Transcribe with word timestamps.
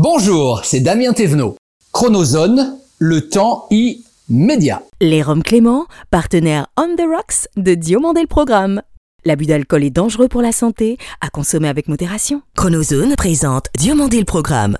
Bonjour, 0.00 0.60
c'est 0.62 0.78
Damien 0.78 1.12
Thévenot. 1.12 1.56
Chronozone, 1.90 2.78
le 3.00 3.28
temps 3.28 3.66
immédiat. 3.72 4.80
Les 5.00 5.24
Roms 5.24 5.42
Clément, 5.42 5.86
partenaire 6.12 6.68
On 6.76 6.94
the 6.94 7.00
Rocks 7.00 7.48
de 7.56 7.74
Diomandé 7.74 8.20
le 8.20 8.28
Programme. 8.28 8.80
L'abus 9.24 9.46
d'alcool 9.46 9.82
est 9.82 9.90
dangereux 9.90 10.28
pour 10.28 10.40
la 10.40 10.52
santé, 10.52 10.98
à 11.20 11.30
consommer 11.30 11.66
avec 11.66 11.88
modération. 11.88 12.42
Chronozone 12.56 13.16
présente 13.16 13.66
Diomandé 13.76 14.20
le 14.20 14.24
Programme. 14.24 14.76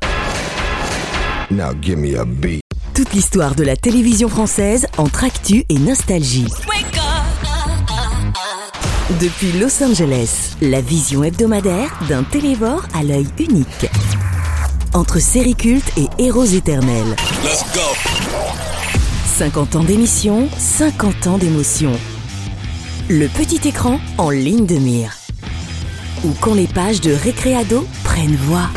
Now 1.51 1.73
give 1.83 1.99
me 1.99 2.17
a 2.17 2.25
beat. 2.25 2.63
Toute 2.95 3.13
l'histoire 3.13 3.57
de 3.57 3.65
la 3.65 3.75
télévision 3.75 4.29
française 4.29 4.87
entre 4.99 5.25
actu 5.25 5.65
et 5.69 5.81
nostalgie. 5.81 6.47
Depuis 9.21 9.51
Los 9.59 9.83
Angeles, 9.83 10.55
la 10.63 10.81
vision 10.81 11.25
hebdomadaire 11.25 11.99
d'un 12.09 12.23
télévore 12.23 12.87
à 12.95 13.03
l'œil 13.03 13.27
unique. 13.41 13.89
Entre 14.95 15.19
séries 15.21 15.55
cultes 15.55 15.93
et 15.97 16.09
héros 16.23 16.45
éternels. 16.45 17.15
50 19.37 19.77
ans 19.77 19.85
d'émission, 19.85 20.49
50 20.59 21.27
ans 21.27 21.39
d'émotion. 21.39 21.93
Le 23.09 23.29
petit 23.29 23.69
écran 23.69 24.01
en 24.17 24.31
ligne 24.31 24.67
de 24.67 24.77
mire. 24.77 25.17
Ou 26.25 26.33
quand 26.41 26.55
les 26.55 26.67
pages 26.67 27.01
de 27.01 27.13
Récréado 27.13 27.87
prennent 28.05 28.37
voix. 28.37 28.69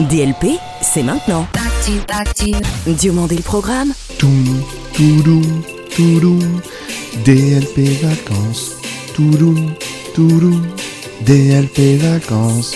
DLP, 0.00 0.58
c'est 0.82 1.02
maintenant. 1.02 1.46
Diomandé 2.86 3.36
le 3.36 3.42
programme, 3.42 3.92
Toum, 4.18 4.62
toudoum, 4.92 5.62
toudoum. 5.94 6.60
DLP 7.24 8.02
vacances. 8.02 8.76
Toudoum, 9.14 9.72
toudoum. 10.14 10.66
DLP 11.22 11.96
vacances. 11.98 12.74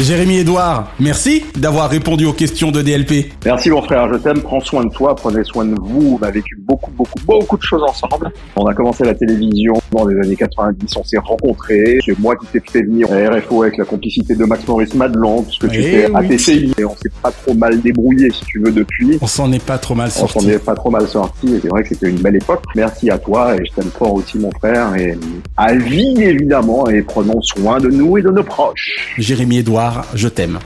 Jérémy 0.00 0.38
Edouard, 0.38 0.90
merci 0.98 1.44
d'avoir 1.58 1.90
répondu 1.90 2.24
aux 2.24 2.32
questions 2.32 2.70
de 2.70 2.80
DLP. 2.80 3.32
Merci 3.44 3.68
mon 3.68 3.82
frère, 3.82 4.10
je 4.10 4.16
t'aime, 4.18 4.40
prends 4.40 4.60
soin 4.60 4.82
de 4.86 4.88
toi, 4.90 5.14
prenez 5.14 5.44
soin 5.44 5.66
de 5.66 5.74
vous, 5.78 6.18
on 6.18 6.24
a 6.24 6.30
vécu 6.30 6.56
beaucoup, 6.66 6.90
beaucoup, 6.92 7.18
beaucoup 7.26 7.56
de 7.58 7.62
choses 7.62 7.82
ensemble. 7.82 8.32
On 8.56 8.64
a 8.64 8.72
commencé 8.72 9.04
la 9.04 9.12
télévision 9.14 9.74
dans 9.92 10.06
les 10.06 10.16
années 10.24 10.36
90, 10.36 10.96
on 10.96 11.04
s'est 11.04 11.18
rencontrés, 11.18 11.98
c'est 12.02 12.18
moi 12.18 12.34
qui 12.36 12.46
t'ai 12.46 12.60
fait 12.72 12.82
venir 12.82 13.08
à 13.12 13.36
RFO 13.36 13.62
avec 13.62 13.76
la 13.76 13.84
complicité 13.84 14.34
de 14.34 14.44
Max 14.46 14.66
Maurice 14.66 14.94
Madelon, 14.94 15.42
puisque 15.42 15.68
tu 15.68 15.80
Eh 15.82 15.88
étais 16.04 16.14
à 16.14 16.20
oui. 16.20 16.28
TCI, 16.28 16.72
et 16.78 16.84
on 16.86 16.96
s'est 16.96 17.10
pas 17.22 17.30
trop 17.30 17.52
mal 17.52 17.78
débrouillé 17.82 18.30
si 18.32 18.44
tu 18.46 18.58
veux 18.60 18.72
depuis. 18.72 19.18
On 19.20 19.26
s'en 19.26 19.52
est 19.52 19.62
pas 19.62 19.76
trop 19.76 19.94
mal 19.94 20.08
On 20.08 20.20
s'en 20.20 20.28
sorti. 20.28 20.48
est 20.50 20.64
pas 20.64 20.74
trop 20.74 20.90
mal 20.90 21.06
sorti, 21.08 21.54
et 21.54 21.60
c'est 21.60 21.68
vrai 21.68 21.82
que 21.82 21.90
c'était 21.90 22.08
une 22.08 22.20
belle 22.22 22.36
époque. 22.36 22.62
Merci 22.74 23.10
à 23.10 23.18
toi, 23.18 23.54
et 23.54 23.60
je 23.66 23.74
t'aime 23.74 23.90
fort 23.90 24.14
aussi 24.14 24.38
mon 24.38 24.50
frère, 24.52 24.94
et 24.96 25.18
à 25.58 25.74
vie 25.74 26.14
évidemment, 26.22 26.88
et 26.88 27.02
prenons 27.02 27.42
soin 27.42 27.78
de 27.80 27.90
nous 27.90 28.16
et 28.16 28.22
de 28.22 28.30
nos 28.30 28.42
proches. 28.44 29.14
Jérémy 29.18 29.58
Edouard, 29.58 29.89
je 30.14 30.28
t'aime. 30.28 30.58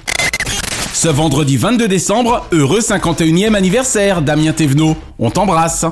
Ce 0.92 1.08
vendredi 1.08 1.56
22 1.56 1.88
décembre, 1.88 2.46
heureux 2.52 2.80
51e 2.80 3.54
anniversaire, 3.54 4.22
Damien 4.22 4.52
Thévenot. 4.52 4.96
On 5.18 5.30
t'embrasse. 5.30 5.84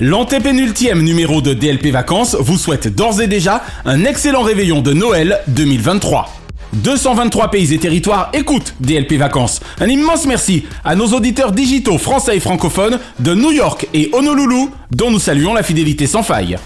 L'antépénultième 0.00 1.02
numéro 1.02 1.42
de 1.42 1.52
DLP 1.52 1.86
Vacances 1.86 2.36
vous 2.38 2.56
souhaite 2.58 2.94
d'ores 2.94 3.20
et 3.20 3.26
déjà 3.26 3.62
un 3.84 4.04
excellent 4.04 4.42
réveillon 4.42 4.80
de 4.80 4.92
Noël 4.92 5.40
2023. 5.48 6.28
223 6.72 7.50
pays 7.50 7.74
et 7.74 7.78
territoires 7.78 8.30
écoutent 8.32 8.74
DLP 8.80 9.14
Vacances. 9.14 9.60
Un 9.80 9.88
immense 9.88 10.26
merci 10.26 10.64
à 10.84 10.94
nos 10.94 11.08
auditeurs 11.08 11.52
digitaux 11.52 11.98
français 11.98 12.36
et 12.36 12.40
francophones 12.40 12.98
de 13.18 13.34
New 13.34 13.52
York 13.52 13.86
et 13.92 14.10
Honolulu, 14.12 14.68
dont 14.90 15.10
nous 15.10 15.18
saluons 15.18 15.54
la 15.54 15.62
fidélité 15.62 16.06
sans 16.06 16.22
faille. 16.22 16.56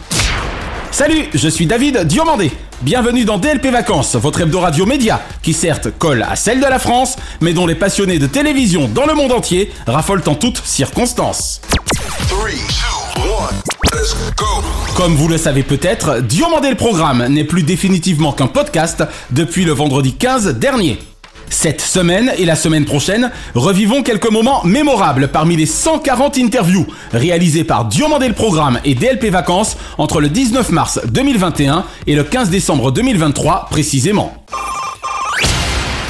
Salut, 0.93 1.25
je 1.35 1.49
suis 1.49 1.67
David 1.67 2.05
Diomandé. 2.05 2.51
Bienvenue 2.83 3.25
dans 3.25 3.39
DLP 3.39 3.69
Vacances, 3.69 4.17
votre 4.17 4.43
hebdo 4.43 4.61
radio 4.61 4.85
média, 4.85 5.23
qui 5.41 5.55
certes 5.55 5.89
colle 5.99 6.23
à 6.29 6.37
celle 6.37 6.61
de 6.61 6.67
la 6.67 6.79
France, 6.79 7.17
mais 7.41 7.55
dont 7.55 7.67
les 7.67 7.75
passionnés 7.75 8.19
de 8.19 8.27
télévision 8.27 8.87
dans 8.87 9.07
le 9.07 9.15
monde 9.15 9.33
entier 9.33 9.73
raffolent 9.87 10.23
en 10.27 10.35
toutes 10.35 10.61
circonstances. 10.63 11.63
Three, 12.29 12.59
two, 12.69 13.23
one. 13.23 13.55
Let's 13.95 14.15
go. 14.37 14.45
Comme 14.95 15.15
vous 15.15 15.27
le 15.27 15.39
savez 15.39 15.63
peut-être, 15.63 16.21
Diomandé 16.21 16.69
le 16.69 16.77
programme 16.77 17.27
n'est 17.29 17.45
plus 17.45 17.63
définitivement 17.63 18.33
qu'un 18.33 18.47
podcast 18.47 19.05
depuis 19.31 19.65
le 19.65 19.73
vendredi 19.73 20.13
15 20.13 20.59
dernier. 20.59 20.99
Cette 21.49 21.81
semaine 21.81 22.33
et 22.39 22.45
la 22.45 22.57
semaine 22.57 22.85
prochaine, 22.85 23.31
revivons 23.55 24.03
quelques 24.03 24.31
moments 24.31 24.65
mémorables 24.65 25.29
parmi 25.29 25.57
les 25.57 25.67
140 25.67 26.39
interviews 26.39 26.87
réalisées 27.13 27.65
par 27.65 27.87
Diomandé 27.87 28.29
le 28.29 28.35
Programme 28.35 28.79
et 28.85 28.95
DLP 28.95 29.27
Vacances 29.27 29.77
entre 29.99 30.21
le 30.21 30.29
19 30.29 30.71
mars 30.71 31.01
2021 31.07 31.85
et 32.07 32.15
le 32.15 32.25
15 32.25 32.51
décembre 32.51 32.93
2023 32.93 33.67
précisément. 33.71 34.35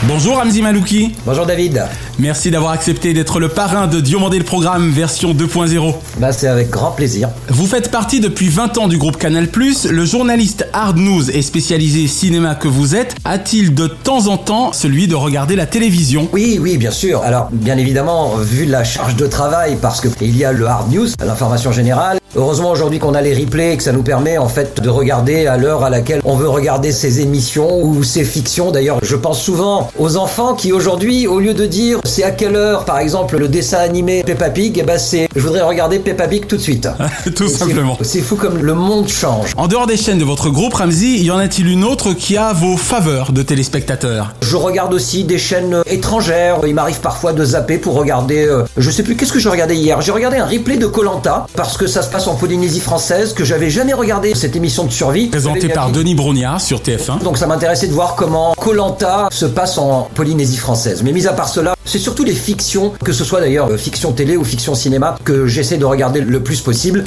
Bonjour 0.09 0.39
Hamzi 0.39 0.62
Malouki, 0.62 1.17
Bonjour 1.27 1.47
David, 1.47 1.84
merci 2.21 2.53
d'avoir 2.53 2.71
accepté 2.71 3.12
d'être 3.12 3.41
le 3.41 3.49
parrain 3.49 3.89
de 3.89 3.99
Diomandé 4.00 4.39
le 4.39 4.44
Programme 4.44 4.91
version 4.91 5.34
2.0. 5.34 5.94
bah, 6.19 6.31
c'est 6.31 6.47
avec 6.47 6.71
grand 6.71 6.93
plaisir. 6.93 7.28
Vous 7.49 7.67
faites 7.67 7.91
partie 7.91 8.21
depuis 8.21 8.49
20 8.49 8.78
ans 8.78 8.87
du 8.87 8.99
groupe 8.99 9.17
Canal+, 9.17 9.49
le 9.91 10.05
journaliste 10.05 10.69
hard 10.72 10.97
news 10.99 11.28
et 11.31 11.43
spécialisé 11.43 12.06
cinéma 12.06 12.55
que 12.55 12.69
vous 12.69 12.94
êtes, 12.94 13.17
a-t-il 13.25 13.75
de 13.75 13.89
temps 13.89 14.28
en 14.28 14.37
temps 14.37 14.72
celui 14.72 15.09
de 15.09 15.17
regarder 15.17 15.56
la 15.56 15.67
télévision? 15.67 16.28
Oui, 16.33 16.59
oui, 16.61 16.77
bien 16.77 16.93
sûr. 16.93 17.23
Alors, 17.23 17.49
bien 17.50 17.77
évidemment, 17.77 18.37
vu 18.37 18.65
la 18.65 18.84
charge 18.84 19.17
de 19.17 19.27
travail, 19.27 19.77
parce 19.83 20.00
que 20.00 20.09
il 20.21 20.37
y 20.37 20.44
a 20.44 20.53
le 20.53 20.67
hard 20.67 20.93
news, 20.93 21.09
l'information 21.25 21.73
générale. 21.73 22.19
Heureusement 22.37 22.71
aujourd'hui 22.71 22.99
qu'on 22.99 23.15
a 23.15 23.23
les 23.23 23.34
replays 23.34 23.73
et 23.73 23.77
que 23.78 23.83
ça 23.83 23.93
nous 23.93 24.03
permet 24.03 24.37
en 24.37 24.49
fait 24.49 24.83
de 24.83 24.91
regarder 24.91 25.47
à 25.47 25.56
l'heure 25.56 25.84
à 25.84 25.91
laquelle 25.91 26.21
on 26.25 26.37
veut 26.37 26.49
regarder 26.49 26.93
ces 26.93 27.21
émissions 27.21 27.83
ou 27.83 28.05
ces 28.05 28.25
fictions. 28.25 28.71
D'ailleurs, 28.71 28.99
je 29.03 29.17
pense 29.17 29.41
souvent 29.41 29.91
aux 29.98 30.16
enfants 30.16 30.54
qui 30.54 30.72
aujourd'hui, 30.72 31.26
au 31.26 31.40
lieu 31.40 31.54
de 31.54 31.66
dire 31.66 31.98
c'est 32.04 32.22
à 32.24 32.30
quelle 32.30 32.56
heure, 32.56 32.84
par 32.84 32.98
exemple, 32.98 33.36
le 33.38 33.48
dessin 33.48 33.78
animé 33.78 34.22
Peppa 34.24 34.50
Pig, 34.50 34.78
eh 34.78 34.82
ben 34.82 34.98
c'est 34.98 35.28
je 35.34 35.40
voudrais 35.40 35.62
regarder 35.62 35.98
Peppa 35.98 36.28
Pig 36.28 36.46
tout 36.46 36.56
de 36.56 36.62
suite. 36.62 36.88
Tout 37.36 37.48
simplement. 37.48 37.98
C'est 38.02 38.20
fou 38.20 38.36
comme 38.36 38.58
le 38.58 38.74
monde 38.74 39.08
change. 39.08 39.52
En 39.56 39.68
dehors 39.68 39.86
des 39.86 39.96
chaînes 39.96 40.18
de 40.18 40.24
votre 40.24 40.48
groupe, 40.50 40.74
Ramsey, 40.74 41.18
y 41.18 41.30
en 41.30 41.38
a-t-il 41.38 41.68
une 41.68 41.84
autre 41.84 42.12
qui 42.12 42.36
a 42.36 42.52
vos 42.52 42.76
faveurs 42.76 43.32
de 43.32 43.42
téléspectateurs? 43.42 44.32
Je 44.42 44.56
regarde 44.56 44.94
aussi 44.94 45.24
des 45.24 45.38
chaînes 45.38 45.74
euh, 45.74 45.82
étrangères. 45.86 46.58
Il 46.66 46.74
m'arrive 46.74 47.00
parfois 47.00 47.32
de 47.32 47.44
zapper 47.44 47.78
pour 47.78 47.94
regarder. 47.94 48.46
euh, 48.46 48.64
je 48.76 48.90
sais 48.90 49.02
plus 49.02 49.16
qu'est-ce 49.16 49.32
que 49.32 49.38
j'ai 49.38 49.48
regardé 49.48 49.74
hier? 49.74 50.00
J'ai 50.00 50.12
regardé 50.12 50.36
un 50.38 50.46
replay 50.46 50.76
de 50.76 50.86
Colanta 50.86 51.46
parce 51.56 51.76
que 51.76 51.86
ça 51.86 52.02
se 52.02 52.10
passe 52.10 52.26
en 52.26 52.34
Polynésie 52.36 52.80
française 52.80 53.32
que 53.34 53.44
j'avais 53.44 53.70
jamais 53.70 53.92
regardé 53.94 54.34
cette 54.34 54.56
émission 54.56 54.84
de 54.84 54.92
survie 54.92 55.26
Présenté 55.28 55.68
par 55.68 55.90
Denis 55.90 56.14
Brognard 56.14 56.60
sur 56.60 56.80
TF1. 56.80 57.22
Donc 57.22 57.38
ça 57.38 57.46
m'intéressait 57.46 57.88
de 57.88 57.92
voir 57.92 58.14
comment 58.14 58.54
Colanta 58.58 59.28
se 59.30 59.46
passe 59.46 59.78
en 59.78 59.85
Polynésie 60.14 60.56
française. 60.56 61.02
Mais 61.02 61.12
mis 61.12 61.26
à 61.26 61.32
part 61.32 61.48
cela, 61.48 61.74
c'est 61.84 61.98
surtout 61.98 62.24
les 62.24 62.34
fictions, 62.34 62.92
que 63.04 63.12
ce 63.12 63.24
soit 63.24 63.41
d'ailleurs 63.41 63.70
euh, 63.70 63.76
fiction 63.76 64.12
télé 64.12 64.36
ou 64.36 64.44
fiction 64.44 64.74
cinéma, 64.74 65.16
que 65.24 65.47
j'essaie 65.47 65.78
de 65.78 65.84
regarder 65.84 66.20
le 66.20 66.42
plus 66.42 66.60
possible. 66.60 67.04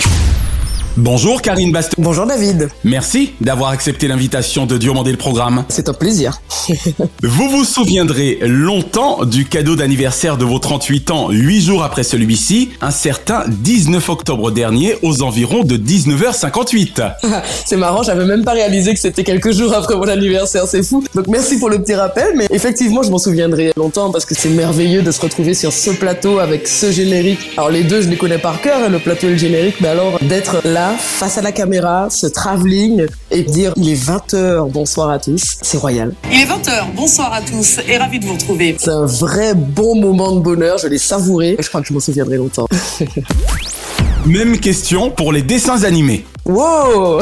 Bonjour 1.02 1.42
Karine 1.42 1.72
Baston. 1.72 1.96
Bonjour 1.98 2.26
David, 2.26 2.68
Merci 2.84 3.32
d'avoir 3.40 3.70
accepté 3.70 4.10
l'invitation 4.10 4.66
de 4.66 4.78
Diomandé 4.78 5.12
le 5.12 5.18
programme. 5.18 5.64
c'est 5.70 5.88
un 5.88 5.94
plaisir. 5.94 6.42
Vous 7.24 7.50
vous 7.50 7.64
souviendrez 7.64 8.40
longtemps 8.42 9.24
du 9.24 9.46
cadeau 9.46 9.78
d'anniversaire 9.78 10.36
de 10.36 10.44
vos 10.44 10.60
38 10.60 11.12
ans, 11.12 11.30
8 11.30 11.62
jours 11.62 11.84
après 11.86 12.04
celui-ci, 12.04 12.72
un 12.82 12.92
certain 12.92 13.46
19 13.48 14.10
octobre 14.10 14.52
dernier 14.52 14.98
aux 15.02 15.22
environs 15.22 15.64
de 15.64 15.78
19h58. 15.78 17.14
C'est 17.66 17.78
marrant, 17.78 18.04
j'avais 18.04 18.26
même 18.26 18.44
pas 18.44 18.52
réalisé 18.52 18.94
que 18.94 19.00
c'était 19.00 19.24
quelques 19.24 19.54
jours 19.54 19.74
après 19.74 19.96
mon 19.96 20.04
anniversaire, 20.10 20.68
c'est 20.68 20.84
fou. 20.84 21.02
Donc 21.16 21.28
merci 21.28 21.60
pour 21.60 21.70
le 21.70 21.81
petit 21.81 21.96
rappel, 21.96 22.34
mais 22.36 22.48
effectivement 22.52 23.04
je 23.04 23.10
m'en 23.10 23.20
souviendrai 23.20 23.72
longtemps 23.78 24.12
parce 24.12 24.26
que 24.26 24.36
c'est 24.36 24.50
merveilleux 24.50 25.02
de 25.02 25.12
se 25.12 25.22
retrouver 25.22 25.54
sur 25.54 25.72
ce 25.72 25.92
plateau 25.92 26.40
avec 26.40 26.68
ce 26.68 26.92
générique. 26.92 27.52
Alors 27.56 27.70
les 27.70 27.84
deux 27.86 28.02
je 28.02 28.10
les 28.10 28.18
connais 28.18 28.38
par 28.38 28.60
cœur, 28.62 28.80
hein, 28.84 28.90
le 28.90 29.00
plateau 29.00 29.28
et 29.28 29.31
le 29.31 29.38
générique, 29.38 29.76
mais 29.80 29.88
alors 29.88 30.20
d'être 30.22 30.58
là 30.66 30.88
face 30.97 31.38
à 31.38 31.41
la 31.41 31.51
caméra, 31.51 32.09
ce 32.09 32.27
travelling 32.27 33.05
et 33.31 33.44
dire 33.44 33.73
il 33.75 33.89
est 33.89 33.95
20h, 33.95 34.72
bonsoir 34.72 35.09
à 35.09 35.19
tous, 35.19 35.57
c'est 35.61 35.77
royal. 35.77 36.13
Il 36.31 36.41
est 36.41 36.45
20h, 36.45 36.94
bonsoir 36.95 37.33
à 37.33 37.41
tous 37.41 37.79
et 37.88 37.97
ravi 37.97 38.19
de 38.19 38.25
vous 38.25 38.33
retrouver. 38.33 38.75
C'est 38.79 38.89
un 38.89 39.05
vrai 39.05 39.53
bon 39.53 39.95
moment 39.95 40.31
de 40.33 40.39
bonheur, 40.39 40.77
je 40.77 40.88
l'ai 40.88 40.97
savouré, 40.97 41.57
je 41.59 41.68
crois 41.68 41.81
que 41.81 41.88
je 41.88 41.94
m'en 41.94 42.00
souviendrai 42.00 42.38
longtemps. 42.38 42.68
Même 44.25 44.59
question 44.59 45.12
pour 45.12 45.31
les 45.31 45.41
dessins 45.41 45.83
animés. 45.83 46.25
Wow 46.50 47.22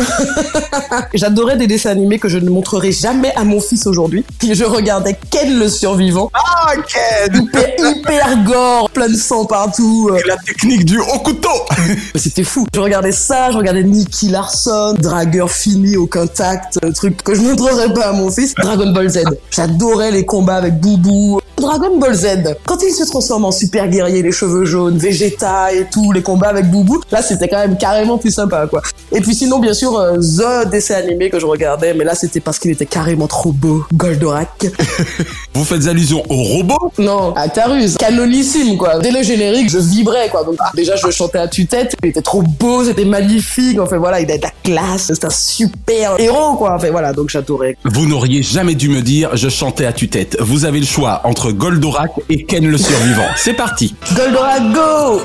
J'adorais 1.14 1.58
des 1.58 1.68
dessins 1.68 1.90
animés 1.90 2.18
que 2.18 2.30
je 2.30 2.38
ne 2.38 2.50
montrerai 2.50 2.94
jamais 2.94 3.34
à 3.36 3.44
mon 3.44 3.60
fils 3.60 3.86
aujourd'hui. 3.86 4.24
Je 4.42 4.64
regardais 4.64 5.18
Ken 5.30 5.60
le 5.60 5.68
survivant. 5.68 6.32
Ah, 6.34 6.72
Ken 6.88 7.36
Hyper, 7.36 7.70
hyper 7.78 8.44
gore, 8.46 8.90
plein 8.90 9.10
de 9.10 9.16
sang 9.16 9.44
partout. 9.46 10.10
Euh, 10.14 10.20
La 10.28 10.38
technique 10.38 10.86
du 10.86 10.98
haut 11.00 11.20
couteau 11.24 11.50
C'était 12.16 12.46
fou. 12.46 12.66
Je 12.74 12.80
regardais 12.80 13.12
ça, 13.12 13.52
je 13.52 13.58
regardais 13.58 13.84
Nicky 13.84 14.30
Larson, 14.30 14.96
dragueur 14.98 15.52
fini, 15.52 15.98
aucun 15.98 16.28
tact, 16.28 16.80
un 16.84 16.92
truc 16.92 17.22
que 17.22 17.36
je 17.36 17.42
montrerai 17.42 17.94
pas 17.94 18.08
à 18.08 18.12
mon 18.14 18.32
fils. 18.32 18.54
Dragon 18.56 18.92
Ball 18.94 19.10
Z. 19.10 19.24
J'adorais 19.52 20.12
les 20.12 20.26
combats 20.26 20.56
avec 20.56 20.80
Boubou. 20.80 21.40
Dragon 21.60 21.98
Ball 21.98 22.14
Z, 22.14 22.56
quand 22.66 22.84
il 22.84 22.92
se 22.92 23.04
transforme 23.04 23.46
en 23.46 23.52
super 23.52 23.88
guerrier, 23.90 24.22
les 24.22 24.32
cheveux 24.32 24.66
jaunes, 24.66 24.98
Vegeta 25.00 25.74
et 25.74 25.88
tout, 25.92 26.12
les 26.12 26.22
combats 26.22 26.50
avec 26.50 26.70
Boubou, 26.70 27.02
là 27.12 27.24
c'était 27.24 27.48
quand 27.48 27.58
même 27.58 27.78
carrément 27.78 28.20
plus 28.20 28.30
sympa 28.30 28.68
quoi. 28.68 28.84
Et 29.12 29.22
puis 29.22 29.34
sinon 29.34 29.58
bien 29.58 29.74
sûr 29.74 29.98
euh, 29.98 30.18
The 30.18 30.70
dessin 30.70 30.96
animé 30.96 31.32
que 31.32 31.40
je 31.40 31.48
regardais, 31.48 31.96
mais 31.96 32.04
là 32.04 32.14
c'était 32.14 32.42
parce 32.42 32.60
qu'il 32.60 32.70
était 32.70 32.86
carrément 32.86 33.26
trop 33.26 33.52
beau, 33.52 33.84
Goldorak. 33.92 34.68
Vous 35.56 35.64
faites 35.64 35.88
allusion 35.88 36.24
au 36.30 36.44
robot? 36.44 36.92
Non, 37.00 37.34
à 37.36 37.50
Tarus, 37.50 37.98
canonissime 37.98 38.78
quoi. 38.78 39.00
Dès 39.00 39.12
le 39.12 39.24
générique, 39.24 39.72
je 39.72 39.80
vibrais 39.80 40.30
quoi. 40.30 40.44
Donc 40.44 40.58
ah, 40.60 40.70
déjà 40.76 40.96
je 40.96 41.10
chantais 41.10 41.40
à 41.40 41.48
tue-tête, 41.48 41.96
il 42.04 42.10
était 42.10 42.22
trop 42.22 42.44
beau, 42.44 42.84
c'était 42.84 43.06
magnifique. 43.06 43.80
Enfin 43.80 43.98
voilà, 43.98 44.22
il 44.22 44.32
a 44.32 44.38
de 44.38 44.44
la 44.44 44.52
classe, 44.64 45.08
c'est 45.08 45.26
un 45.26 45.32
super 45.32 46.20
héros 46.20 46.56
quoi. 46.56 46.76
Enfin 46.76 46.92
voilà, 46.92 47.14
donc 47.14 47.30
j'adorais. 47.30 47.76
Vous 47.84 48.06
n'auriez 48.06 48.44
jamais 48.44 48.76
dû 48.76 48.90
me 48.90 49.02
dire 49.02 49.36
je 49.36 49.50
chantais 49.50 49.88
à 49.88 49.92
tue-tête. 49.94 50.38
Vous 50.40 50.66
avez 50.66 50.80
le 50.80 50.86
choix 50.86 51.22
entre 51.24 51.47
Goldorak 51.52 52.12
et 52.30 52.44
Ken 52.44 52.70
le 52.70 52.78
survivant. 52.78 53.28
C'est 53.36 53.54
parti. 53.54 53.96
Goldorak 54.16 54.72
go! 54.74 55.22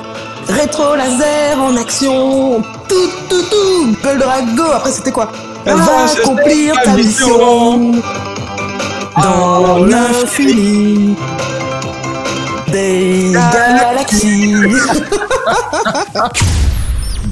Rétro 0.48 0.94
laser 0.96 1.60
en 1.60 1.76
action. 1.76 2.62
Tout 2.88 3.10
tout 3.28 3.42
tout! 3.50 3.96
Goldorak 4.02 4.54
go! 4.54 4.64
Après 4.74 4.90
c'était 4.90 5.12
quoi? 5.12 5.30
Va 5.64 5.74
accomplir 6.20 6.74
ta 6.82 6.90
mission. 6.92 7.92
Dans 9.22 9.76
l'infini 9.84 11.14
Des 12.68 13.30
galaxies 13.32 14.54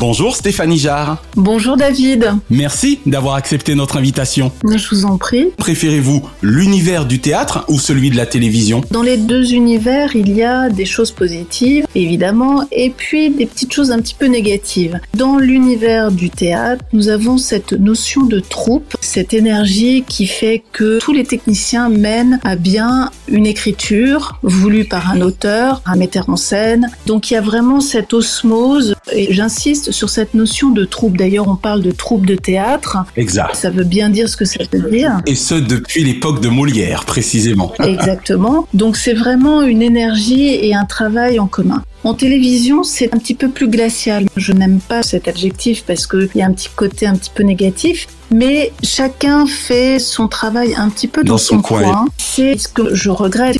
Bonjour 0.00 0.34
Stéphanie 0.34 0.78
Jarre. 0.78 1.22
Bonjour 1.36 1.76
David. 1.76 2.32
Merci 2.48 3.00
d'avoir 3.04 3.34
accepté 3.34 3.74
notre 3.74 3.98
invitation. 3.98 4.50
Je 4.64 4.88
vous 4.88 5.04
en 5.04 5.18
prie. 5.18 5.48
Préférez-vous 5.58 6.26
l'univers 6.40 7.04
du 7.04 7.20
théâtre 7.20 7.66
ou 7.68 7.78
celui 7.78 8.08
de 8.08 8.16
la 8.16 8.24
télévision? 8.24 8.80
Dans 8.90 9.02
les 9.02 9.18
deux 9.18 9.52
univers, 9.52 10.16
il 10.16 10.34
y 10.34 10.42
a 10.42 10.70
des 10.70 10.86
choses 10.86 11.10
positives, 11.10 11.84
évidemment, 11.94 12.64
et 12.72 12.88
puis 12.88 13.28
des 13.28 13.44
petites 13.44 13.74
choses 13.74 13.90
un 13.90 13.98
petit 13.98 14.14
peu 14.14 14.24
négatives. 14.24 14.98
Dans 15.12 15.36
l'univers 15.36 16.10
du 16.10 16.30
théâtre, 16.30 16.82
nous 16.94 17.10
avons 17.10 17.36
cette 17.36 17.74
notion 17.74 18.24
de 18.24 18.40
troupe, 18.40 18.96
cette 19.02 19.34
énergie 19.34 20.02
qui 20.08 20.26
fait 20.26 20.62
que 20.72 20.98
tous 20.98 21.12
les 21.12 21.24
techniciens 21.24 21.90
mènent 21.90 22.40
à 22.42 22.56
bien 22.56 23.10
une 23.28 23.44
écriture 23.44 24.38
voulue 24.42 24.86
par 24.86 25.10
un 25.10 25.20
auteur, 25.20 25.82
un 25.84 25.96
metteur 25.96 26.30
en 26.30 26.36
scène. 26.36 26.90
Donc 27.04 27.30
il 27.30 27.34
y 27.34 27.36
a 27.36 27.42
vraiment 27.42 27.82
cette 27.82 28.14
osmose, 28.14 28.94
et 29.12 29.34
j'insiste 29.34 29.89
sur 29.90 30.10
cette 30.10 30.34
notion 30.34 30.70
de 30.70 30.84
troupe. 30.84 31.16
D'ailleurs, 31.16 31.48
on 31.48 31.56
parle 31.56 31.82
de 31.82 31.90
troupe 31.90 32.26
de 32.26 32.36
théâtre. 32.36 32.98
Exact. 33.16 33.54
Ça 33.54 33.70
veut 33.70 33.84
bien 33.84 34.10
dire 34.10 34.28
ce 34.28 34.36
que 34.36 34.44
ça 34.44 34.60
veut 34.72 34.90
dire. 34.90 35.20
Et 35.26 35.34
ce 35.34 35.54
depuis 35.54 36.04
l'époque 36.04 36.40
de 36.40 36.48
Molière, 36.48 37.04
précisément. 37.04 37.72
Exactement. 37.82 38.66
Donc 38.74 38.96
c'est 38.96 39.14
vraiment 39.14 39.62
une 39.62 39.82
énergie 39.82 40.48
et 40.48 40.74
un 40.74 40.84
travail 40.84 41.38
en 41.38 41.46
commun. 41.46 41.82
En 42.02 42.14
télévision, 42.14 42.82
c'est 42.82 43.14
un 43.14 43.18
petit 43.18 43.34
peu 43.34 43.50
plus 43.50 43.68
glacial. 43.68 44.26
Je 44.36 44.52
n'aime 44.52 44.80
pas 44.80 45.02
cet 45.02 45.28
adjectif 45.28 45.84
parce 45.86 46.06
qu'il 46.06 46.30
y 46.34 46.42
a 46.42 46.46
un 46.46 46.52
petit 46.52 46.70
côté 46.74 47.06
un 47.06 47.14
petit 47.14 47.30
peu 47.34 47.42
négatif. 47.42 48.06
Mais 48.32 48.72
chacun 48.82 49.46
fait 49.46 49.98
son 49.98 50.28
travail 50.28 50.74
un 50.76 50.88
petit 50.88 51.08
peu 51.08 51.24
dans, 51.24 51.36
son, 51.36 51.60
coin. 51.60 52.06
C'est 52.16 52.56
ce 52.56 52.68
que 52.68 52.94
je 52.94 53.10
regrette 53.10 53.58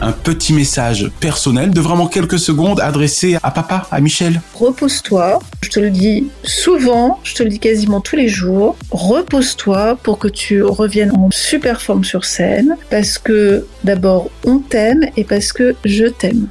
un 0.00 0.12
petit 0.12 0.52
message 0.52 1.10
personnel 1.20 1.70
de 1.70 1.80
vraiment 1.80 2.06
quelques 2.06 2.38
secondes 2.38 2.80
adressé 2.80 3.36
à 3.42 3.50
papa, 3.50 3.86
à 3.90 4.00
Michel. 4.00 4.40
Repose-toi, 4.54 5.40
je 5.62 5.70
te 5.70 5.80
le 5.80 5.90
dis 5.90 6.28
souvent, 6.42 7.20
je 7.24 7.34
te 7.34 7.42
le 7.42 7.48
dis 7.48 7.58
quasiment 7.58 8.00
tous 8.00 8.16
les 8.16 8.28
jours. 8.28 8.76
Repose-toi 8.90 9.96
pour 10.02 10.18
que 10.18 10.28
tu 10.28 10.62
reviennes 10.62 11.12
en 11.12 11.30
super 11.30 11.80
forme 11.80 12.04
sur 12.04 12.24
scène 12.24 12.76
parce 12.90 13.18
que 13.18 13.66
d'abord 13.82 14.30
on 14.44 14.58
t'aime 14.58 15.06
et 15.16 15.24
parce 15.24 15.52
que 15.52 15.74
je 15.84 16.06
t'aime. 16.06 16.48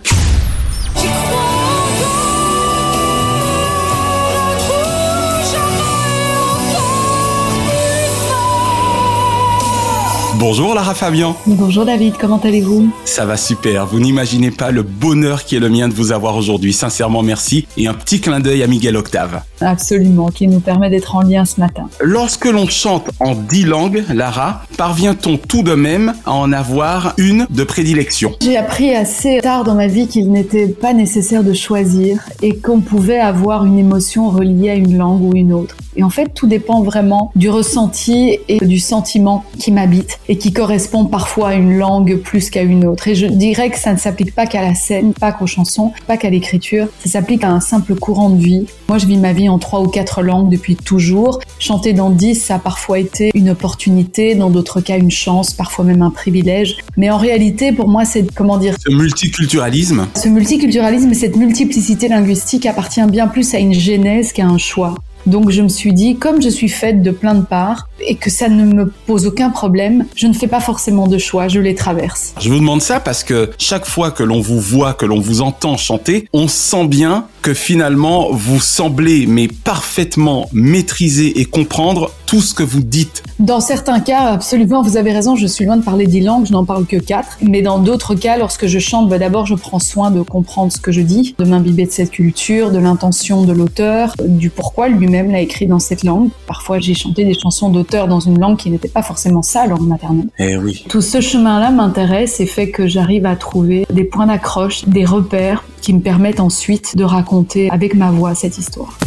Bonjour 10.46 10.76
Lara 10.76 10.94
Fabian. 10.94 11.38
Bonjour 11.48 11.86
David, 11.86 12.16
comment 12.20 12.38
allez-vous? 12.38 12.92
Ça 13.06 13.26
va 13.26 13.38
super, 13.38 13.86
vous 13.86 14.02
n'imaginez 14.02 14.52
pas 14.52 14.72
le 14.72 14.84
bonheur 14.84 15.46
qui 15.46 15.56
est 15.56 15.60
le 15.60 15.70
mien 15.70 15.88
de 15.88 15.94
vous 15.94 16.12
avoir 16.12 16.36
aujourd'hui. 16.36 16.74
Sincèrement 16.74 17.24
merci 17.24 17.66
et 17.78 17.88
un 17.88 17.94
petit 17.94 18.20
clin 18.20 18.42
d'œil 18.42 18.62
à 18.62 18.68
Miguel 18.68 18.98
Octave. 18.98 19.44
Absolument, 19.64 20.28
qui 20.28 20.48
nous 20.48 20.60
permet 20.60 20.90
d'être 20.90 21.16
en 21.16 21.22
lien 21.22 21.46
ce 21.46 21.60
matin. 21.60 21.88
Lorsque 22.02 22.46
l'on 22.46 22.68
chante 22.68 23.10
en 23.20 23.34
dix 23.34 23.64
langues, 23.64 24.04
Lara, 24.14 24.64
parvient-on 24.78 25.38
tout 25.38 25.64
de 25.64 25.74
même 25.74 26.14
à 26.26 26.34
en 26.34 26.52
avoir 26.52 27.14
une 27.18 27.48
de 27.50 27.64
prédilection? 27.64 28.34
J'ai 28.42 28.58
appris 28.58 28.94
assez 28.94 29.40
tard 29.42 29.64
dans 29.64 29.76
ma 29.76 29.88
vie 29.88 30.08
qu'il 30.08 30.32
n'était 30.32 30.68
pas 30.68 30.94
nécessaire 30.94 31.44
de 31.44 31.54
choisir 31.54 32.20
et 32.42 32.58
qu'on 32.58 32.82
pouvait 32.82 33.20
avoir 33.20 33.66
une 33.66 33.80
émotion 33.80 34.30
reliée 34.30 34.70
à 34.70 34.76
une 34.76 34.98
langue 34.98 35.24
ou 35.24 35.36
une 35.36 35.54
autre. 35.54 35.76
Et 35.96 36.04
en 36.04 36.10
fait, 36.10 36.34
tout 36.34 36.48
dépend 36.48 36.82
vraiment 36.82 37.32
du 37.36 37.50
ressenti 37.50 38.40
et 38.48 38.66
du 38.66 38.80
sentiment 38.80 39.44
qui 39.60 39.72
m'habite 39.72 40.20
et 40.28 40.38
qui 40.38 40.52
correspond 40.52 41.06
parfois 41.06 41.50
à 41.50 41.54
une 41.54 41.78
langue 41.78 42.18
plus 42.18 42.50
qu'à 42.50 42.64
une 42.64 42.86
autre. 42.86 43.08
Et 43.08 43.16
je 43.16 43.28
dirais 43.28 43.70
que 43.70 43.78
ça 43.78 43.94
ne 43.94 44.00
s'applique 44.00 44.34
pas 44.34 44.48
qu'à 44.48 44.62
la 44.62 44.74
scène, 44.74 45.14
pas 45.14 45.32
qu'aux 45.32 45.48
chansons, 45.48 45.92
pas 46.08 46.18
qu'à 46.18 46.30
l'écriture. 46.30 46.88
Ça 47.04 47.10
s'applique 47.12 47.44
à 47.44 47.52
un 47.52 47.60
simple 47.60 47.96
courant 47.96 48.30
de 48.30 48.42
vie. 48.42 48.66
Moi, 48.90 48.98
je 48.98 49.06
vis 49.06 49.18
ma 49.18 49.34
vie 49.34 49.50
en 49.50 49.53
trois 49.60 49.82
ou 49.82 49.88
quatre 49.88 50.22
langues 50.22 50.50
depuis 50.50 50.76
toujours. 50.76 51.40
Chanter 51.60 51.94
dans 51.94 52.10
dix, 52.10 52.36
ça 52.36 52.56
a 52.56 52.60
parfois 52.60 53.00
été 53.00 53.32
une 53.34 53.50
opportunité, 53.50 54.36
dans 54.36 54.50
d'autres 54.50 54.82
cas 54.82 54.98
une 54.98 55.12
chance, 55.12 55.54
parfois 55.54 55.86
même 55.86 56.02
un 56.02 56.10
privilège. 56.10 56.78
Mais 56.98 57.10
en 57.10 57.18
réalité, 57.18 57.72
pour 57.72 57.88
moi, 57.88 58.06
c'est 58.06 58.34
comment 58.34 58.58
dire 58.58 58.76
Ce 58.86 58.92
multiculturalisme. 58.92 60.08
Ce 60.16 60.28
multiculturalisme 60.28 61.12
et 61.12 61.16
cette 61.16 61.36
multiplicité 61.36 62.08
linguistique 62.08 62.66
appartient 62.66 63.06
bien 63.06 63.28
plus 63.28 63.54
à 63.54 63.60
une 63.60 63.74
genèse 63.74 64.34
qu'à 64.34 64.46
un 64.46 64.58
choix. 64.58 64.96
Donc 65.26 65.52
je 65.52 65.62
me 65.62 65.70
suis 65.70 65.94
dit, 65.94 66.18
comme 66.18 66.42
je 66.42 66.50
suis 66.50 66.68
faite 66.68 67.02
de 67.02 67.12
plein 67.12 67.36
de 67.36 67.46
parts 67.46 67.88
et 68.02 68.16
que 68.16 68.30
ça 68.30 68.50
ne 68.50 68.66
me 68.66 68.88
pose 69.08 69.26
aucun 69.26 69.50
problème, 69.50 70.06
je 70.16 70.28
ne 70.28 70.34
fais 70.34 70.48
pas 70.48 70.60
forcément 70.60 71.08
de 71.08 71.18
choix, 71.18 71.48
je 71.48 71.60
les 71.60 71.76
traverse. 71.76 72.34
Je 72.40 72.50
vous 72.50 72.60
demande 72.60 72.82
ça 72.82 73.00
parce 73.00 73.24
que 73.24 73.52
chaque 73.58 73.86
fois 73.86 74.12
que 74.12 74.24
l'on 74.24 74.42
vous 74.42 74.60
voit, 74.60 74.94
que 74.94 75.06
l'on 75.06 75.22
vous 75.22 75.42
entend 75.42 75.78
chanter, 75.78 76.28
on 76.34 76.48
sent 76.48 76.88
bien 76.88 77.28
que 77.44 77.54
finalement 77.54 78.32
vous 78.32 78.62
semblez 78.62 79.28
mais 79.28 79.50
parfaitement 79.50 80.48
maîtriser 80.54 81.42
et 81.42 81.46
comprendre 81.46 82.10
tout 82.26 82.40
ce 82.42 82.54
que 82.54 82.64
vous 82.64 82.82
dites. 82.82 83.22
Dans 83.38 83.60
certains 83.60 84.00
cas, 84.00 84.32
absolument, 84.32 84.82
vous 84.82 84.96
avez 84.96 85.12
raison, 85.12 85.36
je 85.36 85.46
suis 85.46 85.66
loin 85.66 85.76
de 85.76 85.84
parler 85.84 86.08
dix 86.08 86.22
langues, 86.22 86.46
je 86.46 86.54
n'en 86.54 86.64
parle 86.64 86.86
que 86.86 86.96
quatre. 86.96 87.38
Mais 87.42 87.62
dans 87.62 87.80
d'autres 87.80 88.16
cas, 88.16 88.38
lorsque 88.38 88.66
je 88.66 88.80
chante, 88.80 89.10
bah, 89.10 89.20
d'abord 89.20 89.46
je 89.46 89.56
prends 89.56 89.80
soin 89.80 90.10
de 90.10 90.22
comprendre 90.22 90.72
ce 90.72 90.80
que 90.80 90.92
je 90.92 91.02
dis, 91.02 91.36
de 91.38 91.44
m'imbiber 91.44 91.86
de 91.86 91.92
cette 91.92 92.12
culture, 92.12 92.72
de 92.72 92.80
l'intention 92.80 93.44
de 93.44 93.52
l'auteur, 93.52 94.16
du 94.26 94.50
pourquoi 94.50 94.88
lui-même 94.88 95.30
l'a 95.30 95.42
écrit 95.42 95.68
dans 95.68 95.80
cette 95.80 96.06
langue. 96.06 96.30
Parfois 96.48 96.80
j'ai 96.80 96.94
chanté 96.94 97.26
des 97.26 97.34
chansons 97.34 97.70
d'auteur 97.70 98.08
dans 98.08 98.22
une 98.22 98.40
langue 98.40 98.58
qui 98.58 98.72
n'était 98.72 98.88
pas 98.88 99.04
forcément 99.04 99.42
sa 99.42 99.68
langue 99.68 99.86
maternelle. 99.86 100.30
Eh 100.40 100.56
oui. 100.56 100.86
Tout 100.88 101.02
ce 101.02 101.20
chemin-là 101.20 101.72
m'intéresse 101.72 102.40
et 102.40 102.46
fait 102.46 102.70
que 102.70 102.88
j'arrive 102.88 103.26
à 103.26 103.36
trouver 103.36 103.86
des 103.92 104.06
points 104.06 104.28
d'accroche, 104.28 104.86
des 104.86 105.04
repères 105.04 105.66
qui 105.84 105.94
me 105.94 106.00
permettent 106.00 106.40
ensuite 106.40 106.96
de 106.96 107.04
raconter 107.04 107.70
avec 107.70 107.94
ma 107.94 108.10
voix 108.10 108.34
cette 108.34 108.58
histoire. 108.58 108.98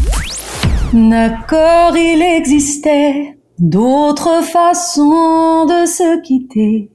D'accord, 0.92 1.97
il 1.97 2.23
existait 2.23 3.38
d'autres 3.59 4.45
façons 4.45 5.64
de 5.64 5.87
se 5.87 6.21
quitter. 6.21 6.90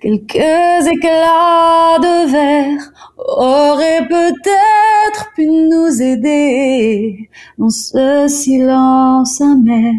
Quelques 0.00 0.34
éclats 0.34 1.98
de 2.00 2.30
verre 2.32 2.80
auraient 3.18 4.08
peut-être 4.08 5.30
pu 5.36 5.46
nous 5.46 6.00
aider 6.00 7.28
dans 7.58 7.68
ce 7.68 8.26
silence 8.28 9.40
amer. 9.42 9.92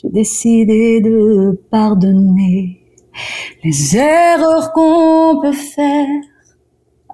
J'ai 0.00 0.08
décidé 0.08 1.00
de 1.00 1.60
pardonner 1.70 2.80
les 3.64 3.96
erreurs 3.96 4.72
qu'on 4.72 5.40
peut 5.42 5.52
faire 5.52 6.06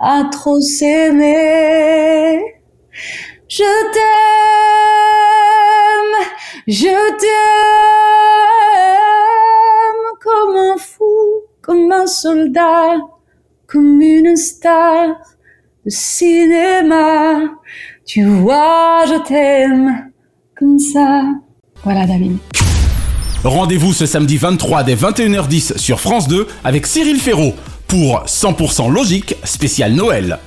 à 0.01 0.25
trop 0.31 0.61
s'aimer. 0.61 2.41
Je 3.49 3.93
t'aime, 3.93 4.03
je 6.67 7.19
t'aime 7.19 7.31
comme 10.21 10.57
un 10.57 10.77
fou, 10.77 11.43
comme 11.63 11.93
un 11.93 12.07
soldat, 12.07 12.97
comme 13.67 14.01
une 14.01 14.37
star 14.37 15.09
de 15.85 15.91
cinéma. 15.91 17.41
Tu 18.05 18.25
vois, 18.25 19.05
je 19.07 19.19
t'aime 19.27 20.11
comme 20.59 20.79
ça. 20.79 21.23
Voilà, 21.85 22.07
David. 22.07 22.39
Rendez-vous 23.45 23.93
ce 23.93 24.07
samedi 24.07 24.39
23 24.39 24.83
dès 24.83 24.97
21h10 24.97 25.79
sur 25.79 26.01
France 26.01 26.27
2 26.27 26.49
avec 26.65 26.87
Cyril 26.87 27.21
Ferraud 27.21 27.55
pour 27.87 28.25
100% 28.25 28.93
logique 28.93 29.37
spécial 29.45 29.93
Noël. 29.93 30.39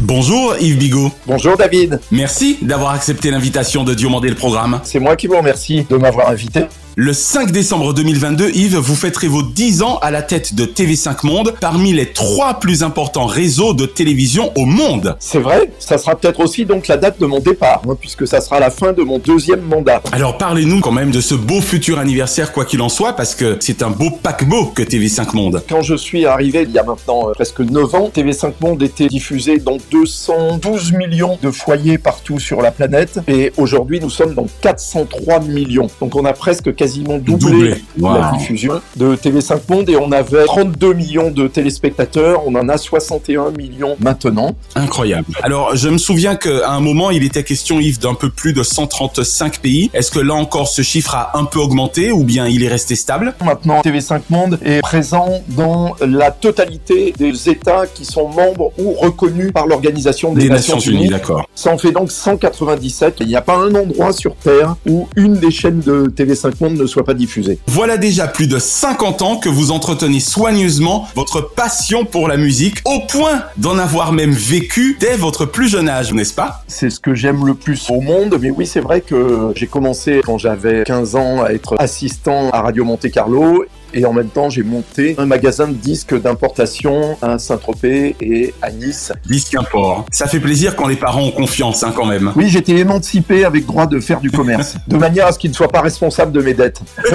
Bonjour 0.00 0.54
Yves 0.60 0.78
Bigot. 0.78 1.10
Bonjour 1.26 1.56
David. 1.56 2.00
Merci 2.10 2.58
d'avoir 2.60 2.90
accepté 2.92 3.30
l'invitation 3.30 3.82
de 3.84 3.94
Diomandé 3.94 4.28
le 4.28 4.34
programme. 4.34 4.80
C'est 4.84 4.98
moi 4.98 5.16
qui 5.16 5.26
vous 5.26 5.36
remercie 5.36 5.86
de 5.88 5.96
m'avoir 5.96 6.28
invité. 6.28 6.64
Le 6.98 7.12
5 7.12 7.50
décembre 7.50 7.92
2022, 7.92 8.52
Yves, 8.54 8.78
vous 8.78 8.94
fêterez 8.94 9.28
vos 9.28 9.42
10 9.42 9.82
ans 9.82 9.98
à 9.98 10.10
la 10.10 10.22
tête 10.22 10.54
de 10.54 10.64
TV5 10.64 11.26
Monde, 11.26 11.52
parmi 11.60 11.92
les 11.92 12.06
trois 12.06 12.54
plus 12.54 12.82
importants 12.82 13.26
réseaux 13.26 13.74
de 13.74 13.84
télévision 13.84 14.50
au 14.56 14.64
monde. 14.64 15.14
C'est 15.18 15.38
vrai, 15.38 15.70
ça 15.78 15.98
sera 15.98 16.16
peut-être 16.16 16.40
aussi 16.40 16.64
donc 16.64 16.88
la 16.88 16.96
date 16.96 17.20
de 17.20 17.26
mon 17.26 17.40
départ, 17.40 17.82
hein, 17.86 17.98
puisque 18.00 18.26
ça 18.26 18.40
sera 18.40 18.60
la 18.60 18.70
fin 18.70 18.94
de 18.94 19.02
mon 19.02 19.18
deuxième 19.18 19.60
mandat. 19.60 20.00
Alors 20.10 20.38
parlez-nous 20.38 20.80
quand 20.80 20.90
même 20.90 21.10
de 21.10 21.20
ce 21.20 21.34
beau 21.34 21.60
futur 21.60 21.98
anniversaire, 21.98 22.50
quoi 22.50 22.64
qu'il 22.64 22.80
en 22.80 22.88
soit, 22.88 23.12
parce 23.12 23.34
que 23.34 23.58
c'est 23.60 23.82
un 23.82 23.90
beau 23.90 24.08
paquebot 24.10 24.68
que 24.74 24.82
TV5 24.82 25.36
Monde. 25.36 25.62
Quand 25.68 25.82
je 25.82 25.96
suis 25.96 26.24
arrivé 26.24 26.62
il 26.62 26.70
y 26.70 26.78
a 26.78 26.82
maintenant 26.82 27.28
euh, 27.28 27.32
presque 27.32 27.60
9 27.60 27.94
ans, 27.94 28.10
TV5 28.16 28.52
Monde 28.62 28.82
était 28.82 29.08
diffusé 29.08 29.58
dans 29.58 29.76
212 29.90 30.92
millions 30.92 31.38
de 31.42 31.50
foyers 31.50 31.98
partout 31.98 32.38
sur 32.38 32.62
la 32.62 32.70
planète, 32.70 33.20
et 33.28 33.52
aujourd'hui 33.58 34.00
nous 34.00 34.08
sommes 34.08 34.32
dans 34.32 34.46
403 34.62 35.40
millions. 35.40 35.90
Donc 36.00 36.16
on 36.16 36.24
a 36.24 36.32
presque 36.32 36.74
quasiment 36.86 37.18
doublé, 37.18 37.74
Doublé. 37.96 38.20
la 38.20 38.32
diffusion 38.38 38.80
de 38.94 39.16
TV5 39.16 39.58
Monde, 39.68 39.90
et 39.90 39.96
on 39.96 40.12
avait 40.12 40.44
32 40.44 40.92
millions 40.92 41.32
de 41.32 41.48
téléspectateurs, 41.48 42.42
on 42.46 42.54
en 42.54 42.68
a 42.68 42.78
61 42.78 43.50
millions 43.50 43.96
maintenant. 43.98 44.54
Incroyable. 44.76 45.26
Alors, 45.42 45.74
je 45.74 45.88
me 45.88 45.98
souviens 45.98 46.36
qu'à 46.36 46.70
un 46.70 46.78
moment, 46.78 47.10
il 47.10 47.24
était 47.24 47.42
question, 47.42 47.80
Yves, 47.80 47.98
d'un 47.98 48.14
peu 48.14 48.30
plus 48.30 48.52
de 48.52 48.62
135 48.62 49.58
pays. 49.58 49.90
Est-ce 49.94 50.12
que 50.12 50.20
là 50.20 50.34
encore, 50.34 50.68
ce 50.68 50.82
chiffre 50.82 51.16
a 51.16 51.36
un 51.36 51.44
peu 51.44 51.58
augmenté 51.58 52.12
ou 52.12 52.22
bien 52.22 52.46
il 52.46 52.62
est 52.62 52.68
resté 52.68 52.94
stable? 52.94 53.34
Maintenant, 53.44 53.80
TV5 53.80 54.20
Monde 54.30 54.60
est 54.64 54.80
présent 54.80 55.42
dans 55.48 55.96
la 56.00 56.30
totalité 56.30 57.14
des 57.18 57.48
États 57.48 57.86
qui 57.92 58.04
sont 58.04 58.28
membres 58.28 58.72
ou 58.78 58.92
reconnus 58.92 59.52
par 59.52 59.66
l'Organisation 59.66 60.34
des, 60.34 60.42
Des 60.42 60.50
Nations 60.50 60.78
Unies, 60.78 61.08
d'accord. 61.08 61.48
Ça 61.56 61.72
en 61.72 61.78
fait 61.78 61.90
donc 61.90 62.12
197. 62.12 63.16
Il 63.20 63.26
n'y 63.26 63.36
a 63.36 63.40
pas 63.40 63.56
un 63.56 63.74
endroit 63.74 64.12
sur 64.12 64.36
Terre 64.36 64.76
où 64.86 65.08
une 65.16 65.34
des 65.34 65.50
chaînes 65.50 65.80
de 65.80 66.06
TV5 66.06 66.52
Monde 66.60 66.75
ne 66.76 66.86
soit 66.86 67.04
pas 67.04 67.14
diffusée. 67.14 67.58
Voilà 67.66 67.96
déjà 67.96 68.26
plus 68.26 68.46
de 68.46 68.58
50 68.58 69.22
ans 69.22 69.36
que 69.36 69.48
vous 69.48 69.70
entretenez 69.70 70.20
soigneusement 70.20 71.08
votre 71.14 71.40
passion 71.40 72.04
pour 72.04 72.28
la 72.28 72.36
musique, 72.36 72.78
au 72.84 73.00
point 73.08 73.42
d'en 73.56 73.78
avoir 73.78 74.12
même 74.12 74.32
vécu 74.32 74.96
dès 75.00 75.16
votre 75.16 75.46
plus 75.46 75.68
jeune 75.68 75.88
âge, 75.88 76.12
n'est-ce 76.12 76.34
pas? 76.34 76.64
C'est 76.68 76.90
ce 76.90 77.00
que 77.00 77.14
j'aime 77.14 77.46
le 77.46 77.54
plus 77.54 77.90
au 77.90 78.00
monde. 78.00 78.38
Mais 78.40 78.50
oui, 78.50 78.66
c'est 78.66 78.80
vrai 78.80 79.00
que 79.00 79.52
j'ai 79.54 79.66
commencé 79.66 80.20
quand 80.24 80.38
j'avais 80.38 80.84
15 80.84 81.16
ans 81.16 81.42
à 81.42 81.50
être 81.50 81.76
assistant 81.78 82.50
à 82.50 82.62
Radio 82.62 82.84
Monte 82.84 83.10
Carlo. 83.10 83.64
Et 83.96 84.04
en 84.04 84.12
même 84.12 84.28
temps, 84.28 84.50
j'ai 84.50 84.62
monté 84.62 85.14
un 85.16 85.24
magasin 85.24 85.68
de 85.68 85.72
disques 85.72 86.20
d'importation 86.20 87.16
à 87.22 87.38
Saint-Tropez 87.38 88.14
et 88.20 88.52
à 88.60 88.70
Nice. 88.70 89.10
Disque 89.24 89.54
import. 89.54 90.04
Ça 90.12 90.26
fait 90.26 90.38
plaisir 90.38 90.76
quand 90.76 90.86
les 90.86 90.96
parents 90.96 91.22
ont 91.22 91.30
confiance, 91.30 91.82
hein, 91.82 91.94
quand 91.96 92.04
même. 92.04 92.30
Oui, 92.36 92.50
j'étais 92.50 92.72
émancipé 92.72 93.46
avec 93.46 93.64
droit 93.64 93.86
de 93.86 93.98
faire 93.98 94.20
du 94.20 94.30
commerce, 94.30 94.76
de 94.86 94.98
manière 94.98 95.26
à 95.26 95.32
ce 95.32 95.38
qu'il 95.38 95.48
ne 95.48 95.56
soit 95.56 95.68
pas 95.68 95.80
responsable 95.80 96.30
de 96.30 96.42
mes 96.42 96.52
dettes. 96.52 96.82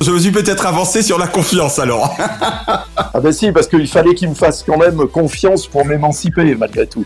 Je 0.00 0.12
me 0.12 0.18
suis 0.20 0.30
peut-être 0.30 0.64
avancé 0.64 1.02
sur 1.02 1.18
la 1.18 1.26
confiance 1.26 1.80
alors. 1.80 2.16
Ah 3.14 3.20
ben 3.20 3.32
si, 3.32 3.50
parce 3.50 3.66
qu'il 3.66 3.88
fallait 3.88 4.14
qu'il 4.14 4.28
me 4.28 4.34
fasse 4.34 4.62
quand 4.62 4.76
même 4.76 5.08
confiance 5.08 5.66
pour 5.66 5.84
m'émanciper, 5.84 6.54
malgré 6.54 6.86
tout. 6.86 7.04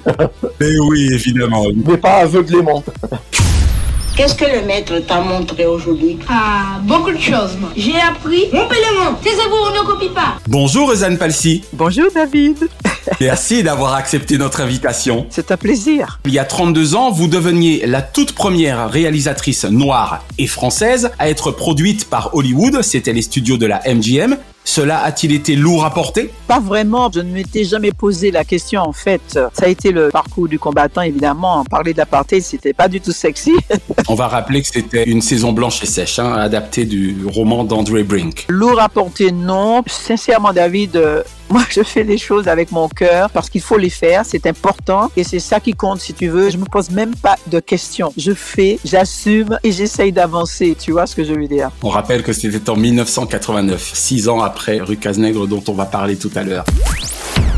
Mais 0.61 0.78
oui, 0.88 1.09
évidemment. 1.12 1.64
Mais 1.87 1.97
pas 1.97 2.16
aveuglément. 2.16 2.82
Qu'est-ce 4.14 4.35
que 4.35 4.45
le 4.45 4.66
maître 4.66 4.99
t'a 4.99 5.21
montré 5.21 5.64
aujourd'hui? 5.64 6.19
Ah, 6.28 6.78
beaucoup 6.83 7.12
de 7.12 7.19
choses, 7.19 7.57
moi. 7.59 7.71
J'ai 7.75 7.99
appris 7.99 8.45
mon 8.52 8.69
pélément. 8.69 9.14
Tes 9.23 9.31
avoirs, 9.31 9.73
on 9.73 9.83
ne 9.83 9.87
copie 9.87 10.11
pas. 10.11 10.37
Bonjour, 10.49 10.92
Eusanne 10.92 11.16
Palsy. 11.16 11.64
Bonjour, 11.73 12.11
David. 12.14 12.69
Merci 13.21 13.62
d'avoir 13.62 13.95
accepté 13.95 14.37
notre 14.37 14.61
invitation. 14.61 15.26
C'est 15.31 15.50
un 15.50 15.57
plaisir. 15.57 16.21
Il 16.26 16.33
y 16.33 16.38
a 16.38 16.45
32 16.45 16.95
ans, 16.95 17.11
vous 17.11 17.26
deveniez 17.26 17.87
la 17.87 18.02
toute 18.02 18.33
première 18.33 18.90
réalisatrice 18.90 19.64
noire 19.64 20.23
et 20.37 20.47
française 20.47 21.11
à 21.19 21.31
être 21.31 21.50
produite 21.50 22.11
par 22.11 22.35
Hollywood. 22.35 22.83
C'était 22.83 23.14
les 23.14 23.23
studios 23.23 23.57
de 23.57 23.66
la 23.66 23.81
MGM. 23.87 24.37
Cela 24.64 25.02
a-t-il 25.02 25.33
été 25.33 25.57
lourd 25.57 25.85
à 25.85 25.92
porter? 25.92 26.31
Pas 26.47 26.61
vraiment. 26.61 27.11
Je 27.12 27.21
ne 27.21 27.31
m'étais 27.31 27.64
jamais 27.64 27.92
posé 27.92 28.31
la 28.31 28.45
question, 28.45 28.83
en 28.83 28.92
fait. 28.92 29.38
Ça 29.52 29.64
a 29.64 29.69
été 29.69 29.90
le 29.90 30.09
parcours 30.09 30.49
du 30.49 30.59
combattant, 30.59 31.02
évidemment. 31.02 31.64
Parler 31.64 31.95
d'apartheid, 31.95 32.42
c'était 32.42 32.73
pas 32.73 32.88
du 32.88 33.00
tout 33.00 33.12
sexy. 33.12 33.52
On 34.09 34.14
va 34.14 34.28
rappeler 34.28 34.62
que 34.62 34.69
c'était 34.69 35.04
une 35.04 35.21
saison 35.21 35.52
blanche 35.52 35.83
et 35.83 35.87
sèche, 35.87 36.19
hein, 36.19 36.33
adaptée 36.35 36.85
du 36.85 37.26
roman 37.26 37.64
d'André 37.64 38.02
Brink. 38.02 38.47
Lourd 38.49 38.81
à 38.81 38.88
porter, 38.88 39.33
non. 39.33 39.83
Sincèrement, 39.87 40.52
David, 40.52 40.97
euh, 40.97 41.23
moi, 41.52 41.62
je 41.68 41.82
fais 41.82 42.02
les 42.02 42.16
choses 42.16 42.49
avec 42.49 42.73
mon 42.73 42.88
cœur 42.88 43.28
parce 43.28 43.50
qu'il 43.50 43.61
faut 43.61 43.76
les 43.76 43.90
faire. 43.90 44.25
C'est 44.25 44.47
important 44.47 45.11
et 45.18 45.23
c'est 45.23 45.38
ça 45.38 45.61
qui 45.61 45.75
compte, 45.75 46.00
si 46.00 46.14
tu 46.14 46.28
veux. 46.28 46.49
Je 46.49 46.56
me 46.56 46.64
pose 46.64 46.88
même 46.90 47.14
pas 47.14 47.37
de 47.47 47.61
questions. 47.61 48.11
Je 48.16 48.32
fais, 48.32 48.78
j'assume 48.87 49.59
et 49.62 49.71
j'essaye 49.71 50.12
d'avancer. 50.12 50.75
Tu 50.80 50.92
vois 50.92 51.06
ce 51.06 51.14
que 51.14 51.25
je 51.25 51.35
veux 51.35 51.47
dire? 51.47 51.71
On 51.82 51.90
rappelle 51.90 52.23
que 52.23 52.32
c'était 52.32 52.71
en 52.71 52.76
1989, 52.76 53.92
six 53.94 54.30
ans 54.30 54.40
après 54.40 54.78
Rue 54.78 54.97
Cazenègre 54.97 55.47
dont 55.47 55.62
on 55.68 55.75
va 55.75 55.85
parler 55.85 56.16
tout 56.16 56.30
à 56.35 56.42
l'heure. 56.42 56.64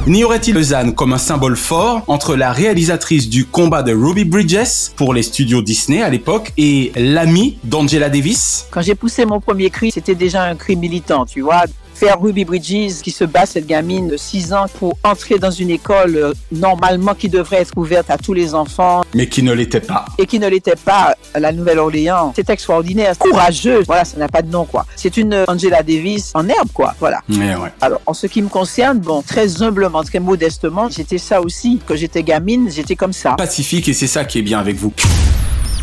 N'y 0.09 0.25
aurait-il 0.25 0.55
Lausanne 0.55 0.95
comme 0.95 1.13
un 1.13 1.19
symbole 1.19 1.57
fort 1.57 2.03
entre 2.09 2.35
la 2.35 2.53
réalisatrice 2.53 3.31
du 3.31 3.47
combat 3.47 3.83
de 3.83 3.95
Ruby 3.95 4.25
Bridges 4.25 4.91
pour 4.97 5.15
les 5.15 5.23
studios 5.23 5.63
Disney 5.63 6.03
à 6.03 6.11
l'époque 6.11 6.53
et 6.59 6.93
l'amie 6.97 7.59
d'Angela 7.63 8.11
Davis? 8.11 8.67
Quand 8.73 8.83
j'ai 8.83 8.97
poussé 8.97 9.25
mon 9.25 9.41
premier 9.41 9.71
cri, 9.71 9.93
c'était 9.93 10.17
déjà 10.17 10.43
un 10.43 10.57
cri 10.57 10.77
militant, 10.77 11.25
tu 11.25 11.41
vois. 11.43 11.65
Faire 11.95 12.21
Ruby 12.21 12.45
Bridges 12.45 13.01
qui 13.03 13.11
se 13.11 13.25
bat, 13.25 13.47
cette 13.47 13.67
gamine 13.67 14.09
de 14.09 14.17
6 14.17 14.53
ans, 14.53 14.67
pour 14.79 14.99
entrer 15.05 15.39
dans 15.39 15.51
une 15.51 15.71
école 15.71 16.17
euh, 16.17 16.33
normalement 16.53 17.15
qui 17.15 17.29
devrait 17.29 17.59
être 17.63 17.73
ouverte 17.77 18.11
à 18.11 18.19
tous 18.19 18.35
les 18.35 18.55
enfants 18.55 19.03
mais 19.15 19.29
qui 19.29 19.43
ne 19.43 19.53
l'était 19.53 19.81
pas. 19.81 20.05
et 20.19 20.27
qui 20.27 20.39
ne 20.39 20.49
l'était 20.49 20.77
pas 20.77 21.15
à 21.33 21.41
la 21.41 21.53
Nouvelle-Orléans. 21.53 22.33
C'est 22.35 22.51
extraordinaire, 22.51 23.17
courageux. 23.19 23.83
Voilà, 23.87 24.05
ça 24.05 24.17
n'a 24.19 24.29
pas 24.29 24.43
de 24.43 24.51
nom, 24.51 24.65
quoi. 24.65 24.87
C'est 24.97 25.17
une 25.17 25.33
euh, 25.33 25.45
Angela 25.49 25.83
Davis 25.83 26.33
en 26.35 26.49
herbe, 26.49 26.69
quoi. 26.73 26.95
Voilà. 26.99 27.21
Ouais, 27.29 27.55
ouais. 27.55 27.73
Alors, 27.81 28.01
en 28.07 28.15
ce 28.15 28.27
qui 28.27 28.43
me 28.43 28.49
concerne, 28.49 28.99
bon, 28.99 29.23
très 29.23 29.63
humblement, 29.63 30.03
très 30.03 30.21
modestement, 30.21 30.89
j'étais 30.91 31.19
ça 31.19 31.41
aussi. 31.41 31.81
Quand 31.87 31.97
j'étais 31.97 32.23
gamine, 32.23 32.71
j'étais 32.71 32.97
comme 32.97 33.13
ça. 33.13 33.33
Pacifique 33.33 33.89
et 33.89 33.93
c'est 33.95 34.07
ça 34.07 34.25
qui 34.25 34.39
est 34.39 34.43
bien 34.43 34.59
avec 34.59 34.77
vous. 34.77 34.93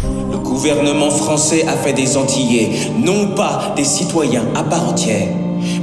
Le 0.04 0.38
gouvernement 0.38 1.12
français 1.12 1.66
a 1.68 1.74
fait 1.78 1.94
des 1.94 2.18
Antillais, 2.18 2.72
non 2.98 3.36
pas 3.36 3.74
des 3.76 3.84
citoyens 3.84 4.46
à 4.56 4.64
part 4.64 4.90
entière, 4.90 5.28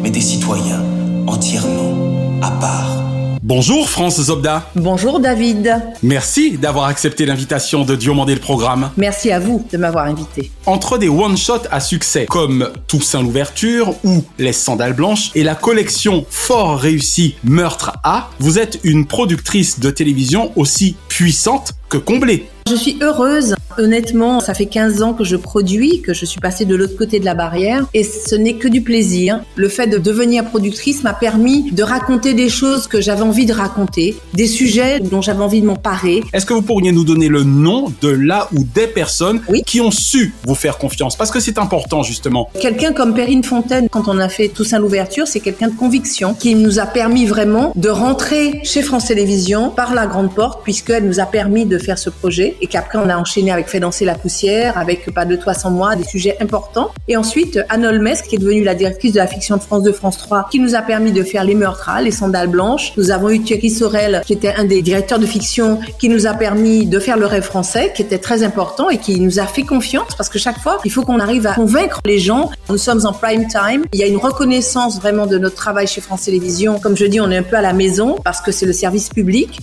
mais 0.02 0.11
des 0.11 0.21
citoyens 0.21 0.83
entièrement 1.26 1.95
à 2.43 2.50
part. 2.52 2.99
Bonjour 3.43 3.88
France 3.88 4.21
Zobda. 4.21 4.69
Bonjour 4.75 5.21
David. 5.21 5.81
Merci 6.02 6.59
d'avoir 6.59 6.85
accepté 6.87 7.25
l'invitation 7.25 7.85
de 7.85 7.97
Diomandé 7.97 8.35
le 8.35 8.40
programme. 8.40 8.90
Merci 8.97 9.31
à 9.31 9.40
vous 9.40 9.64
de 9.73 9.78
m'avoir 9.78 10.05
invité. 10.05 10.50
Entre 10.67 10.99
des 10.99 11.09
one-shots 11.09 11.67
à 11.71 11.81
succès 11.81 12.26
comme 12.26 12.71
Toussaint 12.88 13.23
l'ouverture 13.23 13.95
ou 14.05 14.23
Les 14.38 14.52
sandales 14.52 14.93
blanches 14.93 15.31
et 15.35 15.45
la 15.45 15.55
collection 15.55 16.26
fort 16.28 16.78
réussie 16.78 17.37
Meurtre 17.43 17.93
A, 18.05 18.28
vous 18.38 18.59
êtes 18.59 18.81
une 18.85 19.07
productrice 19.07 19.81
de 19.81 19.90
télévision 19.90 20.52
aussi 20.57 20.97
puissante 21.09 21.73
que 21.88 21.97
comblée. 21.97 22.50
Je 22.69 22.75
suis 22.75 22.99
heureuse. 23.00 23.55
Honnêtement, 23.78 24.40
ça 24.40 24.54
fait 24.54 24.66
15 24.66 25.02
ans 25.02 25.14
que 25.14 25.23
je 25.23 25.37
produis, 25.37 26.02
que 26.02 26.12
je 26.12 26.25
suis 26.25 26.40
passée 26.40 26.64
de 26.64 26.75
l'autre 26.75 26.97
côté 26.97 27.20
de 27.20 27.25
la 27.25 27.35
barrière 27.35 27.87
et 27.94 28.02
ce 28.02 28.35
n'est 28.35 28.54
que 28.54 28.66
du 28.66 28.80
plaisir. 28.80 29.40
Le 29.54 29.68
fait 29.68 29.87
de 29.87 29.99
devenir 29.99 30.44
productrice 30.47 31.04
m'a 31.04 31.12
permis 31.12 31.70
de 31.70 31.85
raconter 31.85 32.35
des 32.35 32.49
choses 32.49 32.88
que 32.88 33.00
j'avais 33.00 33.23
envie 33.23 33.47
de 33.47 33.52
raconter, 33.52 34.16
des 34.35 34.49
sujets 34.49 34.99
dont 34.99 35.23
j'avais 35.23 35.44
envie 35.44 35.61
de 35.61 35.66
m'emparer. 35.66 36.25
Est-ce 36.32 36.44
que 36.44 36.54
vous 36.54 36.62
pourriez 36.62 36.90
nous 36.90 37.04
donner 37.04 37.28
le 37.28 37.44
nom 37.44 37.92
de 38.02 38.08
là 38.08 38.49
ou 38.52 38.64
des 38.64 38.88
personnes 38.88 39.40
qui 39.64 39.80
ont 39.80 39.92
su 39.92 40.35
vous 40.44 40.56
faire 40.56 40.78
confiance? 40.78 41.14
Parce 41.14 41.30
que 41.30 41.38
c'est 41.38 41.58
important 41.58 42.02
justement. 42.02 42.50
Quelqu'un 42.61 42.92
comme 42.92 43.14
Perrine 43.14 43.44
Fontaine, 43.44 43.88
quand 43.88 44.08
on 44.08 44.18
a 44.18 44.28
fait 44.28 44.49
Toussaint 44.49 44.80
l'ouverture, 44.80 45.28
c'est 45.28 45.38
quelqu'un 45.38 45.68
de 45.68 45.76
conviction 45.76 46.35
qui 46.35 46.56
nous 46.56 46.80
a 46.80 46.87
permis 46.87 47.26
vraiment 47.26 47.73
de 47.76 47.90
rentrer 47.90 48.58
chez 48.64 48.82
France 48.82 49.06
Télévisions 49.06 49.70
par 49.70 49.94
la 49.94 50.08
grande 50.08 50.35
porte 50.35 50.64
puisqu'elle 50.64 51.06
nous 51.06 51.20
a 51.20 51.26
permis 51.26 51.64
de 51.64 51.78
faire 51.78 51.97
ce 51.97 52.11
projet 52.11 52.56
et 52.61 52.66
qu'après 52.66 52.99
on 52.99 53.08
a 53.08 53.16
enchaîné 53.16 53.52
avec 53.52 53.68
Fait 53.69 53.81
danser 53.81 54.05
la 54.05 54.15
poussière, 54.15 54.79
avec 54.79 55.13
Pas 55.13 55.25
de 55.25 55.37
toi 55.37 55.55
sans 55.55 55.71
moi, 55.71 55.95
des 55.95 56.05
sujets 56.05 56.37
importants. 56.41 56.91
Et 57.07 57.17
ensuite, 57.17 57.61
Anne 57.69 57.85
Olmes, 57.85 58.15
qui 58.29 58.37
est 58.37 58.39
devenue 58.39 58.65
la 58.65 58.75
directrice 58.75 59.13
de 59.13 59.19
la 59.19 59.27
fiction 59.27 59.57
de 59.57 59.63
France 59.63 59.83
de 59.83 59.93
France 59.93 60.19
3, 60.19 60.49
qui 60.51 60.59
nous 60.59 60.75
a 60.75 60.83
permis 60.83 61.13
de 61.13 61.23
faire 61.23 61.45
Les 61.45 61.55
Meurtres, 61.55 61.91
Les 62.03 62.11
Sandales 62.11 62.49
Blanches. 62.49 62.93
Nous 62.97 63.11
avons 63.11 63.31
eu 63.31 63.41
Thierry 63.41 63.71
Sorel, 63.71 64.23
qui 64.25 64.33
était 64.33 64.55
un 64.57 64.65
des 64.65 64.83
directeurs 64.83 65.19
de 65.19 65.27
fiction, 65.27 65.81
qui 65.99 66.09
nous 66.09 66.27
a 66.27 66.35
permis 66.35 66.87
de 66.87 66.99
faire 66.99 67.17
Le 67.17 67.27
Rêve 67.27 67.43
français, 67.43 67.93
qui 67.95 68.03
était 68.03 68.19
très 68.19 68.43
important 68.43 68.91
et 68.91 68.99
qui 68.99 69.21
nous 69.21 69.39
a 69.39 69.47
fait 69.47 69.63
confiance 69.63 70.15
parce 70.17 70.29
que 70.29 70.39
chaque 70.39 70.59
fois, 70.59 70.79
il 70.85 70.91
faut 70.91 71.03
qu'on 71.03 71.21
arrive 71.21 71.47
à 71.47 71.55
convaincre 71.55 72.01
les 72.05 72.19
gens. 72.19 72.51
Nous 72.69 72.79
sommes 72.79 73.05
en 73.07 73.13
prime 73.13 73.47
time. 73.49 73.85
Il 73.93 74.01
y 74.01 74.03
a 74.03 74.07
une 74.07 74.17
reconnaissance 74.17 74.99
vraiment 74.99 75.27
de 75.27 75.39
notre 75.39 75.57
travail 75.57 75.87
chez 75.87 76.01
France 76.01 76.23
Télévisions. 76.23 76.79
Comme 76.79 76.97
je 76.97 77.05
dis, 77.05 77.21
on 77.21 77.31
est 77.31 77.37
un 77.37 77.43
peu 77.43 77.57
à 77.57 77.63
la 77.63 77.73
maison 77.73 78.17
parce 78.25 78.41
que 78.41 78.53
c'est 78.53 78.67
le 78.67 78.73
service 78.73 79.09
public. 79.09 79.61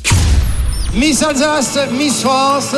Miss 0.95 1.21
Alsace, 1.23 1.77
Miss 1.91 2.21
France 2.21 2.75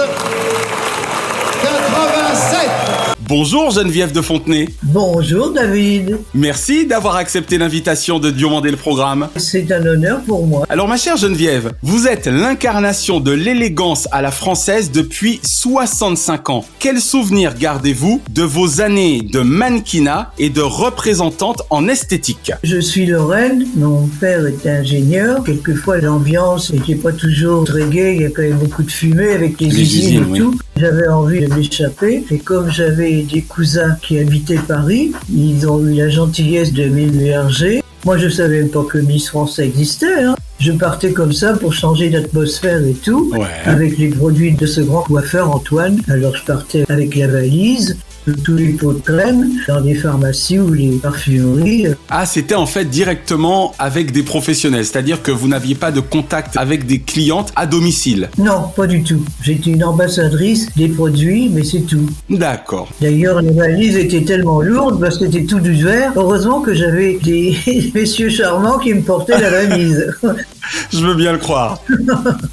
We're 1.98 2.12
gonna 2.12 2.36
say. 2.36 2.87
Bonjour 3.28 3.72
Geneviève 3.72 4.14
de 4.14 4.22
Fontenay. 4.22 4.70
Bonjour 4.84 5.52
David. 5.52 6.18
Merci 6.34 6.86
d'avoir 6.86 7.18
accepté 7.18 7.58
l'invitation 7.58 8.20
de 8.20 8.32
Diomandé 8.32 8.72
le 8.72 8.78
programme. 8.78 9.28
C'est 9.36 9.70
un 9.74 9.86
honneur 9.86 10.22
pour 10.22 10.48
moi. 10.48 10.66
Alors 10.70 10.88
ma 10.88 10.96
chère 10.96 11.18
Geneviève, 11.18 11.74
vous 11.84 12.08
êtes 12.08 12.28
l'incarnation 12.28 13.20
de 13.20 13.32
l'élégance 13.34 14.08
à 14.14 14.22
la 14.22 14.32
française 14.32 14.92
depuis 14.92 15.42
65 15.44 16.50
ans. 16.50 16.64
Quel 16.80 17.02
souvenir 17.02 17.56
gardez-vous 17.56 18.22
de 18.30 18.44
vos 18.44 18.80
années 18.80 19.22
de 19.22 19.42
mannequinat 19.42 20.32
et 20.40 20.50
de 20.50 20.62
représentante 20.62 21.64
en 21.70 21.90
esthétique? 21.90 22.54
Je 22.64 22.80
suis 22.80 23.08
Lorraine, 23.08 23.68
mon 23.76 24.08
père 24.22 24.48
était 24.48 24.70
ingénieur. 24.70 25.44
Quelquefois 25.44 25.98
l'ambiance 25.98 26.72
n'était 26.72 26.96
pas 26.96 27.12
toujours 27.12 27.66
très 27.66 27.88
gaie, 27.90 28.16
il 28.16 28.22
y 28.22 28.26
a 28.26 28.30
quand 28.30 28.44
même 28.44 28.58
beaucoup 28.58 28.84
de 28.84 28.92
fumée 28.92 29.32
avec 29.32 29.60
les, 29.60 29.68
Les 29.68 29.82
usines, 29.82 30.06
usines, 30.06 30.24
et 30.24 30.26
oui. 30.32 30.40
tout. 30.40 30.58
J'avais 30.78 31.08
envie 31.08 31.42
de 31.42 31.54
m'échapper 31.54 32.24
et 32.32 32.38
comme 32.38 32.70
j'avais 32.72 33.17
des 33.24 33.42
cousins 33.42 33.98
qui 34.02 34.20
habitaient 34.20 34.60
Paris, 34.68 35.12
ils 35.34 35.68
ont 35.68 35.86
eu 35.86 35.94
la 35.94 36.10
gentillesse 36.10 36.74
de 36.74 36.86
m'héberger. 36.86 37.82
Moi 38.06 38.18
je 38.18 38.30
savais 38.30 38.60
même 38.60 38.70
pas 38.70 38.84
que 38.84 38.98
Miss 38.98 39.30
France 39.30 39.60
existait. 39.60 40.24
hein. 40.24 40.36
Je 40.60 40.72
partais 40.72 41.12
comme 41.12 41.34
ça 41.34 41.54
pour 41.54 41.74
changer 41.74 42.10
d'atmosphère 42.10 42.84
et 42.84 42.94
tout, 42.94 43.32
avec 43.66 43.98
les 44.00 44.10
produits 44.10 44.54
de 44.54 44.66
ce 44.66 44.82
grand 44.82 45.04
coiffeur 45.04 45.52
Antoine. 45.56 46.00
Alors 46.08 46.36
je 46.36 46.44
partais 46.46 46.84
avec 46.90 47.16
la 47.16 47.28
valise, 47.28 47.98
tous 48.32 48.56
les 48.56 48.74
pots 48.74 48.94
de 48.94 49.00
crème, 49.00 49.50
dans 49.68 49.80
les 49.80 49.96
pharmacies 49.96 50.60
ou 50.60 50.74
les 50.74 50.92
parfumeries. 50.92 51.88
Ah, 52.10 52.26
c'était 52.26 52.56
en 52.56 52.66
fait 52.66 52.86
directement 52.86 53.74
avec 53.80 54.12
des 54.12 54.24
professionnels, 54.24 54.86
c'est-à-dire 54.86 55.22
que 55.22 55.32
vous 55.32 55.48
n'aviez 55.48 55.76
pas 55.76 55.92
de 55.92 56.00
contact 56.00 56.58
avec 56.58 56.86
des 56.86 57.00
clientes 57.00 57.52
à 57.56 57.66
domicile. 57.66 58.30
Non, 58.38 58.70
pas 58.76 58.88
du 58.88 59.04
tout. 59.04 59.24
J'étais 59.42 59.72
une 59.72 59.84
ambassadrice 59.84 60.68
des 60.76 60.88
produits, 60.88 61.50
mais 61.54 61.64
c'est 61.64 61.82
tout. 61.82 62.10
D'accord. 62.30 62.90
D'ailleurs, 63.02 63.42
les 63.42 63.52
valises 63.52 63.98
étaient 63.98 64.24
tellement 64.24 64.62
lourdes 64.62 65.00
parce 65.00 65.18
que 65.18 65.26
c'était 65.26 65.46
tout 65.46 65.60
du 65.60 65.74
verre. 65.84 66.12
Heureusement 66.16 66.62
que 66.62 66.74
j'avais 66.74 67.20
des 67.24 67.56
messieurs 67.96 68.30
charmants 68.30 68.80
qui 68.80 68.94
me 68.94 69.02
portaient 69.02 69.40
la 69.40 69.50
valise. 69.50 70.14
Je 70.92 71.00
veux 71.00 71.16
bien 71.16 71.32
le 71.32 71.38
croire. 71.38 71.82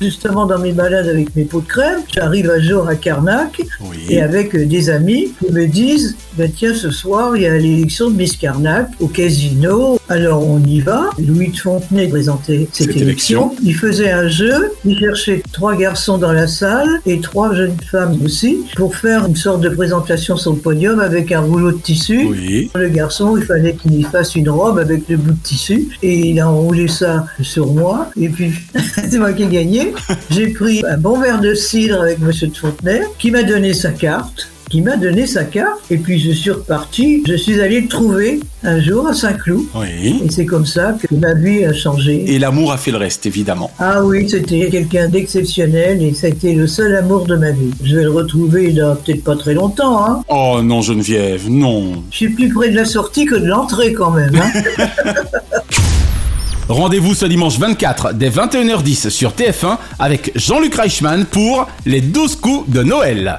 Justement, 0.01 0.47
dans 0.47 0.59
mes 0.59 0.73
balades 0.73 1.09
avec 1.09 1.35
mes 1.35 1.45
pots 1.45 1.61
de 1.61 1.67
crème, 1.67 2.01
j'arrive 2.13 2.51
un 2.51 2.61
jour 2.61 2.89
à 2.89 2.95
Carnac 2.95 3.61
et 4.09 4.21
avec 4.21 4.57
des 4.57 4.91
amis 4.91 5.33
qui 5.39 5.53
me 5.65 5.69
disent 5.71 6.17
ben 6.37 6.51
tiens, 6.55 6.75
ce 6.75 6.91
soir, 6.91 7.37
il 7.37 7.43
y 7.43 7.47
a 7.47 7.57
l'élection 7.57 8.11
de 8.11 8.17
Miss 8.17 8.37
Carnac 8.37 8.89
au 9.01 9.07
casino. 9.07 9.99
Alors, 10.09 10.47
on 10.47 10.61
y 10.65 10.81
va. 10.81 11.11
Louis 11.19 11.49
de 11.49 11.57
Fontenay 11.57 12.09
présentait 12.09 12.69
cette, 12.73 12.89
Cette 12.89 12.97
élection. 13.01 13.51
élection. 13.53 13.65
Il 13.65 13.75
faisait 13.75 14.11
un 14.11 14.29
jeu. 14.29 14.73
Il 14.85 14.99
cherchait 14.99 15.43
trois 15.53 15.77
garçons 15.77 16.19
dans 16.19 16.33
la 16.33 16.47
salle 16.49 16.89
et 17.07 17.21
trois 17.21 17.55
jeunes 17.55 17.77
femmes 17.91 18.19
aussi 18.25 18.59
pour 18.77 18.97
faire 18.97 19.27
une 19.27 19.37
sorte 19.37 19.61
de 19.61 19.69
présentation 19.69 20.37
sur 20.37 20.53
le 20.53 20.59
podium 20.59 21.01
avec 21.01 21.31
un 21.33 21.41
rouleau 21.41 21.73
de 21.73 21.79
tissu. 21.79 22.27
Oui. 22.29 22.71
Le 22.75 22.89
garçon, 22.89 23.37
il 23.37 23.45
fallait 23.45 23.75
qu'il 23.75 24.05
fasse 24.07 24.35
une 24.35 24.51
robe 24.51 24.79
avec 24.79 25.09
le 25.09 25.17
bout 25.17 25.33
de 25.33 25.43
tissu 25.43 25.89
et 26.03 26.31
il 26.31 26.41
a 26.41 26.51
enroulé 26.51 26.89
ça 26.89 27.27
sur 27.41 27.73
moi. 27.73 28.11
Et 28.21 28.29
puis, 28.29 28.53
c'est 29.09 29.19
moi 29.19 29.33
qui 29.33 29.45
ai 29.45 29.47
gagné. 29.49 29.95
J'ai 30.31 30.49
pris 30.49 30.83
un 30.87 30.99
bon 30.99 31.21
verre 31.21 31.41
de 31.41 31.55
cidre 31.55 32.03
avec 32.03 32.19
Monsieur 32.19 32.49
de 32.49 32.57
Fontenay 32.57 33.03
qui 33.19 33.31
m'a 33.31 33.45
donné 33.45 33.73
sa 33.73 33.93
carte 33.93 34.49
qui 34.75 34.83
m'a 34.83 34.97
donné 34.97 35.25
sa 35.29 35.45
carte 35.45 35.83
et 35.89 35.99
puis 35.99 36.19
je 36.19 36.33
suis 36.33 36.51
reparti. 36.51 37.23
Je 37.29 37.37
suis 37.37 37.61
allé 37.61 37.83
le 37.83 37.87
trouver 37.87 38.41
un 38.65 38.81
jour 38.81 39.07
à 39.07 39.15
Saint-Cloud 39.15 39.67
Oui. 39.73 40.21
et 40.25 40.29
c'est 40.33 40.47
comme 40.47 40.67
ça 40.67 40.97
que 41.01 41.15
ma 41.15 41.33
vie 41.33 41.65
a 41.65 41.73
changé. 41.73 42.25
Et 42.27 42.41
l'amour 42.41 42.73
a 42.73 42.77
fait 42.77 42.91
le 42.91 42.97
reste, 42.97 43.25
évidemment. 43.25 43.71
Ah 43.79 44.03
oui, 44.03 44.29
c'était 44.29 44.69
quelqu'un 44.71 45.09
d'exceptionnel 45.09 46.03
et 46.03 46.13
ça 46.13 46.27
a 46.27 46.31
été 46.31 46.55
le 46.55 46.67
seul 46.67 46.97
amour 46.97 47.25
de 47.25 47.37
ma 47.37 47.53
vie. 47.53 47.71
Je 47.85 47.95
vais 47.95 48.03
le 48.03 48.11
retrouver 48.11 48.73
dans 48.73 48.97
peut-être 48.97 49.23
pas 49.23 49.37
très 49.37 49.55
longtemps. 49.55 50.05
Hein. 50.05 50.23
Oh 50.27 50.59
non, 50.61 50.83
Geneviève, 50.83 51.49
non. 51.49 52.03
Je 52.11 52.17
suis 52.17 52.31
plus 52.31 52.53
près 52.53 52.71
de 52.71 52.75
la 52.75 52.85
sortie 52.85 53.27
que 53.27 53.37
de 53.37 53.47
l'entrée 53.47 53.93
quand 53.93 54.11
même. 54.11 54.35
Hein. 54.35 54.83
Rendez-vous 56.69 57.15
ce 57.15 57.27
dimanche 57.27 57.61
24 57.61 58.15
dès 58.15 58.31
21h10 58.31 59.11
sur 59.11 59.35
TF1 59.35 59.77
avec 60.01 60.33
Jean-Luc 60.35 60.75
Reichmann 60.75 61.27
pour 61.27 61.69
les 61.87 62.01
12 62.01 62.35
coups 62.37 62.69
de 62.69 62.83
Noël. 62.83 63.39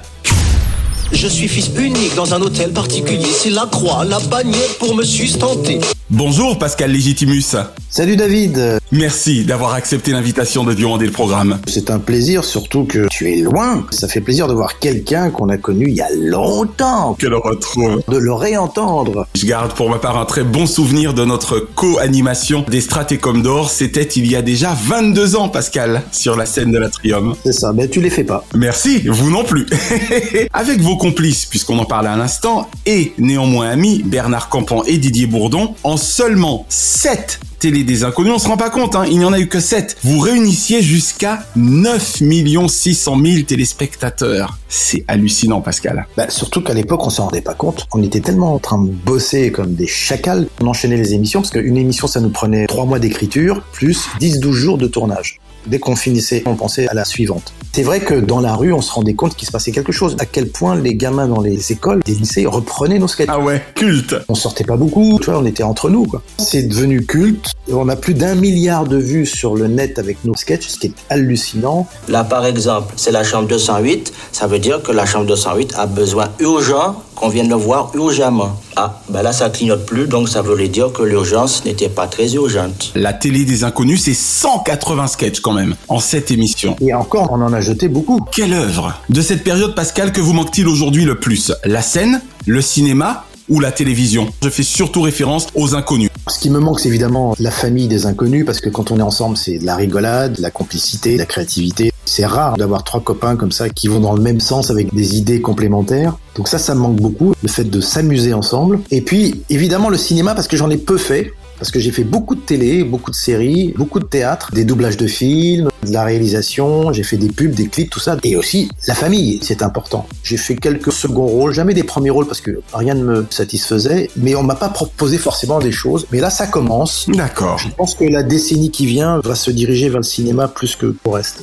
Je 1.15 1.27
suis 1.27 1.47
fils 1.47 1.71
unique 1.77 2.13
dans 2.15 2.33
un 2.33 2.41
hôtel 2.41 2.73
particulier. 2.73 3.25
C'est 3.31 3.49
la 3.49 3.65
croix, 3.71 4.03
la 4.03 4.19
bannière 4.19 4.75
pour 4.79 4.93
me 4.95 5.03
sustenter. 5.03 5.79
Bonjour 6.11 6.59
Pascal 6.59 6.91
Légitimus. 6.91 7.55
Salut 7.89 8.15
David. 8.15 8.77
Merci 8.91 9.43
d'avoir 9.43 9.73
accepté 9.73 10.11
l'invitation 10.11 10.63
de 10.63 10.75
Diomandé 10.75 11.07
le 11.07 11.11
programme. 11.11 11.57
C'est 11.65 11.89
un 11.89 11.97
plaisir, 11.97 12.43
surtout 12.43 12.83
que 12.83 13.07
tu 13.09 13.31
es 13.31 13.37
loin. 13.37 13.87
Ça 13.89 14.07
fait 14.07 14.21
plaisir 14.21 14.47
de 14.47 14.53
voir 14.53 14.77
quelqu'un 14.77 15.31
qu'on 15.31 15.49
a 15.49 15.57
connu 15.57 15.87
il 15.89 15.95
y 15.95 16.01
a 16.01 16.09
longtemps. 16.15 17.15
Que 17.17 17.25
le 17.25 17.37
retrouve. 17.37 18.03
De 18.07 18.17
le 18.17 18.33
réentendre. 18.33 19.25
Je 19.33 19.47
garde 19.47 19.73
pour 19.73 19.89
ma 19.89 19.97
part 19.97 20.19
un 20.19 20.25
très 20.25 20.43
bon 20.43 20.67
souvenir 20.67 21.15
de 21.15 21.25
notre 21.25 21.57
co-animation 21.57 22.63
des 22.69 22.81
Stratecom 22.81 23.41
d'Or. 23.41 23.71
C'était 23.71 24.03
il 24.03 24.29
y 24.29 24.35
a 24.35 24.43
déjà 24.43 24.77
22 24.79 25.35
ans, 25.37 25.49
Pascal, 25.49 26.03
sur 26.11 26.35
la 26.35 26.45
scène 26.45 26.71
de 26.71 26.77
l'Atrium. 26.77 27.33
C'est 27.43 27.53
ça, 27.53 27.73
mais 27.73 27.87
tu 27.87 27.99
les 27.99 28.11
fais 28.11 28.23
pas. 28.23 28.45
Merci, 28.53 29.07
vous 29.07 29.31
non 29.31 29.43
plus. 29.43 29.65
Avec 30.53 30.81
vos 30.81 30.97
complices, 30.97 31.47
puisqu'on 31.47 31.79
en 31.79 31.85
parlait 31.85 32.09
à 32.09 32.15
l'instant, 32.15 32.69
et 32.85 33.13
néanmoins 33.17 33.69
amis, 33.69 34.03
Bernard 34.05 34.49
Campan 34.49 34.83
et 34.83 34.99
Didier 34.99 35.25
Bourdon, 35.25 35.73
en 35.83 35.94
seulement 35.97 36.65
7 36.69 37.39
télé 37.59 37.83
des 37.83 38.03
inconnus, 38.03 38.33
on 38.35 38.39
se 38.39 38.47
rend 38.47 38.57
pas 38.57 38.69
compte, 38.69 38.95
hein, 38.95 39.05
il 39.09 39.17
n'y 39.17 39.25
en 39.25 39.33
a 39.33 39.39
eu 39.39 39.47
que 39.47 39.59
7. 39.59 39.97
Vous 40.03 40.19
réunissiez 40.19 40.81
jusqu'à 40.81 41.43
9 41.55 42.21
600 42.67 43.17
000 43.23 43.41
téléspectateurs. 43.43 44.57
C'est 44.67 45.05
hallucinant, 45.07 45.61
Pascal. 45.61 46.05
Bah, 46.17 46.29
surtout 46.29 46.61
qu'à 46.61 46.73
l'époque, 46.73 47.05
on 47.05 47.09
s'en 47.09 47.25
rendait 47.25 47.41
pas 47.41 47.53
compte. 47.53 47.87
On 47.93 48.03
était 48.03 48.19
tellement 48.19 48.53
en 48.53 48.59
train 48.59 48.81
de 48.83 48.89
bosser 48.89 49.51
comme 49.51 49.73
des 49.73 49.87
chacals. 49.87 50.47
On 50.61 50.67
enchaînait 50.67 50.97
les 50.97 51.13
émissions 51.13 51.41
parce 51.41 51.51
qu'une 51.51 51.77
émission, 51.77 52.07
ça 52.07 52.19
nous 52.19 52.29
prenait 52.29 52.67
3 52.67 52.85
mois 52.85 52.99
d'écriture 52.99 53.61
plus 53.71 54.07
10-12 54.19 54.51
jours 54.51 54.77
de 54.77 54.87
tournage. 54.87 55.39
Dès 55.67 55.79
qu'on 55.79 55.95
finissait, 55.95 56.43
on 56.45 56.55
pensait 56.55 56.87
à 56.87 56.93
la 56.93 57.05
suivante. 57.05 57.53
C'est 57.73 57.83
vrai 57.83 57.99
que 57.99 58.13
dans 58.13 58.39
la 58.39 58.55
rue, 58.55 58.71
on 58.71 58.81
se 58.81 58.91
rendait 58.91 59.15
compte 59.15 59.35
qu'il 59.35 59.45
se 59.45 59.51
passait 59.51 59.71
quelque 59.71 59.91
chose. 59.91 60.15
À 60.19 60.25
quel 60.25 60.47
point 60.47 60.75
les 60.75 60.95
gamins 60.95 61.27
dans 61.27 61.41
les 61.41 61.71
écoles, 61.71 62.01
des 62.05 62.13
lycées, 62.13 62.45
reprenaient 62.45 62.99
nos 62.99 63.07
sketchs. 63.07 63.29
Ah 63.29 63.39
ouais, 63.39 63.61
culte. 63.75 64.15
On 64.29 64.35
sortait 64.35 64.63
pas 64.63 64.77
beaucoup, 64.77 65.19
tu 65.19 65.29
vois, 65.29 65.39
on 65.39 65.45
était 65.45 65.63
entre 65.63 65.89
nous, 65.89 66.05
quoi. 66.05 66.21
C'est 66.37 66.63
devenu 66.63 67.05
culte. 67.05 67.51
On 67.71 67.89
a 67.89 67.95
plus 67.95 68.13
d'un 68.13 68.35
milliard 68.35 68.85
de 68.85 68.97
vues 68.97 69.25
sur 69.25 69.55
le 69.55 69.67
net 69.67 69.99
avec 69.99 70.23
nos 70.23 70.35
sketchs, 70.35 70.67
ce 70.67 70.77
qui 70.77 70.87
est 70.87 70.93
hallucinant. 71.09 71.87
Là, 72.07 72.23
par 72.23 72.45
exemple, 72.45 72.93
c'est 72.95 73.11
la 73.11 73.23
chambre 73.23 73.47
208. 73.47 74.13
Ça 74.31 74.47
veut 74.47 74.59
dire 74.59 74.81
que 74.81 74.91
la 74.91 75.05
chambre 75.05 75.25
208 75.25 75.73
a 75.77 75.85
besoin 75.85 76.29
urgent 76.39 76.95
qu'on 77.15 77.29
vienne 77.29 77.49
le 77.49 77.55
voir 77.55 77.91
urgemment. 77.95 78.59
Ah, 78.75 79.01
ben 79.09 79.21
là, 79.21 79.31
ça 79.31 79.49
clignote 79.49 79.85
plus, 79.85 80.07
donc 80.07 80.27
ça 80.27 80.41
voulait 80.41 80.67
dire 80.67 80.91
que 80.91 81.01
l'urgence 81.01 81.63
n'était 81.63 81.87
pas 81.87 82.07
très 82.07 82.33
urgente. 82.33 82.91
La 82.93 83.13
télé 83.13 83.45
des 83.45 83.63
inconnus, 83.63 84.03
c'est 84.03 84.13
180 84.13 85.07
sketchs 85.07 85.39
quand 85.39 85.53
même, 85.55 85.75
en 85.87 85.99
cette 85.99 86.31
émission. 86.31 86.75
Et 86.81 86.93
encore, 86.93 87.29
on 87.31 87.41
en 87.41 87.53
a 87.53 87.61
jeté 87.61 87.87
beaucoup. 87.87 88.19
Quelle 88.31 88.53
œuvre 88.53 89.01
De 89.09 89.21
cette 89.21 89.43
période, 89.43 89.73
Pascal, 89.75 90.11
que 90.11 90.21
vous 90.21 90.33
manque-t-il 90.33 90.67
aujourd'hui 90.67 91.05
le 91.05 91.19
plus? 91.19 91.51
La 91.63 91.81
scène 91.81 92.21
Le 92.45 92.61
cinéma 92.61 93.25
ou 93.47 93.59
la 93.59 93.71
télévision? 93.71 94.27
Je 94.43 94.49
fais 94.49 94.63
surtout 94.63 95.01
référence 95.01 95.47
aux 95.55 95.75
inconnus. 95.75 96.09
Ce 96.27 96.39
qui 96.39 96.49
me 96.49 96.59
manque, 96.59 96.79
c'est 96.79 96.89
évidemment 96.89 97.35
la 97.39 97.51
famille 97.51 97.87
des 97.87 98.05
inconnus, 98.05 98.45
parce 98.45 98.59
que 98.59 98.69
quand 98.69 98.91
on 98.91 98.97
est 98.97 99.03
ensemble, 99.03 99.37
c'est 99.37 99.59
de 99.59 99.65
la 99.65 99.75
rigolade, 99.75 100.37
de 100.37 100.41
la 100.41 100.51
complicité, 100.51 101.13
de 101.13 101.19
la 101.19 101.25
créativité. 101.25 101.91
C'est 102.05 102.25
rare 102.25 102.57
d'avoir 102.57 102.83
trois 102.83 103.01
copains 103.01 103.35
comme 103.35 103.51
ça 103.51 103.69
qui 103.69 103.87
vont 103.87 103.99
dans 103.99 104.13
le 104.13 104.21
même 104.21 104.39
sens 104.39 104.69
avec 104.69 104.93
des 104.93 105.17
idées 105.17 105.41
complémentaires. 105.41 106.17
Donc 106.35 106.47
ça, 106.47 106.57
ça 106.57 106.75
me 106.75 106.79
manque 106.79 106.97
beaucoup, 106.97 107.33
le 107.41 107.47
fait 107.49 107.63
de 107.63 107.81
s'amuser 107.81 108.33
ensemble. 108.33 108.79
Et 108.91 109.01
puis, 109.01 109.43
évidemment, 109.49 109.89
le 109.89 109.97
cinéma, 109.97 110.35
parce 110.35 110.47
que 110.47 110.57
j'en 110.57 110.69
ai 110.69 110.77
peu 110.77 110.97
fait. 110.97 111.31
Parce 111.65 111.71
que 111.71 111.79
j'ai 111.79 111.91
fait 111.91 112.03
beaucoup 112.03 112.35
de 112.35 112.41
télé, 112.41 112.83
beaucoup 112.83 113.09
de 113.09 113.15
séries, 113.15 113.73
beaucoup 113.75 113.99
de 113.99 114.05
théâtre, 114.05 114.51
des 114.53 114.65
doublages 114.65 114.97
de 114.97 115.07
films, 115.07 115.69
de 115.83 115.91
la 115.91 116.03
réalisation, 116.03 116.93
j'ai 116.93 117.01
fait 117.01 117.17
des 117.17 117.29
pubs, 117.29 117.55
des 117.55 117.69
clips, 117.69 117.89
tout 117.89 117.99
ça. 117.99 118.17
Et 118.21 118.35
aussi, 118.35 118.69
la 118.87 118.93
famille, 118.93 119.39
c'est 119.41 119.63
important. 119.63 120.05
J'ai 120.21 120.37
fait 120.37 120.55
quelques 120.55 120.91
seconds 120.91 121.25
rôles, 121.25 121.55
jamais 121.55 121.73
des 121.73 121.81
premiers 121.81 122.11
rôles 122.11 122.27
parce 122.27 122.39
que 122.39 122.61
rien 122.71 122.93
ne 122.93 123.03
me 123.03 123.25
satisfaisait, 123.31 124.11
mais 124.15 124.35
on 124.35 124.43
m'a 124.43 124.53
pas 124.53 124.69
proposé 124.69 125.17
forcément 125.17 125.57
des 125.57 125.71
choses. 125.71 126.05
Mais 126.11 126.19
là, 126.19 126.29
ça 126.29 126.45
commence. 126.45 127.07
D'accord. 127.09 127.57
Je 127.57 127.69
pense 127.69 127.95
que 127.95 128.03
la 128.03 128.21
décennie 128.21 128.69
qui 128.69 128.85
vient 128.85 129.19
va 129.23 129.33
se 129.33 129.49
diriger 129.49 129.89
vers 129.89 130.01
le 130.01 130.03
cinéma 130.03 130.47
plus 130.47 130.75
que 130.75 130.95
au 131.03 131.09
reste. 131.09 131.41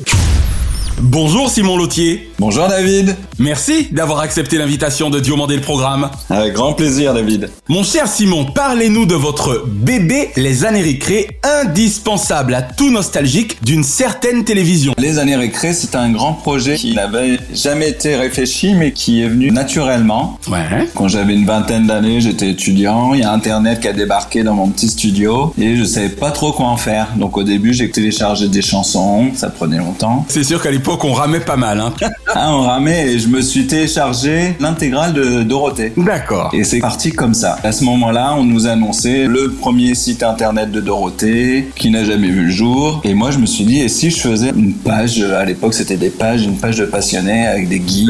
Bonjour 1.00 1.50
Simon 1.50 1.76
Lautier. 1.76 2.30
Bonjour 2.38 2.68
David. 2.68 3.16
Merci 3.38 3.88
d'avoir 3.90 4.20
accepté 4.20 4.58
l'invitation 4.58 5.10
de 5.10 5.18
Diomandé 5.20 5.56
le 5.56 5.62
programme. 5.62 6.10
Avec 6.30 6.52
grand 6.52 6.74
plaisir 6.74 7.14
David. 7.14 7.50
Mon 7.68 7.82
cher 7.82 8.06
Simon, 8.06 8.44
parlez-nous 8.44 9.06
de 9.06 9.14
votre 9.14 9.64
bébé 9.66 10.30
Les 10.36 10.64
années 10.64 10.82
récré, 10.82 11.38
indispensable 11.42 12.54
à 12.54 12.62
tout 12.62 12.90
nostalgique 12.90 13.58
d'une 13.64 13.82
certaine 13.82 14.44
télévision. 14.44 14.92
Les 14.98 15.18
années 15.18 15.34
récré, 15.34 15.72
c'est 15.72 15.96
un 15.96 16.10
grand 16.10 16.34
projet 16.34 16.76
qui 16.76 16.94
n'avait 16.94 17.38
jamais 17.52 17.88
été 17.88 18.14
réfléchi 18.14 18.74
mais 18.74 18.92
qui 18.92 19.22
est 19.22 19.28
venu 19.28 19.50
naturellement. 19.50 20.38
Ouais. 20.48 20.88
Quand 20.94 21.08
j'avais 21.08 21.34
une 21.34 21.46
vingtaine 21.46 21.86
d'années, 21.86 22.20
j'étais 22.20 22.50
étudiant, 22.50 23.14
il 23.14 23.20
y 23.20 23.24
a 23.24 23.32
internet 23.32 23.80
qui 23.80 23.88
a 23.88 23.92
débarqué 23.92 24.44
dans 24.44 24.54
mon 24.54 24.68
petit 24.68 24.88
studio 24.88 25.52
et 25.58 25.76
je 25.76 25.84
savais 25.84 26.10
pas 26.10 26.30
trop 26.30 26.52
quoi 26.52 26.66
en 26.66 26.76
faire. 26.76 27.08
Donc 27.16 27.36
au 27.36 27.42
début, 27.42 27.72
j'ai 27.72 27.90
téléchargé 27.90 28.48
des 28.48 28.62
chansons, 28.62 29.30
ça 29.34 29.48
prenait 29.48 29.78
longtemps. 29.78 30.24
C'est 30.28 30.44
sûr 30.44 30.62
qu'à 30.62 30.70
l'époque 30.70 30.91
l'époque, 30.92 31.04
on 31.04 31.14
ramait 31.14 31.40
pas 31.40 31.56
mal. 31.56 31.80
Hein. 31.80 31.92
Ah, 32.34 32.48
on 32.50 32.62
ramait 32.62 33.12
et 33.12 33.18
je 33.18 33.28
me 33.28 33.42
suis 33.42 33.66
téléchargé 33.66 34.56
l'intégrale 34.58 35.12
de 35.12 35.42
Dorothée. 35.42 35.92
D'accord. 35.98 36.48
Et 36.54 36.64
c'est 36.64 36.78
parti 36.78 37.12
comme 37.12 37.34
ça. 37.34 37.58
À 37.62 37.72
ce 37.72 37.84
moment-là, 37.84 38.34
on 38.38 38.44
nous 38.44 38.66
annonçait 38.66 39.26
le 39.26 39.50
premier 39.50 39.94
site 39.94 40.22
internet 40.22 40.70
de 40.70 40.80
Dorothée 40.80 41.68
qui 41.76 41.90
n'a 41.90 42.04
jamais 42.06 42.28
vu 42.28 42.44
le 42.44 42.50
jour. 42.50 43.02
Et 43.04 43.12
moi, 43.12 43.32
je 43.32 43.38
me 43.38 43.44
suis 43.44 43.64
dit, 43.64 43.80
et 43.80 43.90
si 43.90 44.10
je 44.10 44.16
faisais 44.16 44.48
une 44.56 44.72
page, 44.72 45.20
à 45.20 45.44
l'époque, 45.44 45.74
c'était 45.74 45.98
des 45.98 46.08
pages, 46.08 46.42
une 46.44 46.56
page 46.56 46.78
de 46.78 46.86
passionnés 46.86 47.46
avec 47.46 47.68
des 47.68 47.82
gifs 47.86 48.08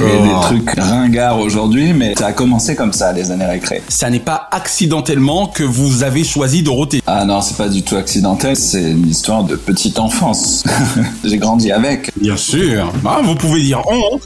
et 0.00 0.02
des 0.02 0.40
trucs 0.42 0.70
ringards 0.76 1.38
aujourd'hui, 1.38 1.92
mais 1.92 2.14
ça 2.18 2.26
a 2.26 2.32
commencé 2.32 2.74
comme 2.74 2.92
ça, 2.92 3.12
les 3.12 3.30
années 3.30 3.46
récré. 3.46 3.80
Ça 3.88 4.10
n'est 4.10 4.18
pas 4.18 4.48
accidentellement 4.50 5.46
que 5.46 5.62
vous 5.62 6.02
avez 6.02 6.24
choisi 6.24 6.64
Dorothée. 6.64 7.00
Ah 7.06 7.24
non, 7.24 7.40
c'est 7.42 7.56
pas 7.56 7.68
du 7.68 7.82
tout 7.82 7.94
accidentel, 7.94 8.56
c'est 8.56 8.90
une 8.90 9.08
histoire 9.08 9.44
de 9.44 9.54
petite 9.54 10.00
enfance. 10.00 10.64
J'ai 11.24 11.38
grandi 11.38 11.70
avec. 11.70 12.01
Bien 12.16 12.36
sûr. 12.36 12.92
Ah, 13.04 13.20
vous 13.22 13.34
pouvez 13.34 13.60
dire 13.62 13.82
on. 13.86 14.18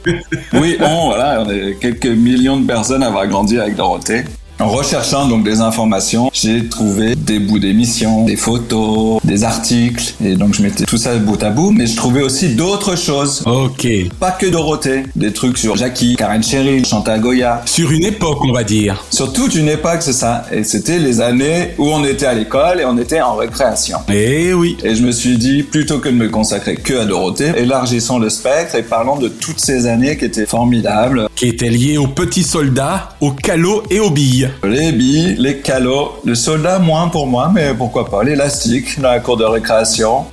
Oui, 0.55 0.77
on, 0.81 1.07
voilà, 1.07 1.43
on 1.45 1.51
est 1.51 1.79
quelques 1.81 2.07
millions 2.07 2.59
de 2.59 2.67
personnes 2.67 3.03
à 3.03 3.09
avoir 3.09 3.27
grandi 3.27 3.59
avec 3.59 3.77
Dorothée. 3.77 4.25
En 4.59 4.69
recherchant 4.69 5.29
donc 5.29 5.45
des 5.45 5.61
informations, 5.61 6.31
j'ai 6.33 6.67
trouvé 6.67 7.15
des 7.15 7.39
bouts 7.39 7.59
d'émissions, 7.59 8.25
des 8.25 8.37
photos, 8.37 9.21
des 9.23 9.45
articles, 9.45 10.15
et 10.25 10.35
donc 10.35 10.55
je 10.55 10.63
mettais 10.63 10.85
tout 10.85 10.97
ça 10.97 11.15
bout 11.17 11.43
à 11.43 11.51
bout, 11.51 11.73
mais 11.73 11.87
je 11.87 11.95
trouvais 11.95 12.23
aussi 12.23 12.55
d'autres 12.55 12.97
choses. 12.97 13.43
Ok. 13.45 13.87
Pas 14.19 14.31
que 14.31 14.47
Dorothée, 14.47 15.03
des 15.15 15.35
trucs 15.35 15.59
sur 15.59 15.77
Jackie, 15.77 16.17
Karen 16.17 16.43
Cheryl, 16.43 16.87
Chantal 16.87 17.21
Goya. 17.21 17.61
Sur 17.67 17.93
une 17.93 18.05
époque, 18.05 18.39
on 18.45 18.53
va 18.53 18.65
dire. 18.65 19.05
Sur 19.11 19.31
toute 19.35 19.55
une 19.55 19.69
époque, 19.69 19.99
c'est 20.01 20.15
ça. 20.15 20.47
Et 20.51 20.65
c'était 20.65 20.99
les 20.99 21.21
années 21.21 21.75
où 21.77 21.91
on 21.91 22.03
était 22.05 22.27
à 22.27 22.33
l'école 22.33 22.81
et 22.81 22.87
on 22.87 22.97
était 22.97 23.21
en 23.21 23.35
récréation. 23.35 23.99
Eh 24.09 24.55
oui. 24.55 24.79
Et 24.83 24.95
je 24.95 25.03
me 25.03 25.13
suis 25.13 25.37
dit, 25.37 25.65
plutôt 25.65 25.99
que 25.99 26.09
de 26.09 26.15
me 26.15 26.31
consacrer 26.31 26.77
que 26.77 26.95
à 26.95 27.05
Dorothée, 27.05 27.53
élargissons 27.59 28.19
le 28.19 28.31
spectre 28.31 28.75
et 28.75 28.83
parlons 28.83 29.17
de 29.17 29.29
toutes 29.29 29.61
ces 29.61 29.87
années 29.87 30.17
qui 30.17 30.25
étaient 30.25 30.47
formidables. 30.47 31.29
Qui 31.37 31.49
étaient 31.49 31.69
liées 31.69 31.99
aux 31.99 32.07
petits 32.07 32.43
soldats, 32.43 33.11
aux 33.21 33.33
calots 33.33 33.83
et 33.91 34.01
aux 34.01 34.11
billes. 34.11 34.46
Les 34.65 34.93
billes, 34.93 35.37
les 35.39 35.59
calots, 35.59 36.21
le 36.25 36.35
soldat 36.35 36.79
moins 36.79 37.09
pour 37.09 37.27
moi, 37.27 37.51
mais 37.55 37.75
pourquoi 37.75 38.09
pas, 38.09 38.23
l'élastique 38.23 39.01
dans 39.01 39.11
la 39.11 39.21
cour 39.21 39.37
de 39.37 39.45
récréation. 39.45 40.27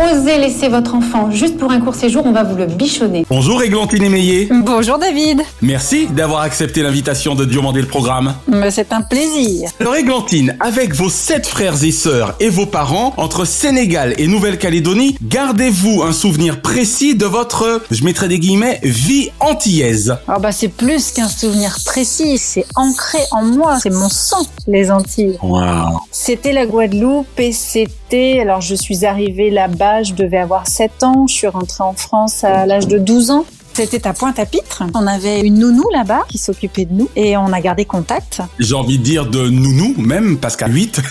Osez 0.00 0.38
laisser 0.38 0.68
votre 0.68 0.94
enfant 0.94 1.30
juste 1.30 1.58
pour 1.58 1.70
un 1.70 1.78
court 1.78 1.94
séjour, 1.94 2.24
on 2.24 2.32
va 2.32 2.42
vous 2.42 2.56
le 2.56 2.64
bichonner. 2.64 3.26
Bonjour 3.28 3.62
Églantine 3.62 4.02
Émeillé. 4.02 4.48
Bonjour 4.50 4.96
David. 4.96 5.42
Merci 5.60 6.06
d'avoir 6.06 6.40
accepté 6.40 6.82
l'invitation 6.82 7.34
de 7.34 7.44
Diomandé 7.44 7.82
le 7.82 7.86
programme. 7.86 8.34
Mais 8.48 8.70
c'est 8.70 8.94
un 8.94 9.02
plaisir. 9.02 9.68
Alors 9.78 9.96
Églantine, 9.96 10.56
avec 10.58 10.94
vos 10.94 11.10
sept 11.10 11.46
frères 11.46 11.84
et 11.84 11.90
sœurs 11.90 12.34
et 12.40 12.48
vos 12.48 12.64
parents, 12.64 13.12
entre 13.18 13.44
Sénégal 13.44 14.14
et 14.16 14.26
Nouvelle-Calédonie, 14.26 15.18
gardez-vous 15.22 16.02
un 16.02 16.12
souvenir 16.12 16.62
précis 16.62 17.14
de 17.14 17.26
votre, 17.26 17.82
je 17.90 18.02
mettrai 18.02 18.28
des 18.28 18.38
guillemets, 18.38 18.80
vie 18.82 19.30
antillaise. 19.38 20.16
Ah 20.28 20.38
bah 20.38 20.52
c'est 20.52 20.68
plus 20.68 21.12
qu'un 21.12 21.28
souvenir 21.28 21.76
précis, 21.84 22.38
c'est 22.38 22.64
ancré 22.74 23.18
en 23.32 23.42
moi, 23.44 23.78
c'est 23.82 23.90
mon 23.90 24.08
sang, 24.08 24.46
les 24.66 24.90
Antilles. 24.90 25.36
Waouh. 25.42 25.98
C'était 26.10 26.52
la 26.52 26.64
Guadeloupe 26.64 27.38
et 27.38 27.52
c'était, 27.52 28.40
alors 28.40 28.62
je 28.62 28.74
suis 28.74 29.04
arrivée 29.04 29.50
là-bas, 29.50 29.89
je 30.02 30.14
devais 30.14 30.38
avoir 30.38 30.66
7 30.66 31.02
ans, 31.02 31.26
je 31.26 31.34
suis 31.34 31.46
rentrée 31.46 31.84
en 31.84 31.92
France 31.92 32.44
à 32.44 32.66
l'âge 32.66 32.86
de 32.86 32.98
12 32.98 33.30
ans. 33.30 33.44
C'était 33.72 34.06
à 34.06 34.12
Pointe-à-Pitre. 34.12 34.82
On 34.94 35.06
avait 35.06 35.40
une 35.40 35.58
nounou 35.58 35.84
là-bas 35.92 36.24
qui 36.28 36.38
s'occupait 36.38 36.84
de 36.84 36.92
nous 36.92 37.08
et 37.16 37.36
on 37.36 37.52
a 37.52 37.60
gardé 37.60 37.84
contact. 37.84 38.40
J'ai 38.58 38.74
envie 38.74 38.98
de 38.98 39.02
dire 39.02 39.26
de 39.26 39.48
nounou 39.48 39.94
même, 39.96 40.38
parce 40.38 40.56
qu'à 40.56 40.68
8. 40.68 41.00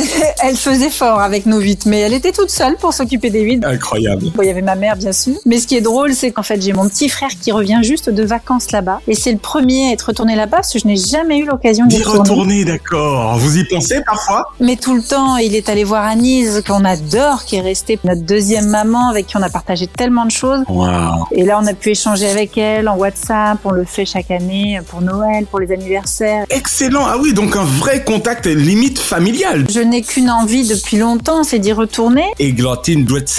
elle 0.42 0.56
faisait 0.56 0.90
fort 0.90 1.20
avec 1.20 1.46
nos 1.46 1.60
huit, 1.60 1.86
mais 1.86 2.00
elle 2.00 2.14
était 2.14 2.32
toute 2.32 2.50
seule 2.50 2.76
pour 2.76 2.92
s'occuper 2.92 3.30
des 3.30 3.42
huit. 3.42 3.64
Incroyable. 3.64 4.24
Bon, 4.34 4.42
il 4.42 4.46
y 4.46 4.50
avait 4.50 4.62
ma 4.62 4.74
mère, 4.74 4.96
bien 4.96 5.12
sûr. 5.12 5.34
Mais 5.46 5.58
ce 5.58 5.66
qui 5.66 5.76
est 5.76 5.80
drôle, 5.80 6.14
c'est 6.14 6.30
qu'en 6.30 6.42
fait, 6.42 6.60
j'ai 6.60 6.72
mon 6.72 6.88
petit 6.88 7.08
frère 7.08 7.30
qui 7.40 7.52
revient 7.52 7.80
juste 7.82 8.10
de 8.10 8.22
vacances 8.22 8.72
là-bas. 8.72 9.00
Et 9.06 9.14
c'est 9.14 9.32
le 9.32 9.38
premier 9.38 9.90
à 9.90 9.92
être 9.92 10.02
retourné 10.02 10.36
là-bas 10.36 10.58
parce 10.58 10.72
que 10.72 10.78
je 10.78 10.86
n'ai 10.86 10.96
jamais 10.96 11.38
eu 11.38 11.46
l'occasion 11.46 11.86
d'y 11.86 11.96
D'y 11.96 12.02
retourner, 12.02 12.64
d'accord. 12.64 13.36
Vous 13.38 13.58
y 13.58 13.64
pensez 13.64 14.02
parfois? 14.04 14.50
Mais 14.60 14.76
tout 14.76 14.94
le 14.94 15.02
temps, 15.02 15.36
il 15.36 15.54
est 15.54 15.68
allé 15.68 15.84
voir 15.84 16.04
Anise, 16.04 16.62
qu'on 16.66 16.84
adore, 16.84 17.44
qui 17.44 17.56
est 17.56 17.60
restée 17.60 17.98
notre 18.04 18.22
deuxième 18.22 18.68
maman, 18.68 19.08
avec 19.08 19.26
qui 19.26 19.36
on 19.36 19.42
a 19.42 19.50
partagé 19.50 19.86
tellement 19.86 20.24
de 20.24 20.30
choses. 20.30 20.60
Waouh. 20.68 21.26
Et 21.32 21.44
là, 21.44 21.58
on 21.62 21.66
a 21.66 21.74
pu 21.74 21.89
échanger 21.90 22.28
avec 22.28 22.56
elle 22.56 22.88
en 22.88 22.96
WhatsApp. 22.96 23.58
On 23.64 23.70
le 23.72 23.84
fait 23.84 24.04
chaque 24.04 24.30
année 24.30 24.80
pour 24.88 25.00
Noël, 25.02 25.46
pour 25.46 25.60
les 25.60 25.72
anniversaires. 25.72 26.44
Excellent. 26.50 27.04
Ah 27.06 27.16
oui, 27.20 27.32
donc 27.32 27.56
un 27.56 27.64
vrai 27.64 28.04
contact 28.04 28.46
limite 28.46 28.98
familial. 28.98 29.66
Je 29.70 29.80
n'ai 29.80 30.02
qu'une 30.02 30.30
envie 30.30 30.66
depuis 30.66 30.96
longtemps, 30.96 31.42
c'est 31.42 31.58
d'y 31.58 31.72
retourner. 31.72 32.24
Églantine 32.38 33.04
doit 33.04 33.20
être 33.20 33.30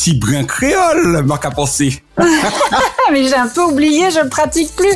petits 0.00 0.14
brins 0.14 0.44
créoles, 0.44 1.22
marque 1.24 1.44
à 1.44 1.50
penser. 1.50 2.02
Mais 3.12 3.24
j'ai 3.24 3.34
un 3.34 3.48
peu 3.48 3.62
oublié, 3.62 4.10
je 4.10 4.20
ne 4.20 4.28
pratique 4.28 4.74
plus. 4.76 4.94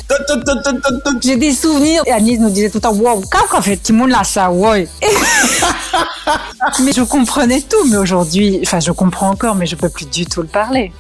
J'ai 1.23 1.37
des 1.37 1.53
souvenirs. 1.53 2.03
Et 2.07 2.13
Agnès 2.13 2.39
nous 2.39 2.51
disait 2.51 2.71
tout 2.71 2.79
le 2.79 2.83
temps, 2.83 2.95
wow, 2.95 3.23
quand 3.31 3.61
fait 3.61 3.77
tout 3.77 3.93
le 3.93 3.99
monde 3.99 4.11
là 4.11 4.25
ça, 4.25 4.51
ouais. 4.51 4.89
mais 6.85 6.93
je 6.93 7.03
comprenais 7.03 7.61
tout, 7.61 7.89
mais 7.89 7.97
aujourd'hui, 7.97 8.61
enfin, 8.63 8.81
je 8.81 8.93
comprends 8.93 9.31
encore, 9.31 9.55
mais 9.55 9.67
je 9.67 9.77
peux 9.77 9.89
plus 9.89 10.07
du 10.07 10.27
tout 10.27 10.43
le 10.43 10.49
parler. 10.49 10.93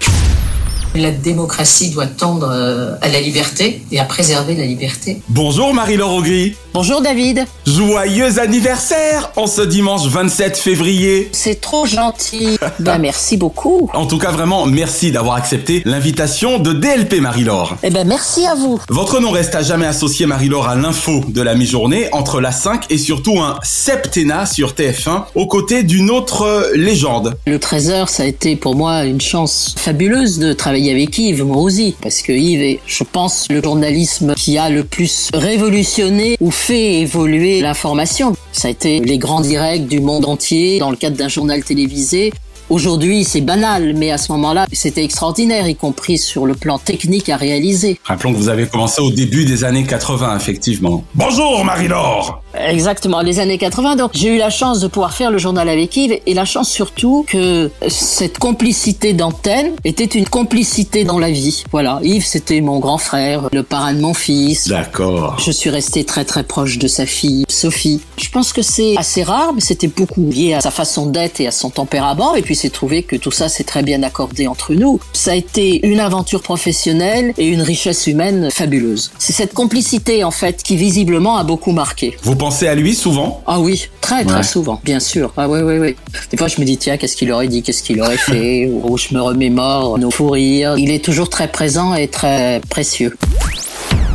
La 0.97 1.11
démocratie 1.11 1.91
doit 1.91 2.07
tendre 2.07 2.49
euh, 2.53 2.95
à 3.01 3.09
la 3.09 3.21
liberté 3.21 3.83
et 3.91 3.99
à 3.99 4.05
préserver 4.05 4.55
la 4.55 4.65
liberté. 4.65 5.21
Bonjour 5.29 5.75
Marie-Laure 5.75 6.15
Augry. 6.15 6.55
Bonjour 6.73 7.01
David. 7.01 7.47
Joyeux 7.67 8.39
anniversaire 8.39 9.33
en 9.35 9.49
ce 9.49 9.63
dimanche 9.63 10.07
27 10.07 10.57
février. 10.57 11.29
C'est 11.33 11.61
trop 11.61 11.85
gentil. 11.85 12.59
ben 12.79 12.99
merci 12.99 13.37
beaucoup. 13.37 13.91
En 13.93 14.07
tout 14.07 14.19
cas, 14.19 14.31
vraiment, 14.31 14.67
merci 14.67 15.11
d'avoir 15.11 15.35
accepté 15.35 15.83
l'invitation 15.85 16.61
de 16.61 16.73
DLP 16.73 17.21
Marie-Laure. 17.21 17.77
Eh 17.83 17.91
ben 17.91 18.07
merci 18.07 18.47
à 18.47 18.55
vous. 18.55 18.81
Votre 18.89 19.19
nom 19.19 19.33
reste 19.33 19.57
à 19.57 19.63
jamais 19.63 19.87
associé 19.87 20.27
Marie-Laure 20.27 20.69
à 20.69 20.77
l'info 20.77 21.25
de 21.27 21.43
la 21.43 21.57
mi-journée 21.57 22.09
entre 22.13 22.41
la 22.41 22.53
5 22.53 22.87
et 22.91 22.99
surtout 22.99 23.41
un 23.41 23.59
septennat 23.65 24.47
sur 24.47 24.75
TF1 24.75 25.25
aux 25.35 25.49
côtés 25.49 25.83
d'une 25.83 26.11
autre 26.11 26.43
euh, 26.43 26.71
légende. 26.77 27.37
Le 27.49 27.59
13h, 27.59 28.07
ça 28.07 28.23
a 28.23 28.27
été 28.27 28.55
pour 28.55 28.77
moi 28.77 29.05
une 29.05 29.21
chance 29.21 29.75
fabuleuse 29.77 30.39
de 30.39 30.53
travailler 30.53 30.84
avec 30.91 31.17
Yves, 31.19 31.45
moi 31.45 31.59
aussi, 31.59 31.95
parce 32.01 32.23
que 32.23 32.33
Yves 32.33 32.63
est, 32.63 32.81
je 32.87 33.05
pense, 33.05 33.47
le 33.51 33.63
journalisme 33.63 34.35
qui 34.35 34.59
a 34.59 34.71
le 34.71 34.85
plus 34.85 35.31
révolutionné 35.33 36.37
ou 36.41 36.51
fait 36.51 37.01
évoluer 37.01 37.61
l'information. 37.61 38.35
Ça 38.53 38.69
a 38.69 38.71
été 38.71 39.01
les 39.01 39.19
grands 39.19 39.41
directs 39.41 39.87
du 39.87 40.01
monde 40.01 40.27
entier 40.27 40.79
dans 40.79 40.91
le 40.91 40.97
cadre 40.97 41.17
d'un 41.17 41.29
journal 41.29 41.63
télévisé. 41.65 42.33
Aujourd'hui, 42.71 43.25
c'est 43.25 43.43
banal, 43.43 43.95
mais 43.95 44.11
à 44.11 44.19
ce 44.19 44.33
moment-là, 44.33 44.67
c'était 44.73 45.05
extraordinaire, 45.05 45.69
y 45.69 45.77
compris 45.77 46.17
sur 46.17 46.47
le 46.47 46.55
plan 46.55 46.79
technique 46.79 47.29
à 47.29 47.37
réaliser. 47.37 47.99
Rappelons 48.05 48.33
que 48.33 48.39
vous 48.39 48.49
avez 48.49 48.67
commencé 48.67 49.03
au 49.03 49.11
début 49.11 49.45
des 49.45 49.65
années 49.65 49.85
80, 49.85 50.37
effectivement. 50.37 51.05
Bonjour 51.15 51.65
Marie-Laure 51.65 52.44
Exactement, 52.57 53.21
les 53.21 53.41
années 53.41 53.59
80. 53.59 53.97
Donc, 53.97 54.11
j'ai 54.15 54.29
eu 54.29 54.39
la 54.39 54.51
chance 54.51 54.81
de 54.81 54.89
pouvoir 54.89 55.13
faire 55.13 55.31
le 55.31 55.39
journal 55.39 55.69
avec 55.69 55.97
Yves 55.97 56.21
et 56.27 56.35
la 56.35 56.45
chance 56.45 56.69
surtout 56.71 57.25
que 57.29 57.71
cette 57.89 58.39
complicité 58.39 59.13
d'antenne 59.13 59.73
était 59.85 60.05
une 60.05 60.29
complicité 60.29 61.05
dans 61.05 61.19
la 61.19 61.31
vie. 61.31 61.65
Voilà, 61.73 62.01
Yves, 62.03 62.25
c'était 62.25 62.61
mon 62.61 62.79
grand 62.79 62.99
frère, 62.99 63.49
le 63.53 63.63
parrain 63.63 63.93
de 63.93 64.01
mon 64.01 64.15
fils. 64.15 64.69
D'accord. 64.69 65.37
Je 65.45 65.51
suis 65.51 65.71
restée 65.71 66.05
très 66.05 66.25
très 66.25 66.45
proche 66.45 66.79
de 66.79 66.89
sa 66.89 67.07
fille, 67.07 67.45
Sophie. 67.49 68.01
Je 68.17 68.31
pense 68.31 68.53
que 68.53 68.63
c'est 68.63 68.97
assez 68.97 69.23
rare, 69.23 69.53
mais 69.55 69.61
c'était 69.61 69.89
beaucoup 69.89 70.29
lié 70.31 70.55
à 70.55 70.61
sa 70.61 70.71
façon 70.71 71.07
d'être 71.07 71.41
et 71.41 71.47
à 71.47 71.51
son 71.53 71.71
tempérament. 71.71 72.35
Et 72.35 72.43
puis, 72.43 72.55
c'est 72.55 72.71
trouvé 72.71 73.03
que 73.03 73.17
tout 73.17 73.31
ça 73.31 73.49
s'est 73.49 73.65
très 73.65 73.83
bien 73.83 74.03
accordé 74.03 74.47
entre 74.47 74.75
nous. 74.75 75.01
Ça 75.13 75.33
a 75.33 75.35
été 75.35 75.87
une 75.87 76.01
aventure 76.01 76.43
professionnelle 76.43 77.35
et 77.37 77.47
une 77.47 77.63
richesse 77.63 78.07
humaine 78.07 78.51
fabuleuse. 78.51 79.11
C'est 79.19 79.33
cette 79.33 79.55
complicité, 79.55 80.25
en 80.25 80.31
fait, 80.31 80.63
qui 80.63 80.77
visiblement 80.77 81.37
a 81.37 81.45
beaucoup 81.45 81.73
marqué. 81.73 82.17
Vous 82.23 82.37
pensez 82.45 82.69
à 82.69 82.75
lui 82.75 82.95
souvent? 82.95 83.43
Ah 83.47 83.59
oui, 83.59 83.89
très 84.03 84.23
très 84.23 84.37
Ouais. 84.37 84.43
souvent, 84.43 84.79
bien 84.85 85.01
sûr. 85.01 85.33
Ah 85.39 85.49
oui, 85.49 85.61
oui, 85.63 85.79
oui. 85.79 85.97
Des 86.31 86.37
fois, 86.37 86.47
je 86.47 86.61
me 86.61 86.67
dis, 86.67 86.77
tiens, 86.77 86.99
qu'est-ce 86.99 87.17
qu'il 87.17 87.33
aurait 87.33 87.49
dit, 87.49 87.63
qu'est-ce 87.63 87.83
qu'il 87.83 87.99
aurait 88.03 88.19
fait, 88.33 88.67
ou 88.71 88.99
je 88.99 89.15
me 89.15 89.23
remémore 89.23 89.99
nos 89.99 90.11
fous 90.11 90.29
rires. 90.29 90.75
Il 90.77 90.91
est 90.91 91.03
toujours 91.03 91.31
très 91.31 91.49
présent 91.49 91.95
et 91.95 92.07
très 92.07 92.61
précieux. 92.69 93.17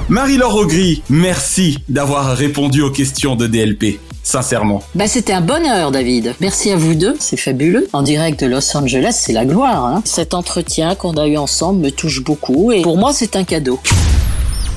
Marie-Laure 0.10 0.56
Augry, 0.58 1.02
merci 1.10 1.80
d'avoir 1.90 2.36
répondu 2.38 2.84
aux 2.84 2.92
questions 2.92 3.36
de 3.36 3.48
DLP. 3.48 4.00
Sincèrement. 4.22 4.84
Bah, 4.94 5.08
c'était 5.08 5.34
un 5.34 5.42
bonheur, 5.42 5.90
David. 5.90 6.36
Merci 6.40 6.70
à 6.72 6.76
vous 6.76 6.94
deux, 6.94 7.16
c'est 7.20 7.36
fabuleux. 7.38 7.88
En 7.94 8.04
direct 8.04 8.40
de 8.44 8.46
Los 8.46 8.78
Angeles, 8.78 9.18
c'est 9.20 9.34
la 9.34 9.44
gloire. 9.46 9.86
Hein. 9.86 10.04
Cet 10.06 10.36
entretien 10.36 10.94
qu'on 10.94 11.14
a 11.14 11.26
eu 11.26 11.38
ensemble 11.38 11.80
me 11.82 11.90
touche 11.90 12.24
beaucoup 12.24 12.72
et 12.72 12.84
pour 12.84 12.98
moi, 12.98 13.12
c'est 13.12 13.36
un 13.36 13.44
cadeau. 13.44 13.80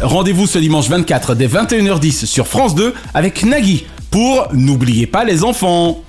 Rendez-vous 0.03 0.49
ce 0.49 0.59
dimanche 0.59 0.89
24 0.89 1.37
dès 1.37 1.47
21h10 1.47 2.27
sur 2.27 2.49
France 2.49 2.75
2 2.75 2.93
avec 3.15 3.45
Nagui 3.45 3.87
pour 4.11 4.49
N'oubliez 4.53 5.07
pas 5.07 5.25
les 5.25 5.45
enfants. 5.45 6.03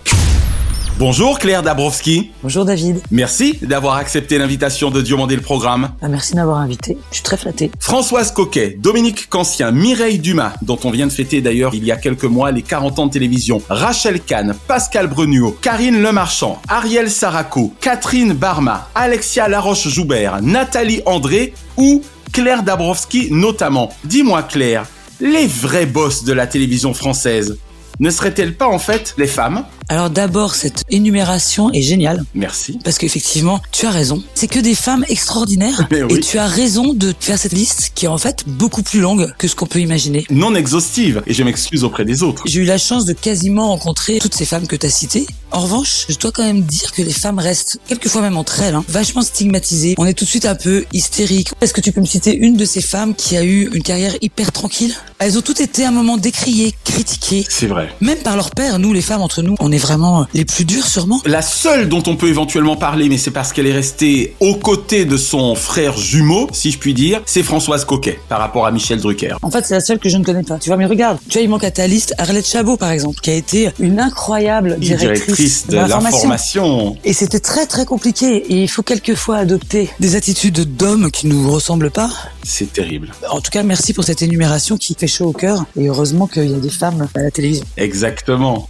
Bonjour 0.97 1.37
Claire 1.37 1.61
Dabrowski. 1.61 2.31
Bonjour 2.41 2.65
David. 2.65 3.01
Merci 3.11 3.59
d'avoir 3.61 3.97
accepté 3.97 4.39
l'invitation 4.39 4.89
de 4.89 4.99
Diomandé 4.99 5.35
le 5.35 5.43
programme. 5.43 5.89
Ah, 6.01 6.07
merci 6.07 6.31
de 6.31 6.37
m'avoir 6.37 6.57
invité. 6.57 6.97
Je 7.11 7.15
suis 7.15 7.23
très 7.23 7.37
flatté. 7.37 7.69
Françoise 7.79 8.31
Coquet, 8.31 8.77
Dominique 8.79 9.29
Cancien, 9.29 9.71
Mireille 9.71 10.17
Dumas, 10.17 10.53
dont 10.63 10.79
on 10.85 10.89
vient 10.89 11.07
de 11.07 11.11
fêter 11.11 11.41
d'ailleurs 11.41 11.75
il 11.75 11.83
y 11.83 11.91
a 11.91 11.95
quelques 11.95 12.23
mois 12.23 12.51
les 12.51 12.63
40 12.63 12.97
ans 12.97 13.05
de 13.07 13.11
télévision, 13.11 13.61
Rachel 13.69 14.21
Kahn, 14.21 14.55
Pascal 14.67 15.05
Brenuot, 15.07 15.57
Karine 15.61 16.01
Lemarchand, 16.01 16.59
Ariel 16.67 17.11
Saraco, 17.11 17.73
Catherine 17.79 18.33
Barma, 18.33 18.87
Alexia 18.95 19.47
Laroche-Joubert, 19.47 20.41
Nathalie 20.41 21.01
André 21.05 21.53
ou 21.77 22.01
Claire 22.33 22.63
Dabrowski 22.63 23.27
notamment. 23.29 23.93
Dis-moi 24.05 24.41
Claire, 24.41 24.87
les 25.21 25.45
vrais 25.45 25.85
boss 25.85 26.23
de 26.23 26.33
la 26.33 26.47
télévision 26.47 26.95
française, 26.95 27.59
ne 27.99 28.09
seraient-elles 28.09 28.57
pas 28.57 28.65
en 28.67 28.79
fait 28.79 29.13
les 29.19 29.27
femmes? 29.27 29.65
Alors 29.89 30.09
d'abord, 30.09 30.55
cette 30.55 30.83
énumération 30.89 31.71
est 31.71 31.81
géniale. 31.81 32.23
Merci. 32.33 32.79
Parce 32.83 32.97
qu'effectivement, 32.97 33.61
tu 33.71 33.85
as 33.85 33.91
raison. 33.91 34.23
C'est 34.35 34.47
que 34.47 34.59
des 34.59 34.75
femmes 34.75 35.05
extraordinaires. 35.09 35.87
Oui. 36.09 36.17
Et 36.17 36.19
tu 36.19 36.37
as 36.37 36.47
raison 36.47 36.93
de 36.93 37.13
faire 37.17 37.37
cette 37.37 37.53
liste 37.53 37.91
qui 37.95 38.05
est 38.05 38.09
en 38.09 38.17
fait 38.17 38.43
beaucoup 38.45 38.83
plus 38.83 38.99
longue 38.99 39.31
que 39.37 39.47
ce 39.47 39.55
qu'on 39.55 39.67
peut 39.67 39.79
imaginer. 39.79 40.25
Non 40.29 40.53
exhaustive, 40.53 41.21
et 41.27 41.33
je 41.33 41.43
m'excuse 41.43 41.83
auprès 41.83 42.03
des 42.03 42.23
autres. 42.23 42.43
J'ai 42.45 42.61
eu 42.61 42.65
la 42.65 42.77
chance 42.77 43.05
de 43.05 43.13
quasiment 43.13 43.69
rencontrer 43.69 44.19
toutes 44.19 44.33
ces 44.33 44.45
femmes 44.45 44.67
que 44.67 44.75
tu 44.75 44.85
as 44.85 44.89
citées. 44.89 45.25
En 45.51 45.61
revanche, 45.61 46.07
je 46.09 46.17
dois 46.17 46.31
quand 46.31 46.43
même 46.43 46.61
dire 46.61 46.91
que 46.91 47.03
les 47.03 47.13
femmes 47.13 47.37
restent, 47.37 47.79
quelquefois 47.87 48.21
même 48.21 48.37
entre 48.37 48.61
elles, 48.61 48.73
hein, 48.73 48.83
vachement 48.89 49.21
stigmatisées. 49.21 49.93
On 49.97 50.05
est 50.05 50.13
tout 50.13 50.25
de 50.25 50.29
suite 50.29 50.45
un 50.45 50.55
peu 50.55 50.83
hystérique. 50.93 51.51
Est-ce 51.61 51.73
que 51.73 51.81
tu 51.81 51.91
peux 51.91 52.01
me 52.01 52.07
citer 52.07 52.35
une 52.35 52.57
de 52.57 52.65
ces 52.65 52.81
femmes 52.81 53.13
qui 53.13 53.37
a 53.37 53.43
eu 53.43 53.69
une 53.71 53.83
carrière 53.83 54.15
hyper 54.21 54.51
tranquille? 54.51 54.95
Elles 55.19 55.37
ont 55.37 55.41
toutes 55.41 55.61
été 55.61 55.85
à 55.85 55.89
un 55.89 55.91
moment 55.91 56.17
décriées, 56.17 56.73
critiquées. 56.83 57.45
C'est 57.49 57.67
vrai. 57.67 57.89
Même 58.01 58.17
par 58.17 58.35
leur 58.35 58.49
père, 58.51 58.79
nous 58.79 58.93
les 58.93 59.01
femmes 59.01 59.21
entre 59.21 59.41
nous, 59.43 59.55
on 59.59 59.71
est 59.73 59.77
vraiment 59.77 60.25
les 60.33 60.45
plus 60.45 60.65
dures 60.65 60.87
sûrement. 60.87 61.21
La 61.25 61.41
seule 61.41 61.89
dont 61.89 62.03
on 62.07 62.15
peut 62.15 62.29
éventuellement 62.29 62.75
parler, 62.75 63.09
mais 63.09 63.17
c'est 63.17 63.31
parce 63.31 63.53
qu'elle 63.53 63.67
est 63.67 63.73
restée 63.73 64.35
aux 64.39 64.55
côtés 64.55 65.05
de 65.05 65.17
son 65.17 65.55
frère 65.55 65.97
jumeau, 65.97 66.47
si 66.51 66.71
je 66.71 66.77
puis 66.77 66.93
dire, 66.93 67.21
c'est 67.25 67.43
Françoise 67.43 67.85
Coquet, 67.85 68.19
par 68.29 68.39
rapport 68.39 68.65
à 68.65 68.71
Michel 68.71 68.99
Drucker. 68.99 69.35
En 69.41 69.51
fait, 69.51 69.65
c'est 69.65 69.73
la 69.73 69.81
seule 69.81 69.99
que 69.99 70.09
je 70.09 70.17
ne 70.17 70.23
connais 70.23 70.43
pas. 70.43 70.57
Tu 70.59 70.69
vois, 70.69 70.77
mais 70.77 70.85
regarde, 70.85 71.19
tu 71.27 71.37
vois, 71.37 71.41
il 71.41 71.49
manque 71.49 71.63
à 71.63 71.71
ta 71.71 71.87
liste 71.87 72.13
Arlette 72.17 72.47
Chabot, 72.47 72.77
par 72.77 72.91
exemple, 72.91 73.19
qui 73.21 73.29
a 73.29 73.35
été 73.35 73.71
une 73.79 73.99
incroyable 73.99 74.77
directrice, 74.79 75.25
Directrice 75.25 75.67
de 75.67 75.75
l'information. 75.77 76.97
Et 77.03 77.13
c'était 77.13 77.39
très 77.39 77.65
très 77.65 77.85
compliqué. 77.85 78.37
Et 78.53 78.63
il 78.63 78.67
faut 78.67 78.83
quelquefois 78.83 79.37
adopter 79.37 79.89
des 79.99 80.15
attitudes 80.15 80.75
d'hommes 80.75 81.11
qui 81.11 81.27
nous 81.27 81.51
ressemblent 81.51 81.91
pas. 81.91 82.09
C'est 82.43 82.71
terrible. 82.71 83.11
En 83.29 83.41
tout 83.41 83.51
cas, 83.51 83.63
merci 83.63 83.93
pour 83.93 84.03
cette 84.03 84.21
énumération 84.21 84.77
qui 84.77 84.95
fait 84.97 85.07
chaud 85.07 85.25
au 85.25 85.33
cœur. 85.33 85.65
Et 85.79 85.87
heureusement 85.87 86.27
qu'il 86.27 86.49
y 86.49 86.55
a 86.55 86.59
des 86.59 86.69
femmes 86.69 87.07
à 87.15 87.19
la 87.19 87.31
télévision. 87.31 87.65
Exactement. 87.77 88.69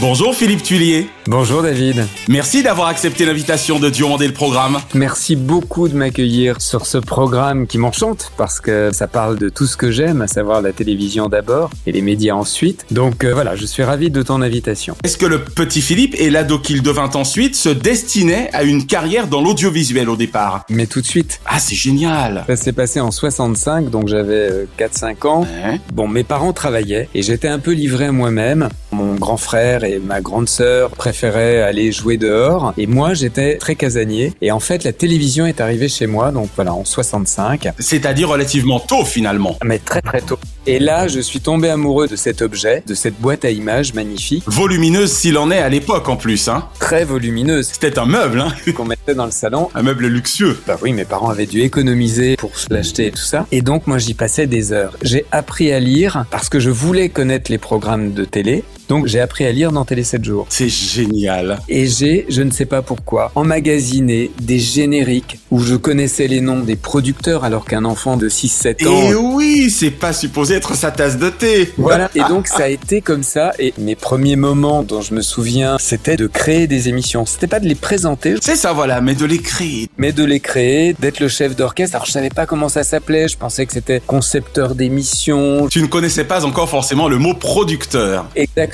Bonjour 0.00 0.34
Philippe 0.34 0.62
Tuilier. 0.62 1.08
Bonjour 1.26 1.62
David. 1.62 2.06
Merci 2.26 2.62
d'avoir 2.62 2.88
accepté 2.88 3.26
l'invitation 3.26 3.78
de 3.78 3.90
Diomandé 3.90 4.26
le 4.26 4.32
programme. 4.32 4.78
Merci 4.94 5.36
beaucoup 5.36 5.88
de 5.88 5.94
m'accueillir 5.94 6.62
sur 6.62 6.86
ce 6.86 6.96
programme 6.96 7.66
qui 7.66 7.76
m'enchante 7.76 8.32
parce 8.38 8.60
que 8.60 8.92
ça 8.92 9.06
parle 9.06 9.38
de 9.38 9.50
tout 9.50 9.66
ce 9.66 9.76
que 9.76 9.90
j'aime, 9.90 10.22
à 10.22 10.26
savoir 10.26 10.62
la 10.62 10.72
télévision 10.72 11.28
d'abord 11.28 11.68
et 11.86 11.92
les 11.92 12.00
médias 12.00 12.34
ensuite. 12.34 12.86
Donc 12.90 13.24
euh, 13.24 13.34
voilà, 13.34 13.56
je 13.56 13.66
suis 13.66 13.82
ravi 13.82 14.10
de 14.10 14.22
ton 14.22 14.40
invitation. 14.40 14.96
Est-ce 15.04 15.18
que 15.18 15.26
le 15.26 15.44
petit 15.44 15.82
Philippe 15.82 16.14
et 16.18 16.30
l'ado 16.30 16.58
qu'il 16.58 16.82
devint 16.82 17.10
ensuite 17.12 17.54
se 17.54 17.68
destinaient 17.68 18.48
à 18.54 18.62
une 18.62 18.86
carrière 18.86 19.26
dans 19.26 19.42
l'audiovisuel 19.42 20.08
au 20.08 20.16
départ? 20.16 20.64
Mais 20.70 20.86
tout 20.86 21.02
de 21.02 21.06
suite. 21.06 21.40
Ah, 21.44 21.58
c'est 21.58 21.76
génial. 21.76 22.44
Ça 22.46 22.56
s'est 22.56 22.72
passé 22.72 23.00
en 23.00 23.10
65, 23.10 23.90
donc 23.90 24.08
j'avais 24.08 24.50
euh, 24.50 24.64
4-5 24.78 25.26
ans. 25.26 25.46
Bon, 25.92 26.08
mes 26.08 26.24
parents 26.24 26.54
travaillaient 26.54 27.10
et 27.14 27.20
j'étais 27.20 27.48
un 27.48 27.58
peu 27.58 27.72
livré 27.72 28.06
à 28.06 28.12
moi-même. 28.12 28.70
Mon 28.92 29.14
grand 29.14 29.36
frère 29.36 29.84
et 29.84 29.89
ma 29.98 30.20
grande 30.20 30.48
sœur 30.48 30.90
préféraient 30.90 31.62
aller 31.62 31.92
jouer 31.92 32.16
dehors 32.16 32.72
et 32.78 32.86
moi 32.86 33.14
j'étais 33.14 33.56
très 33.56 33.74
casanier. 33.74 34.32
Et 34.40 34.52
en 34.52 34.60
fait, 34.60 34.84
la 34.84 34.92
télévision 34.92 35.46
est 35.46 35.60
arrivée 35.60 35.88
chez 35.88 36.06
moi, 36.06 36.30
donc 36.32 36.48
voilà, 36.56 36.72
en 36.74 36.84
65. 36.84 37.68
C'est-à-dire 37.78 38.28
relativement 38.28 38.80
tôt 38.80 39.04
finalement. 39.04 39.56
Mais 39.64 39.78
très 39.78 40.02
très 40.02 40.20
tôt. 40.20 40.38
Et 40.66 40.78
là, 40.78 41.08
je 41.08 41.20
suis 41.20 41.40
tombé 41.40 41.70
amoureux 41.70 42.06
de 42.06 42.16
cet 42.16 42.42
objet, 42.42 42.82
de 42.86 42.94
cette 42.94 43.18
boîte 43.18 43.44
à 43.44 43.50
images 43.50 43.94
magnifique. 43.94 44.44
Volumineuse 44.46 45.10
s'il 45.10 45.38
en 45.38 45.50
est 45.50 45.58
à 45.58 45.68
l'époque 45.68 46.08
en 46.08 46.16
plus, 46.16 46.48
hein. 46.48 46.64
Très 46.78 47.04
volumineuse. 47.04 47.70
C'était 47.72 47.98
un 47.98 48.04
meuble, 48.04 48.40
hein. 48.40 48.54
Qu'on 48.76 48.84
mettait 48.84 49.14
dans 49.14 49.24
le 49.24 49.30
salon. 49.30 49.70
Un 49.74 49.82
meuble 49.82 50.06
luxueux. 50.06 50.58
Bah 50.66 50.76
oui, 50.82 50.92
mes 50.92 51.04
parents 51.04 51.30
avaient 51.30 51.46
dû 51.46 51.62
économiser 51.62 52.36
pour 52.36 52.52
l'acheter 52.68 53.06
et 53.06 53.10
tout 53.10 53.18
ça. 53.18 53.46
Et 53.52 53.62
donc, 53.62 53.86
moi, 53.86 53.98
j'y 53.98 54.14
passais 54.14 54.46
des 54.46 54.72
heures. 54.72 54.96
J'ai 55.02 55.24
appris 55.32 55.72
à 55.72 55.80
lire 55.80 56.26
parce 56.30 56.48
que 56.48 56.60
je 56.60 56.70
voulais 56.70 57.08
connaître 57.08 57.50
les 57.50 57.58
programmes 57.58 58.12
de 58.12 58.24
télé. 58.24 58.62
Donc, 58.90 59.06
j'ai 59.06 59.20
appris 59.20 59.44
à 59.44 59.52
lire 59.52 59.70
dans 59.70 59.84
Télé 59.84 60.02
7 60.02 60.24
jours. 60.24 60.46
C'est 60.48 60.68
génial. 60.68 61.60
Et 61.68 61.86
j'ai, 61.86 62.26
je 62.28 62.42
ne 62.42 62.50
sais 62.50 62.64
pas 62.64 62.82
pourquoi, 62.82 63.30
emmagasiné 63.36 64.32
des 64.40 64.58
génériques 64.58 65.38
où 65.52 65.60
je 65.60 65.76
connaissais 65.76 66.26
les 66.26 66.40
noms 66.40 66.58
des 66.58 66.74
producteurs 66.74 67.44
alors 67.44 67.66
qu'un 67.66 67.84
enfant 67.84 68.16
de 68.16 68.28
6-7 68.28 68.88
ans... 68.88 69.10
Et 69.10 69.14
oui, 69.14 69.70
c'est 69.70 69.92
pas 69.92 70.12
supposé 70.12 70.54
être 70.54 70.74
sa 70.74 70.90
tasse 70.90 71.18
de 71.18 71.28
thé. 71.30 71.72
Voilà, 71.78 72.10
et 72.16 72.22
donc 72.28 72.48
ça 72.48 72.64
a 72.64 72.68
été 72.68 73.00
comme 73.00 73.22
ça. 73.22 73.52
Et 73.60 73.72
mes 73.78 73.94
premiers 73.94 74.34
moments 74.34 74.82
dont 74.82 75.02
je 75.02 75.14
me 75.14 75.20
souviens, 75.20 75.76
c'était 75.78 76.16
de 76.16 76.26
créer 76.26 76.66
des 76.66 76.88
émissions. 76.88 77.26
C'était 77.26 77.46
pas 77.46 77.60
de 77.60 77.68
les 77.68 77.76
présenter. 77.76 78.34
C'est 78.40 78.56
ça, 78.56 78.72
voilà, 78.72 79.00
mais 79.00 79.14
de 79.14 79.24
les 79.24 79.38
créer. 79.38 79.88
Mais 79.98 80.10
de 80.10 80.24
les 80.24 80.40
créer, 80.40 80.94
d'être 80.94 81.20
le 81.20 81.28
chef 81.28 81.54
d'orchestre. 81.54 81.94
Alors 81.94 82.06
je 82.06 82.10
savais 82.10 82.30
pas 82.30 82.44
comment 82.44 82.68
ça 82.68 82.82
s'appelait. 82.82 83.28
Je 83.28 83.36
pensais 83.36 83.66
que 83.66 83.72
c'était 83.72 84.02
concepteur 84.04 84.74
d'émissions. 84.74 85.68
Tu 85.68 85.80
ne 85.80 85.86
connaissais 85.86 86.24
pas 86.24 86.44
encore 86.44 86.68
forcément 86.68 87.06
le 87.06 87.18
mot 87.18 87.34
producteur. 87.34 88.26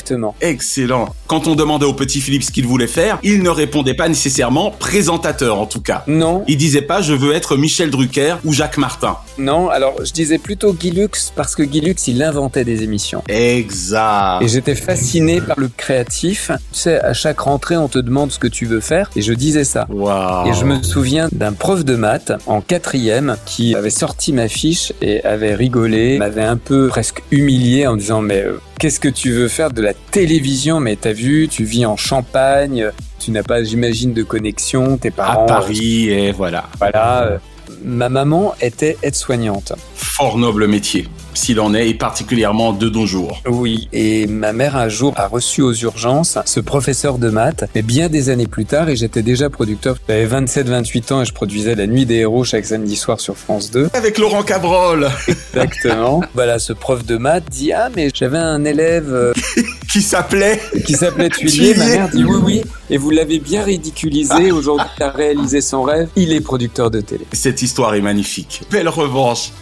Exactement. 0.07 0.37
Excellent. 0.41 1.09
Quand 1.27 1.49
on 1.49 1.57
demandait 1.57 1.87
au 1.87 1.93
petit 1.93 2.21
Philippe 2.21 2.45
ce 2.45 2.53
qu'il 2.53 2.67
voulait 2.67 2.87
faire, 2.87 3.19
il 3.25 3.43
ne 3.43 3.51
répondait 3.51 3.95
pas 3.95 4.09
nécessairement 4.09 4.71
présentateur 4.71 5.59
en 5.59 5.67
tout 5.67 5.81
cas. 5.81 6.05
Non. 6.07 6.45
Il 6.47 6.57
disait 6.57 6.83
pas 6.83 7.03
je 7.03 7.13
veux 7.13 7.35
être 7.35 7.57
Michel 7.57 7.91
Drucker 7.91 8.37
ou 8.45 8.53
Jacques 8.53 8.79
Martin. 8.79 9.17
Non, 9.39 9.69
alors 9.69 9.97
je 10.05 10.13
disais 10.13 10.39
plutôt 10.39 10.73
Guy 10.73 10.91
Lux 10.91 11.33
parce 11.35 11.57
que 11.57 11.63
Guy 11.63 11.81
Lux 11.81 12.07
il 12.07 12.23
inventait 12.23 12.65
des 12.65 12.85
émissions. 12.85 13.25
Exact. 13.29 14.43
Et 14.43 14.49
j'étais 14.49 14.77
fasciné 14.77 15.41
par 15.41 15.59
le 15.59 15.69
créatif. 15.69 16.53
Tu 16.73 16.81
sais, 16.81 17.01
à 17.01 17.13
chaque 17.13 17.41
rentrée 17.41 17.77
on 17.77 17.89
te 17.89 17.99
demande 17.99 18.31
ce 18.31 18.39
que 18.39 18.49
tu 18.49 18.67
veux 18.67 18.81
faire 18.81 19.11
et 19.17 19.23
je 19.23 19.33
disais 19.33 19.65
ça. 19.65 19.87
Wow. 19.91 20.47
Et 20.47 20.55
je 20.55 20.65
me 20.65 20.83
souviens 20.83 21.29
d'un 21.33 21.53
prof 21.53 21.85
de 21.85 21.97
maths 21.97 22.33
en 22.47 22.61
quatrième 22.61 23.37
qui 23.45 23.75
avait 23.75 23.91
sorti 23.91 24.33
ma 24.33 24.47
fiche 24.47 24.93
et 25.03 25.25
avait 25.25 25.55
rigolé, 25.55 26.19
m'avait 26.19 26.45
un 26.45 26.57
peu 26.57 26.89
presque 26.89 27.23
humilié 27.33 27.87
en 27.87 27.97
disant 27.97 28.21
mais 28.21 28.43
euh, 28.43 28.61
qu'est-ce 28.79 29.01
que 29.01 29.09
tu 29.09 29.33
veux 29.33 29.49
faire 29.49 29.71
de 29.71 29.83
la 29.83 29.95
télévision? 29.95 30.81
Mais 30.81 30.97
t'as 30.97 31.13
vu, 31.13 31.49
tu 31.49 31.65
vis 31.65 31.87
en 31.87 31.97
Champagne, 31.97 32.91
tu 33.19 33.31
n'as 33.31 33.43
pas, 33.43 33.65
j'imagine, 33.65 34.13
de 34.13 34.23
connexion, 34.23 34.99
tes 34.99 35.11
parents... 35.11 35.45
À 35.45 35.47
Paris, 35.47 36.09
et 36.11 36.33
voilà. 36.33 36.65
Voilà. 36.79 37.23
euh, 37.25 37.39
ma 37.85 38.09
maman 38.09 38.55
était 38.61 38.97
aide-soignante. 39.03 39.73
Fort 39.95 40.39
noble 40.39 40.67
métier, 40.67 41.09
s'il 41.37 41.61
en 41.61 41.75
est, 41.75 41.89
et 41.89 41.95
particulièrement 41.95 42.73
de 42.73 42.89
nos 42.89 43.07
jours. 43.07 43.43
Oui, 43.47 43.89
et 43.93 44.27
ma 44.27 44.53
mère 44.53 44.77
un 44.77 44.89
jour 44.89 45.13
a 45.17 45.29
reçu 45.29 45.63
aux 45.63 45.75
urgences 45.75 46.39
ce 46.45 46.61
professeur 46.61 47.19
de 47.19 47.31
maths, 47.31 47.65
mais 47.75 47.83
bien 47.83 48.09
des 48.09 48.31
années 48.31 48.47
plus 48.47 48.65
tard, 48.65 48.89
et 48.89 48.97
j'étais 48.97 49.23
déjà 49.23 49.51
producteur. 49.51 49.97
J'avais 50.09 50.27
27-28 50.27 51.13
ans 51.13 51.23
et 51.23 51.25
je 51.25 51.33
produisais 51.33 51.75
La 51.75 51.87
Nuit 51.87 52.07
des 52.07 52.17
Héros 52.17 52.45
chaque 52.45 52.65
samedi 52.65 52.97
soir 52.97 53.21
sur 53.21 53.37
France 53.37 53.71
2. 53.71 53.91
Avec 53.93 54.19
Laurent 54.19 54.43
Cabrol 54.43 55.09
Exactement. 55.29 56.23
voilà, 56.35 56.59
ce 56.59 56.73
prof 56.73 57.05
de 57.05 57.17
maths 57.17 57.45
dit 57.51 57.73
Ah, 57.73 57.91
mais 57.95 58.09
j'avais 58.13 58.39
un 58.39 58.65
élève 58.65 59.13
euh, 59.13 59.33
Qui 59.93 60.03
s'appelait 60.03 60.61
qui 60.85 60.95
s'appelait 60.95 61.29
Tuilier. 61.31 61.75
Ma 61.75 61.87
mère 61.87 62.09
dit 62.09 62.25
Oui, 62.25 62.41
oui, 62.43 62.63
et 62.91 62.99
vous 62.99 63.11
l'avez 63.11 63.39
bien 63.39 63.63
ridiculisé. 63.63 64.53
Aujourd'hui, 64.53 64.87
il 64.99 65.03
a 65.03 65.11
réalisé 65.11 65.61
son 65.61 65.83
rêve. 65.83 66.09
Il 66.17 66.33
est 66.33 66.41
producteur 66.41 66.91
de 66.91 67.01
télé. 67.01 67.27
Cette 67.33 67.63
histoire 67.63 67.95
est 67.95 68.01
magnifique. 68.01 68.63
Belle 68.71 68.89
revanche. 68.89 69.53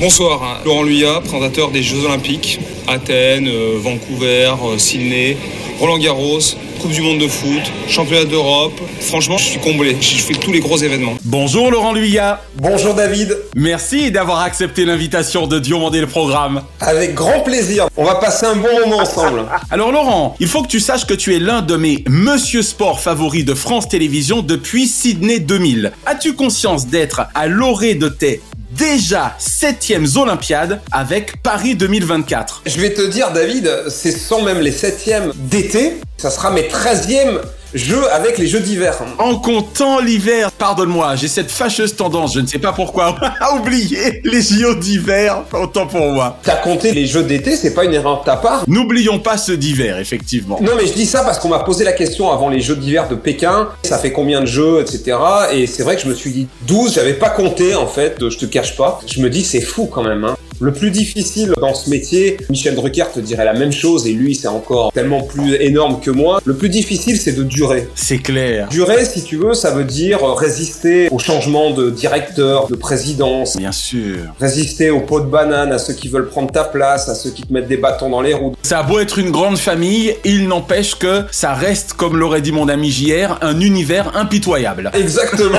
Bonsoir, 0.00 0.42
hein. 0.42 0.60
Laurent 0.64 0.82
Luyat, 0.82 1.20
présentateur 1.20 1.70
des 1.70 1.84
Jeux 1.84 2.04
Olympiques, 2.04 2.58
Athènes, 2.88 3.46
euh, 3.46 3.78
Vancouver, 3.80 4.52
euh, 4.64 4.76
Sydney, 4.76 5.36
Roland 5.78 5.98
Garros, 5.98 6.40
Coupe 6.80 6.90
du 6.90 7.00
Monde 7.00 7.20
de 7.20 7.28
foot, 7.28 7.62
Championnat 7.88 8.24
d'Europe. 8.24 8.72
Franchement, 9.00 9.38
je 9.38 9.44
suis 9.44 9.60
comblé. 9.60 9.96
Je 10.00 10.16
fais 10.16 10.34
tous 10.34 10.52
les 10.52 10.58
gros 10.58 10.76
événements. 10.78 11.14
Bonjour 11.24 11.70
Laurent 11.70 11.92
Luyat. 11.92 12.42
Bonjour 12.56 12.94
David. 12.94 13.38
Merci 13.54 14.10
d'avoir 14.10 14.40
accepté 14.40 14.84
l'invitation 14.84 15.46
de 15.46 15.60
Diomandé 15.60 16.00
le 16.00 16.08
programme. 16.08 16.62
Avec 16.80 17.14
grand 17.14 17.40
plaisir. 17.40 17.86
On 17.96 18.04
va 18.04 18.16
passer 18.16 18.46
un 18.46 18.56
bon 18.56 18.80
moment 18.80 18.98
ensemble. 18.98 19.44
Alors 19.70 19.92
Laurent, 19.92 20.34
il 20.40 20.48
faut 20.48 20.62
que 20.62 20.68
tu 20.68 20.80
saches 20.80 21.06
que 21.06 21.14
tu 21.14 21.36
es 21.36 21.38
l'un 21.38 21.62
de 21.62 21.76
mes 21.76 22.02
Monsieur 22.08 22.62
Sport 22.62 22.98
favoris 22.98 23.44
de 23.44 23.54
France 23.54 23.88
Télévisions 23.88 24.42
depuis 24.42 24.88
Sydney 24.88 25.38
2000. 25.38 25.92
As-tu 26.04 26.34
conscience 26.34 26.88
d'être 26.88 27.22
à 27.34 27.46
l'orée 27.46 27.94
de 27.94 28.08
tes 28.08 28.40
déjà 28.76 29.34
septièmes 29.38 30.06
Olympiades 30.16 30.80
avec 30.90 31.42
Paris 31.42 31.74
2024 31.76 32.62
Je 32.66 32.80
vais 32.80 32.92
te 32.92 33.02
dire 33.02 33.32
David, 33.32 33.70
c'est 33.88 34.12
sans 34.12 34.42
même 34.42 34.60
les 34.60 34.72
septièmes 34.72 35.32
d'été. 35.34 36.00
Ça 36.24 36.30
sera 36.30 36.50
mes 36.50 36.62
13e 36.62 37.38
jeux 37.74 38.10
avec 38.10 38.38
les 38.38 38.46
jeux 38.46 38.60
d'hiver. 38.60 38.96
En 39.18 39.36
comptant 39.36 40.00
l'hiver, 40.00 40.52
pardonne-moi, 40.52 41.16
j'ai 41.16 41.28
cette 41.28 41.50
fâcheuse 41.50 41.96
tendance, 41.96 42.32
je 42.32 42.40
ne 42.40 42.46
sais 42.46 42.58
pas 42.58 42.72
pourquoi, 42.72 43.14
à 43.40 43.52
oublier 43.56 44.22
les 44.24 44.40
JO 44.40 44.74
d'hiver, 44.74 45.42
autant 45.52 45.86
pour 45.86 46.12
moi. 46.12 46.38
T'as 46.42 46.56
compté 46.56 46.92
les 46.92 47.04
jeux 47.04 47.24
d'été, 47.24 47.56
c'est 47.56 47.74
pas 47.74 47.84
une 47.84 47.92
erreur 47.92 48.20
de 48.20 48.24
ta 48.24 48.36
part 48.36 48.64
N'oublions 48.68 49.18
pas 49.18 49.36
ceux 49.36 49.58
d'hiver, 49.58 49.98
effectivement. 49.98 50.58
Non 50.62 50.72
mais 50.78 50.86
je 50.86 50.94
dis 50.94 51.04
ça 51.04 51.24
parce 51.24 51.38
qu'on 51.38 51.50
m'a 51.50 51.58
posé 51.58 51.84
la 51.84 51.92
question 51.92 52.32
avant 52.32 52.48
les 52.48 52.62
jeux 52.62 52.76
d'hiver 52.76 53.06
de 53.06 53.16
Pékin, 53.16 53.68
ça 53.82 53.98
fait 53.98 54.12
combien 54.12 54.40
de 54.40 54.46
jeux, 54.46 54.80
etc. 54.80 55.18
Et 55.52 55.66
c'est 55.66 55.82
vrai 55.82 55.96
que 55.96 56.00
je 56.00 56.08
me 56.08 56.14
suis 56.14 56.30
dit 56.30 56.48
12, 56.62 56.94
j'avais 56.94 57.12
pas 57.12 57.28
compté 57.28 57.74
en 57.74 57.86
fait, 57.86 58.16
je 58.30 58.38
te 58.38 58.46
cache 58.46 58.78
pas. 58.78 58.98
Je 59.06 59.20
me 59.20 59.28
dis 59.28 59.44
c'est 59.44 59.60
fou 59.60 59.90
quand 59.92 60.02
même. 60.02 60.24
Hein. 60.24 60.36
Le 60.60 60.72
plus 60.72 60.90
difficile 60.90 61.52
dans 61.60 61.74
ce 61.74 61.90
métier, 61.90 62.36
Michel 62.48 62.76
Drucker 62.76 63.06
te 63.12 63.20
dirait 63.20 63.44
la 63.44 63.54
même 63.54 63.72
chose 63.72 64.06
et 64.06 64.12
lui 64.12 64.34
c'est 64.34 64.48
encore 64.48 64.92
tellement 64.92 65.22
plus 65.22 65.54
énorme 65.60 66.00
que 66.00 66.10
moi. 66.10 66.40
Le 66.44 66.54
plus 66.54 66.68
difficile 66.68 67.18
c'est 67.18 67.32
de 67.32 67.42
durer. 67.42 67.88
C'est 67.96 68.18
clair. 68.18 68.68
Durer, 68.68 69.04
si 69.04 69.24
tu 69.24 69.36
veux, 69.36 69.54
ça 69.54 69.72
veut 69.72 69.84
dire 69.84 70.24
résister 70.36 71.08
au 71.10 71.18
changement 71.18 71.72
de 71.72 71.90
directeur, 71.90 72.68
de 72.68 72.76
présidence. 72.76 73.56
Bien 73.56 73.72
sûr. 73.72 74.16
Résister 74.40 74.90
aux 74.90 75.00
pots 75.00 75.20
de 75.20 75.26
banane, 75.26 75.72
à 75.72 75.78
ceux 75.78 75.94
qui 75.94 76.08
veulent 76.08 76.28
prendre 76.28 76.50
ta 76.52 76.64
place, 76.64 77.08
à 77.08 77.14
ceux 77.14 77.30
qui 77.30 77.42
te 77.42 77.52
mettent 77.52 77.68
des 77.68 77.76
bâtons 77.76 78.10
dans 78.10 78.20
les 78.20 78.34
roues. 78.34 78.54
Ça 78.62 78.78
a 78.78 78.82
beau 78.84 79.00
être 79.00 79.18
une 79.18 79.30
grande 79.30 79.58
famille, 79.58 80.14
il 80.24 80.46
n'empêche 80.46 80.94
que 80.94 81.24
ça 81.30 81.54
reste, 81.54 81.94
comme 81.94 82.16
l'aurait 82.16 82.42
dit 82.42 82.52
mon 82.52 82.68
ami 82.68 82.90
JR, 82.90 83.38
un 83.42 83.60
univers 83.60 84.16
impitoyable. 84.16 84.90
Exactement. 84.94 85.58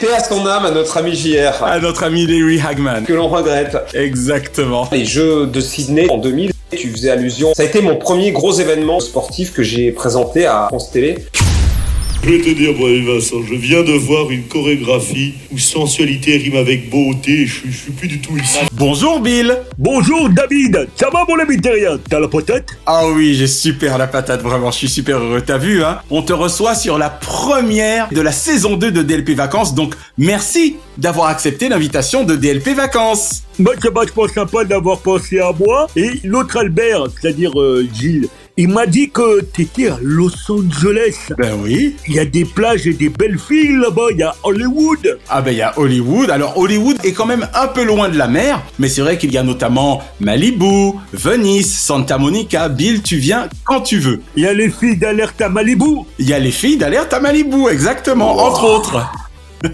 Paix 0.00 0.12
à 0.14 0.22
son 0.22 0.46
âme, 0.46 0.66
à 0.66 0.70
notre 0.70 0.98
ami 0.98 1.14
JR. 1.14 1.64
À 1.64 1.78
notre 1.78 2.02
ami 2.04 2.26
Larry 2.26 2.60
Hagman. 2.60 3.04
Que 3.04 3.12
l'on 3.14 3.28
regrette. 3.28 3.76
Exactement. 4.02 4.88
Les 4.90 5.04
Jeux 5.04 5.46
de 5.46 5.60
Sydney 5.60 6.10
en 6.10 6.18
2000, 6.18 6.52
tu 6.72 6.90
faisais 6.90 7.10
allusion. 7.10 7.54
Ça 7.54 7.62
a 7.62 7.66
été 7.66 7.80
mon 7.80 7.96
premier 7.96 8.32
gros 8.32 8.52
événement 8.52 8.98
sportif 8.98 9.52
que 9.52 9.62
j'ai 9.62 9.92
présenté 9.92 10.44
à 10.44 10.66
France 10.68 10.90
Télé. 10.90 11.18
Je 12.24 12.30
vais 12.30 12.38
te 12.38 12.50
dire, 12.50 12.72
Vincent, 13.04 13.42
je 13.50 13.56
viens 13.56 13.82
de 13.82 13.94
voir 13.94 14.30
une 14.30 14.44
chorégraphie 14.44 15.34
où 15.50 15.58
sensualité 15.58 16.36
rime 16.36 16.54
avec 16.54 16.88
beauté. 16.88 17.46
Je, 17.46 17.62
je 17.68 17.76
suis 17.76 17.90
plus 17.90 18.06
du 18.06 18.20
tout 18.20 18.36
ici. 18.36 18.60
Bonjour 18.74 19.18
Bill. 19.18 19.58
Bonjour 19.76 20.28
David. 20.28 20.88
Ça 20.94 21.10
va 21.12 21.24
mon 21.28 21.36
ami 21.40 21.60
terrien? 21.60 21.98
T'as 22.08 22.20
la 22.20 22.28
patate? 22.28 22.78
Ah 22.86 23.08
oui, 23.08 23.34
j'ai 23.34 23.48
super 23.48 23.98
la 23.98 24.06
patate, 24.06 24.40
vraiment. 24.40 24.70
Je 24.70 24.78
suis 24.78 24.88
super 24.88 25.18
heureux. 25.18 25.42
T'as 25.44 25.58
vu, 25.58 25.82
hein? 25.82 25.98
On 26.10 26.22
te 26.22 26.32
reçoit 26.32 26.76
sur 26.76 26.96
la 26.96 27.10
première 27.10 28.08
de 28.12 28.20
la 28.20 28.30
saison 28.30 28.76
2 28.76 28.92
de 28.92 29.02
DLP 29.02 29.30
Vacances. 29.30 29.74
Donc, 29.74 29.96
merci 30.16 30.76
d'avoir 30.98 31.26
accepté 31.26 31.68
l'invitation 31.68 32.22
de 32.22 32.36
DLP 32.36 32.68
Vacances. 32.68 33.42
Bah, 33.58 33.72
c'est 33.82 33.92
vachement 33.92 34.28
sympa 34.28 34.64
d'avoir 34.64 35.00
pensé 35.00 35.40
à 35.40 35.50
moi. 35.58 35.88
Et 35.96 36.20
l'autre 36.22 36.56
Albert, 36.56 37.06
c'est-à-dire 37.20 37.50
euh, 37.60 37.84
Gilles, 37.92 38.28
il 38.58 38.68
m'a 38.68 38.84
dit 38.86 39.08
que 39.08 39.40
t'étais 39.40 39.88
à 39.88 39.96
Los 40.02 40.32
Angeles. 40.50 41.30
Ben 41.38 41.54
oui. 41.62 41.96
Il 42.06 42.14
y 42.14 42.18
a 42.18 42.26
des 42.26 42.44
plages 42.44 42.86
et 42.86 42.92
des 42.92 43.08
belles 43.08 43.38
filles 43.38 43.78
là-bas. 43.78 44.08
Il 44.10 44.18
y 44.18 44.22
a 44.22 44.34
Hollywood. 44.42 45.18
Ah 45.30 45.40
ben 45.40 45.52
il 45.52 45.58
y 45.58 45.62
a 45.62 45.72
Hollywood. 45.78 46.30
Alors 46.30 46.58
Hollywood 46.58 46.98
est 47.02 47.12
quand 47.12 47.24
même 47.24 47.48
un 47.54 47.68
peu 47.68 47.82
loin 47.82 48.10
de 48.10 48.18
la 48.18 48.28
mer, 48.28 48.62
mais 48.78 48.88
c'est 48.88 49.00
vrai 49.00 49.16
qu'il 49.16 49.32
y 49.32 49.38
a 49.38 49.42
notamment 49.42 50.02
Malibu, 50.20 50.92
Venice, 51.14 51.80
Santa 51.80 52.18
Monica. 52.18 52.68
Bill, 52.68 53.00
tu 53.02 53.16
viens 53.16 53.48
quand 53.64 53.80
tu 53.80 53.98
veux. 53.98 54.20
Il 54.36 54.42
y 54.42 54.46
a 54.46 54.52
les 54.52 54.68
filles 54.68 54.98
d'alerte 54.98 55.40
à 55.40 55.48
Malibu. 55.48 56.02
Il 56.18 56.28
y 56.28 56.34
a 56.34 56.38
les 56.38 56.52
filles 56.52 56.76
d'alerte 56.76 57.14
à 57.14 57.20
Malibu, 57.20 57.70
exactement, 57.70 58.44
entre 58.44 58.64
autres. 58.64 58.98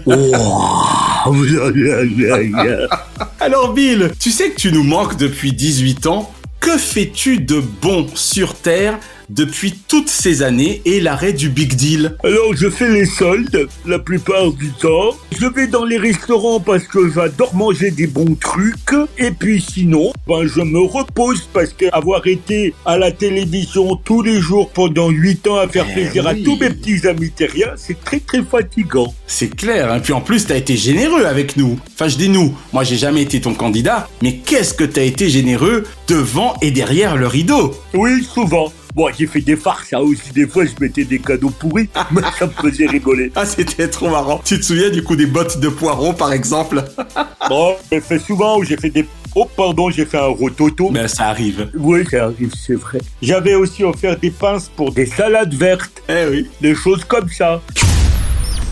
Alors 3.41 3.73
Bill, 3.73 4.11
tu 4.19 4.31
sais 4.31 4.51
que 4.51 4.55
tu 4.55 4.71
nous 4.71 4.83
manques 4.83 5.17
depuis 5.17 5.51
18 5.51 6.07
ans. 6.07 6.31
Que 6.59 6.77
fais-tu 6.77 7.37
de 7.37 7.59
bon 7.59 8.07
sur 8.15 8.55
Terre? 8.55 8.99
Depuis 9.29 9.73
toutes 9.87 10.09
ces 10.09 10.41
années 10.41 10.81
et 10.85 10.99
l'arrêt 10.99 11.33
du 11.33 11.49
Big 11.49 11.75
Deal 11.75 12.15
Alors 12.23 12.53
je 12.55 12.69
fais 12.69 12.89
les 12.89 13.05
soldes 13.05 13.67
la 13.85 13.99
plupart 13.99 14.51
du 14.51 14.69
temps. 14.71 15.15
Je 15.39 15.45
vais 15.47 15.67
dans 15.67 15.85
les 15.85 15.97
restaurants 15.97 16.59
parce 16.59 16.83
que 16.83 17.11
j'adore 17.11 17.53
manger 17.55 17.91
des 17.91 18.07
bons 18.07 18.35
trucs. 18.35 18.75
Et 19.17 19.31
puis 19.31 19.61
sinon, 19.61 20.11
ben 20.27 20.45
je 20.45 20.61
me 20.61 20.79
repose 20.79 21.47
parce 21.53 21.73
qu'avoir 21.73 22.25
été 22.27 22.73
à 22.85 22.97
la 22.97 23.11
télévision 23.11 23.95
tous 23.95 24.21
les 24.21 24.39
jours 24.39 24.69
pendant 24.69 25.09
8 25.09 25.47
ans 25.47 25.57
à 25.57 25.67
faire 25.67 25.85
Eh 25.89 25.93
plaisir 25.93 26.23
oui. 26.25 26.41
à 26.41 26.43
tous 26.43 26.57
mes 26.57 26.69
petits 26.69 27.07
amis 27.07 27.31
terriens, 27.31 27.73
c'est 27.75 27.99
très 28.03 28.19
très 28.19 28.41
fatigant. 28.43 29.13
C'est 29.27 29.55
clair, 29.55 29.91
hein. 29.91 29.99
puis 29.99 30.13
en 30.13 30.21
plus 30.21 30.47
t'as 30.47 30.55
été 30.57 30.75
généreux 30.75 31.25
avec 31.25 31.55
nous. 31.57 31.79
Enfin 31.93 32.07
je 32.07 32.17
dis 32.17 32.29
nous, 32.29 32.55
moi 32.73 32.83
j'ai 32.83 32.97
jamais 32.97 33.21
été 33.21 33.41
ton 33.41 33.53
candidat, 33.53 34.09
mais 34.21 34.37
qu'est-ce 34.37 34.73
que 34.73 34.83
t'as 34.83 35.03
été 35.03 35.29
généreux 35.29 35.83
devant 36.07 36.55
et 36.61 36.71
derrière 36.71 37.15
le 37.15 37.27
rideau? 37.27 37.73
Oui, 37.93 38.23
souvent. 38.23 38.71
Bon, 38.99 39.07
j'ai 39.17 39.27
fait 39.27 39.39
des 39.39 39.55
farces, 39.55 39.93
hein, 39.93 39.99
aussi 39.99 40.33
des 40.35 40.45
fois 40.45 40.65
je 40.65 40.71
mettais 40.81 41.05
des 41.05 41.19
cadeaux 41.19 41.51
pourris, 41.51 41.87
mais 42.11 42.19
ça 42.37 42.47
me 42.47 42.51
faisait 42.51 42.85
rigoler. 42.85 43.31
Ah 43.33 43.45
c'était 43.45 43.87
trop 43.87 44.09
marrant. 44.09 44.41
Tu 44.43 44.59
te 44.59 44.65
souviens 44.65 44.89
du 44.89 45.03
coup 45.03 45.15
des 45.15 45.25
bottes 45.25 45.57
de 45.61 45.69
poireaux 45.69 46.11
par 46.11 46.33
exemple? 46.33 46.83
Bon, 47.47 47.75
j'ai 47.89 48.01
fait 48.01 48.19
souvent 48.19 48.59
où 48.59 48.65
j'ai 48.65 48.75
fait 48.75 48.89
des... 48.89 49.05
Oh 49.33 49.47
pardon, 49.55 49.89
j'ai 49.89 50.05
fait 50.05 50.17
un 50.17 50.25
rototo. 50.25 50.89
Ben 50.89 51.07
ça 51.07 51.27
arrive. 51.27 51.69
Oui, 51.75 52.03
ça 52.11 52.25
arrive, 52.25 52.51
c'est 52.53 52.75
vrai. 52.75 52.99
J'avais 53.21 53.55
aussi 53.55 53.85
offert 53.85 54.17
des 54.17 54.31
pinces 54.31 54.69
pour 54.75 54.91
des 54.91 55.05
salades 55.05 55.53
vertes. 55.53 56.03
Eh 56.09 56.25
oui. 56.29 56.47
Des 56.59 56.75
choses 56.75 57.05
comme 57.05 57.29
ça. 57.29 57.61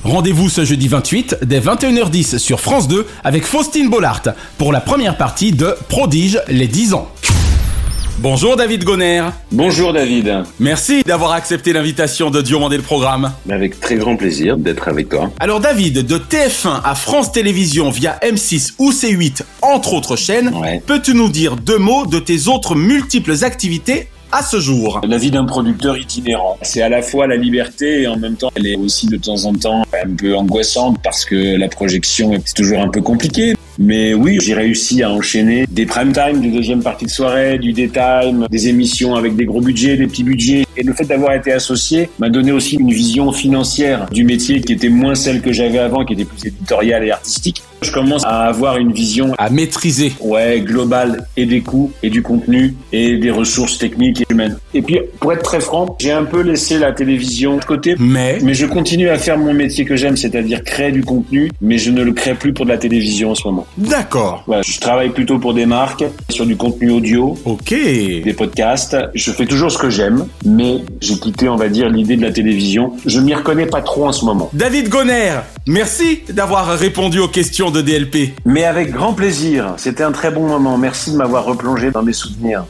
Rendez-vous 0.04 0.50
ce 0.50 0.66
jeudi 0.66 0.90
28 0.90 1.38
dès 1.44 1.62
21h10 1.62 2.38
sur 2.38 2.60
France 2.60 2.90
2 2.90 3.08
avec 3.24 3.46
Faustine 3.46 3.90
Bollard 3.90 4.24
pour 4.58 4.74
la 4.74 4.82
première 4.82 5.16
partie 5.16 5.54
de 5.54 5.74
Prodige 5.88 6.42
les 6.50 6.68
10 6.68 6.96
ans. 6.96 7.10
Bonjour 8.20 8.56
David 8.56 8.84
Gonner. 8.84 9.26
Bonjour 9.52 9.94
David. 9.94 10.44
Merci 10.60 11.04
d'avoir 11.04 11.34
accepté 11.34 11.72
l'invitation 11.72 12.32
de 12.32 12.42
Diomandé 12.42 12.76
le 12.76 12.82
programme. 12.82 13.32
Avec 13.48 13.80
très 13.80 13.96
grand 13.96 14.16
plaisir 14.16 14.58
d'être 14.58 14.88
avec 14.88 15.10
toi. 15.10 15.30
Alors 15.40 15.60
David, 15.60 16.04
de 16.04 16.18
TF1 16.18 16.82
à 16.84 16.96
France 16.96 17.32
Télévisions 17.32 17.92
via 17.92 18.18
M6 18.24 18.74
ou 18.80 18.90
C8, 18.92 19.44
entre 19.62 19.94
autres 19.94 20.16
chaînes, 20.16 20.52
peux-tu 20.88 21.14
nous 21.14 21.30
dire 21.30 21.58
deux 21.58 21.78
mots 21.78 22.08
de 22.08 22.18
tes 22.18 22.48
autres 22.48 22.74
multiples 22.74 23.44
activités 23.44 24.08
à 24.32 24.42
ce 24.42 24.60
jour? 24.60 25.00
La 25.08 25.20
vie 25.20 25.30
d'un 25.30 25.46
producteur 25.46 25.96
itinérant. 25.96 26.58
C'est 26.64 26.82
à 26.82 26.90
la 26.90 27.04
fois 27.04 27.28
la 27.28 27.38
liberté 27.38 28.02
et 28.02 28.08
en 28.08 28.18
même 28.18 28.36
temps, 28.36 28.50
elle 28.56 28.66
est 28.66 28.78
aussi 28.78 29.06
de 29.06 29.18
temps 29.18 29.46
en 29.46 29.54
temps 29.54 29.84
un 29.94 30.16
peu 30.16 30.36
angoissante 30.36 30.98
parce 31.04 31.24
que 31.24 31.56
la 31.56 31.68
projection 31.68 32.34
est 32.34 32.56
toujours 32.56 32.80
un 32.80 32.90
peu 32.90 33.02
compliquée. 33.02 33.54
Mais 33.80 34.14
oui, 34.14 34.40
j'ai 34.42 34.54
réussi 34.54 35.04
à 35.04 35.12
enchaîner 35.12 35.66
des 35.70 35.86
prime 35.86 36.12
time, 36.12 36.42
du 36.42 36.50
deuxième 36.52 36.82
partie 36.82 37.06
de 37.06 37.10
soirée, 37.10 37.60
du 37.60 37.74
daytime, 37.74 38.48
des 38.50 38.68
émissions 38.68 39.16
avec 39.16 39.36
des 39.36 39.46
gros 39.46 39.62
budgets, 39.62 39.98
des 39.98 40.08
petits 40.08 40.24
budgets. 40.24 40.66
Et 40.76 40.84
le 40.84 40.94
fait 40.94 41.06
d'avoir 41.06 41.34
été 41.34 41.52
associé 41.52 42.10
m'a 42.20 42.30
donné 42.30 42.52
aussi 42.52 42.76
une 42.78 42.92
vision 42.92 43.32
financière 43.32 44.08
du 44.12 44.24
métier 44.24 44.62
qui 44.62 44.74
était 44.74 44.90
moins 44.90 45.16
celle 45.16 45.42
que 45.42 45.52
j'avais 45.52 45.80
avant, 45.80 46.06
qui 46.06 46.14
était 46.14 46.26
plus 46.26 46.46
éditoriale 46.46 47.04
et 47.04 47.12
artistique. 47.12 47.64
Je 47.82 47.92
commence 47.92 48.24
à 48.26 48.46
avoir 48.48 48.78
une 48.78 48.92
vision 48.92 49.34
à 49.38 49.50
maîtriser. 49.50 50.12
Ouais, 50.20 50.62
globale 50.62 51.28
et 51.38 51.46
des 51.46 51.62
coûts 51.62 51.92
et 52.02 52.10
du 52.10 52.22
contenu 52.24 52.76
et 52.92 53.18
des 53.18 53.30
ressources 53.32 53.78
techniques 53.78 54.22
et 54.22 54.26
humaines. 54.30 54.58
Et 54.74 54.82
puis, 54.82 55.00
pour 55.20 55.32
être 55.34 55.44
très 55.44 55.60
franc, 55.60 55.96
j'ai 56.00 56.12
un 56.12 56.24
peu 56.24 56.42
laissé 56.42 56.80
la 56.80 56.92
télévision 56.92 57.58
de 57.58 57.64
côté. 57.64 57.96
Mais 58.00 58.40
Mais 58.42 58.54
je 58.56 58.66
continue 58.66 59.10
à 59.10 59.18
faire 59.18 59.38
mon 59.38 59.54
métier 59.54 59.86
que 59.86 59.96
j'aime, 59.96 60.18
c'est-à-dire 60.18 60.64
créer 60.64 60.92
du 60.92 61.04
contenu, 61.04 61.52
mais 61.62 61.78
je 61.78 61.92
ne 61.92 62.02
le 62.04 62.14
crée 62.14 62.34
plus 62.34 62.52
pour 62.54 62.66
de 62.66 62.72
la 62.72 62.78
télévision 62.78 63.32
en 63.32 63.36
ce 63.36 63.48
moment. 63.48 63.68
D'accord. 63.78 64.44
Je 64.66 64.80
travaille 64.80 65.10
plutôt 65.10 65.38
pour 65.38 65.54
des 65.54 65.66
marques, 65.66 66.04
sur 66.30 66.46
du 66.46 66.56
contenu 66.58 66.90
audio, 66.92 67.38
Ok. 67.46 67.70
des 67.70 68.34
podcasts. 68.36 68.98
Je 69.14 69.32
fais 69.32 69.46
toujours 69.46 69.72
ce 69.72 69.78
que 69.78 69.90
j'aime, 69.90 70.26
mais 70.46 70.78
j'ai 71.02 71.16
quitté, 71.20 71.48
on 71.48 71.56
va 71.56 71.70
dire, 71.70 71.90
l'idée 71.90 72.16
de 72.16 72.24
la 72.24 72.32
télévision. 72.32 72.94
Je 73.06 73.20
m'y 73.20 73.34
reconnais 73.36 73.68
pas 73.68 73.82
trop 73.82 74.08
en 74.08 74.12
ce 74.12 74.26
moment. 74.26 74.50
David 74.54 74.90
Gonner, 74.90 75.34
merci 75.68 76.20
d'avoir 76.30 76.68
répondu 76.78 77.20
aux 77.20 77.28
questions 77.28 77.67
de 77.72 77.82
DLP. 77.82 78.34
Mais 78.46 78.64
avec 78.64 78.92
grand 78.92 79.14
plaisir. 79.14 79.74
C'était 79.78 80.04
un 80.04 80.12
très 80.12 80.32
bon 80.32 80.48
moment. 80.48 80.78
Merci 80.78 81.12
de 81.12 81.18
m'avoir 81.18 81.46
replongé 81.46 81.92
dans 81.92 82.04
mes 82.04 82.14
souvenirs. 82.14 82.66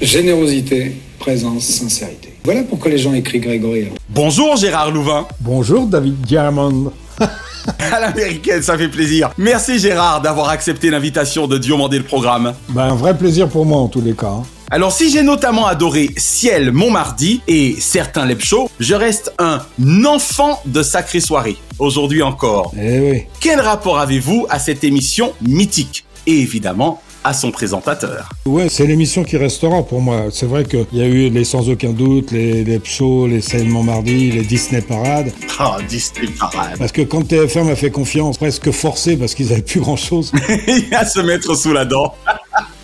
Générosité, 0.00 0.96
présence, 1.18 1.64
sincérité. 1.64 2.34
Voilà 2.44 2.62
pourquoi 2.62 2.90
les 2.90 2.98
gens 2.98 3.12
écrivent 3.12 3.42
Grégory. 3.42 3.88
Bonjour 4.08 4.56
Gérard 4.56 4.90
Louvain. 4.90 5.26
Bonjour 5.40 5.86
David 5.86 6.20
Diamond. 6.22 6.92
À 7.92 8.00
l'américaine, 8.00 8.62
ça 8.62 8.78
fait 8.78 8.88
plaisir. 8.88 9.30
Merci 9.36 9.78
Gérard 9.78 10.22
d'avoir 10.22 10.48
accepté 10.48 10.90
l'invitation 10.90 11.46
de 11.46 11.58
Diomandé 11.58 11.98
le 11.98 12.04
programme. 12.04 12.54
Ben, 12.70 12.84
un 12.84 12.94
vrai 12.94 13.16
plaisir 13.16 13.48
pour 13.48 13.66
moi 13.66 13.78
en 13.78 13.88
tous 13.88 14.00
les 14.00 14.14
cas. 14.14 14.42
Alors 14.72 14.92
si 14.92 15.10
j'ai 15.10 15.22
notamment 15.22 15.66
adoré 15.66 16.10
Ciel 16.16 16.70
Montmardi 16.70 17.40
et 17.48 17.74
certains 17.80 18.24
Lep 18.24 18.40
Show, 18.40 18.70
je 18.78 18.94
reste 18.94 19.34
un 19.40 19.62
enfant 20.04 20.60
de 20.64 20.84
sacrée 20.84 21.18
soirée. 21.18 21.56
Aujourd'hui 21.80 22.22
encore. 22.22 22.72
Eh 22.80 23.00
oui. 23.00 23.22
Quel 23.40 23.60
rapport 23.60 23.98
avez-vous 23.98 24.46
à 24.48 24.60
cette 24.60 24.84
émission 24.84 25.32
mythique? 25.42 26.04
Et 26.28 26.38
évidemment, 26.38 27.02
à 27.24 27.34
son 27.34 27.50
présentateur. 27.50 28.28
Ouais, 28.46 28.68
c'est 28.68 28.86
l'émission 28.86 29.24
qui 29.24 29.36
restera 29.36 29.82
pour 29.82 30.00
moi. 30.00 30.26
C'est 30.30 30.46
vrai 30.46 30.64
qu'il 30.64 30.86
y 30.92 31.02
a 31.02 31.06
eu 31.06 31.30
les 31.30 31.42
Sans 31.42 31.68
Aucun 31.68 31.90
Doute, 31.90 32.30
les, 32.30 32.62
les 32.62 32.80
les 33.28 33.40
Scènes 33.40 33.68
Montmardi, 33.68 34.30
les 34.30 34.42
Disney 34.42 34.82
Parades. 34.82 35.32
Ah, 35.58 35.78
Disney 35.88 36.28
Parade. 36.38 36.78
Parce 36.78 36.92
que 36.92 37.02
quand 37.02 37.22
TF1 37.22 37.64
m'a 37.64 37.74
fait 37.74 37.90
confiance, 37.90 38.38
presque 38.38 38.70
forcé 38.70 39.16
parce 39.16 39.34
qu'ils 39.34 39.52
avaient 39.52 39.62
plus 39.62 39.80
grand 39.80 39.96
chose. 39.96 40.30
À 40.92 41.04
se 41.04 41.18
mettre 41.18 41.56
sous 41.56 41.72
la 41.72 41.84
dent. 41.84 42.14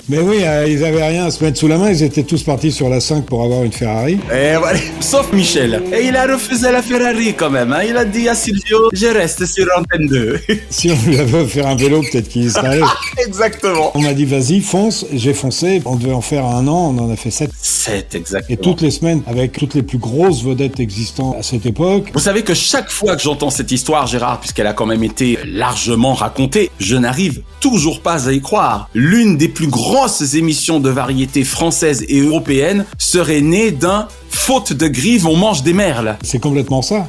Mais 0.08 0.18
oui, 0.20 0.36
euh, 0.42 0.66
ils 0.68 0.84
avaient 0.84 1.04
rien 1.04 1.26
à 1.26 1.30
se 1.32 1.42
mettre 1.42 1.58
sous 1.58 1.66
la 1.66 1.78
main, 1.78 1.90
ils 1.90 2.02
étaient 2.04 2.22
tous 2.22 2.42
partis 2.44 2.70
sur 2.70 2.88
la 2.88 3.00
5 3.00 3.24
pour 3.26 3.42
avoir 3.42 3.64
une 3.64 3.72
Ferrari. 3.72 4.18
Et 4.32 4.54
voilà, 4.56 4.78
sauf 5.00 5.32
Michel. 5.32 5.82
Et 5.92 6.06
il 6.06 6.14
a 6.16 6.26
refusé 6.32 6.70
la 6.70 6.80
Ferrari 6.80 7.34
quand 7.34 7.50
même. 7.50 7.72
hein. 7.72 7.80
Il 7.88 7.96
a 7.96 8.04
dit 8.04 8.28
à 8.28 8.36
Silvio, 8.36 8.88
je 8.92 9.06
reste 9.06 9.44
sur 9.46 9.66
Antenne 9.76 10.06
2. 10.06 10.40
Si 10.70 10.90
on 10.92 11.08
lui 11.10 11.18
avait 11.18 11.38
offert 11.40 11.66
un 11.66 11.74
vélo, 11.74 12.02
peut-être 12.02 12.28
qu'il 12.28 12.44
y 12.44 12.50
serait. 12.50 12.80
Exactement. 13.26 13.90
On 13.96 14.00
m'a 14.00 14.14
dit 14.14 14.26
vas-y, 14.26 14.60
fonce, 14.60 15.06
j'ai 15.12 15.34
foncé. 15.34 15.82
On 15.84 15.96
devait 15.96 16.12
en 16.12 16.20
faire 16.20 16.44
un 16.44 16.68
an, 16.68 16.94
on 16.96 16.98
en 16.98 17.10
a 17.10 17.16
fait 17.16 17.30
sept. 17.30 17.50
7 17.60 18.14
exactement. 18.14 18.54
Et 18.54 18.56
toutes 18.62 18.82
les 18.82 18.90
semaines, 18.92 19.22
avec 19.26 19.52
toutes 19.58 19.74
les 19.74 19.82
plus 19.82 19.98
grosses 19.98 20.42
vedettes 20.44 20.78
existantes 20.78 21.36
à 21.38 21.42
cette 21.42 21.66
époque. 21.66 22.10
Vous 22.14 22.20
savez 22.20 22.42
que 22.42 22.54
chaque 22.54 22.90
fois 22.90 23.16
que 23.16 23.22
j'entends 23.22 23.50
cette 23.50 23.72
histoire, 23.72 24.06
Gérard, 24.06 24.40
puisqu'elle 24.40 24.66
a 24.66 24.72
quand 24.72 24.86
même 24.86 25.02
été 25.02 25.38
largement 25.46 26.14
racontée, 26.14 26.70
je 26.78 26.96
n'arrive 26.96 27.42
toujours 27.60 28.00
pas 28.02 28.28
à 28.28 28.32
y 28.32 28.40
croire. 28.40 28.88
L'une 28.94 29.36
des 29.36 29.48
plus 29.48 29.66
grosses 29.68 29.95
émissions 30.34 30.80
de 30.80 30.90
variété 30.90 31.44
française 31.44 32.04
et 32.08 32.20
européenne 32.20 32.84
serait 32.98 33.40
née 33.40 33.70
d'un 33.70 34.08
faute 34.28 34.72
de 34.72 34.86
grive, 34.88 35.26
on 35.26 35.36
mange 35.36 35.62
des 35.62 35.72
merles. 35.72 36.16
C'est 36.22 36.38
complètement 36.38 36.82
ça. 36.82 37.08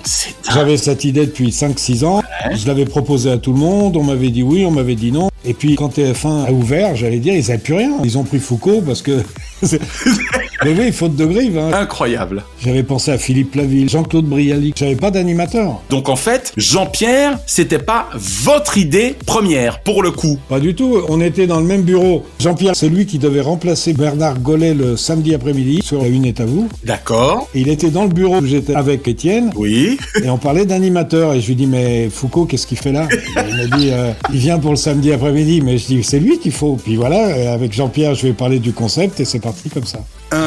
J'avais 0.54 0.78
cette 0.78 1.04
idée 1.04 1.26
depuis 1.26 1.50
5-6 1.50 2.06
ans. 2.06 2.24
Je 2.54 2.66
l'avais 2.66 2.86
proposé 2.86 3.30
à 3.30 3.38
tout 3.38 3.52
le 3.52 3.60
monde. 3.60 3.98
On 3.98 4.04
m'avait 4.04 4.30
dit 4.30 4.42
oui, 4.42 4.66
on 4.66 4.72
m'avait 4.72 4.96
dit 4.96 5.12
non. 5.12 5.30
Et 5.46 5.54
puis 5.54 5.76
quand 5.76 5.98
TF1 5.98 6.46
a 6.48 6.52
ouvert, 6.52 6.96
j'allais 6.96 7.20
dire, 7.20 7.34
ils 7.34 7.48
n'avaient 7.48 7.58
plus 7.58 7.74
rien. 7.74 7.92
Ils 8.04 8.18
ont 8.18 8.24
pris 8.24 8.40
Foucault 8.40 8.82
parce 8.86 9.02
que... 9.02 9.22
Mais 10.64 10.74
oui, 10.78 10.92
faute 10.92 11.16
de 11.16 11.26
grive. 11.26 11.58
hein. 11.58 11.72
Incroyable. 11.74 12.44
J'avais 12.64 12.84
pensé 12.84 13.12
à 13.12 13.18
Philippe 13.18 13.56
Laville, 13.56 13.90
Jean-Claude 13.90 14.26
Brialy. 14.26 14.74
J'avais 14.76 14.96
pas 14.96 15.12
d'animateur. 15.12 15.82
Donc 15.90 16.10
en 16.10 16.16
fait, 16.16 16.52
Jean-Pierre, 16.58 17.38
c'était 17.46 17.78
pas 17.80 18.08
votre 18.16 18.78
idée 18.78 19.16
première, 19.26 19.80
pour 19.82 20.02
le 20.02 20.12
coup. 20.12 20.40
Pas 20.50 20.60
du 20.60 20.74
tout. 20.76 20.98
On 21.10 21.22
était 21.22 21.48
dans 21.48 21.60
le 21.60 21.66
même 21.66 21.84
bureau. 21.84 22.26
Jean-Pierre, 22.40 22.76
c'est 22.76 22.90
lui 22.90 23.06
qui 23.06 23.20
devait 23.20 23.42
remplacer 23.42 23.94
Bernard 23.94 24.40
Gollet 24.40 24.74
le 24.74 24.98
samedi 24.98 25.34
après-midi 25.36 25.82
sur 25.84 26.02
La 26.02 26.08
Une 26.08 26.26
est 26.26 26.40
à 26.40 26.46
vous. 26.46 26.68
D'accord. 26.84 27.48
Il 27.54 27.70
était 27.70 27.92
dans 27.92 28.04
le 28.04 28.10
bureau 28.10 28.38
où 28.38 28.46
j'étais 28.46 28.76
avec 28.76 29.08
Étienne. 29.08 29.52
Oui. 29.56 29.98
Et 30.24 30.30
on 30.30 30.38
parlait 30.38 30.66
d'animateur. 30.66 31.34
Et 31.34 31.42
je 31.42 31.48
lui 31.48 31.56
dis, 31.56 31.68
mais 31.68 32.10
Foucault, 32.10 32.46
qu'est-ce 32.46 32.66
qu'il 32.68 32.78
fait 32.78 32.92
là? 32.92 33.08
Il 33.12 33.56
m'a 33.70 33.78
dit, 33.78 33.90
euh, 33.92 34.12
il 34.34 34.40
vient 34.40 34.58
pour 34.60 34.72
le 34.72 34.78
samedi 34.78 35.12
après-midi. 35.14 35.62
Mais 35.62 35.78
je 35.78 35.86
dis, 35.88 36.04
c'est 36.04 36.20
lui 36.20 36.40
qu'il 36.40 36.52
faut. 36.52 36.78
Puis 36.84 36.96
voilà, 36.96 37.38
et 37.38 37.48
avec 37.48 37.74
Jean-Pierre, 37.74 38.16
je 38.16 38.24
vais 38.28 38.34
parler 38.34 38.60
du 38.60 38.74
concept 38.74 39.20
et 39.20 39.26
c'est 39.26 39.40
parti 39.40 39.70
comme 39.70 39.86
ça. 39.86 40.00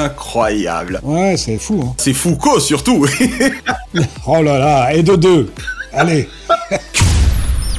Incroyable. 0.04 1.00
Ouais, 1.02 1.36
c'est 1.36 1.58
fou. 1.58 1.82
Hein. 1.84 1.94
C'est 1.98 2.14
Foucault 2.14 2.60
surtout. 2.60 3.06
Oh 4.26 4.40
là 4.40 4.56
là, 4.58 4.94
et 4.94 5.02
de 5.02 5.16
deux. 5.16 5.50
Allez. 5.92 6.28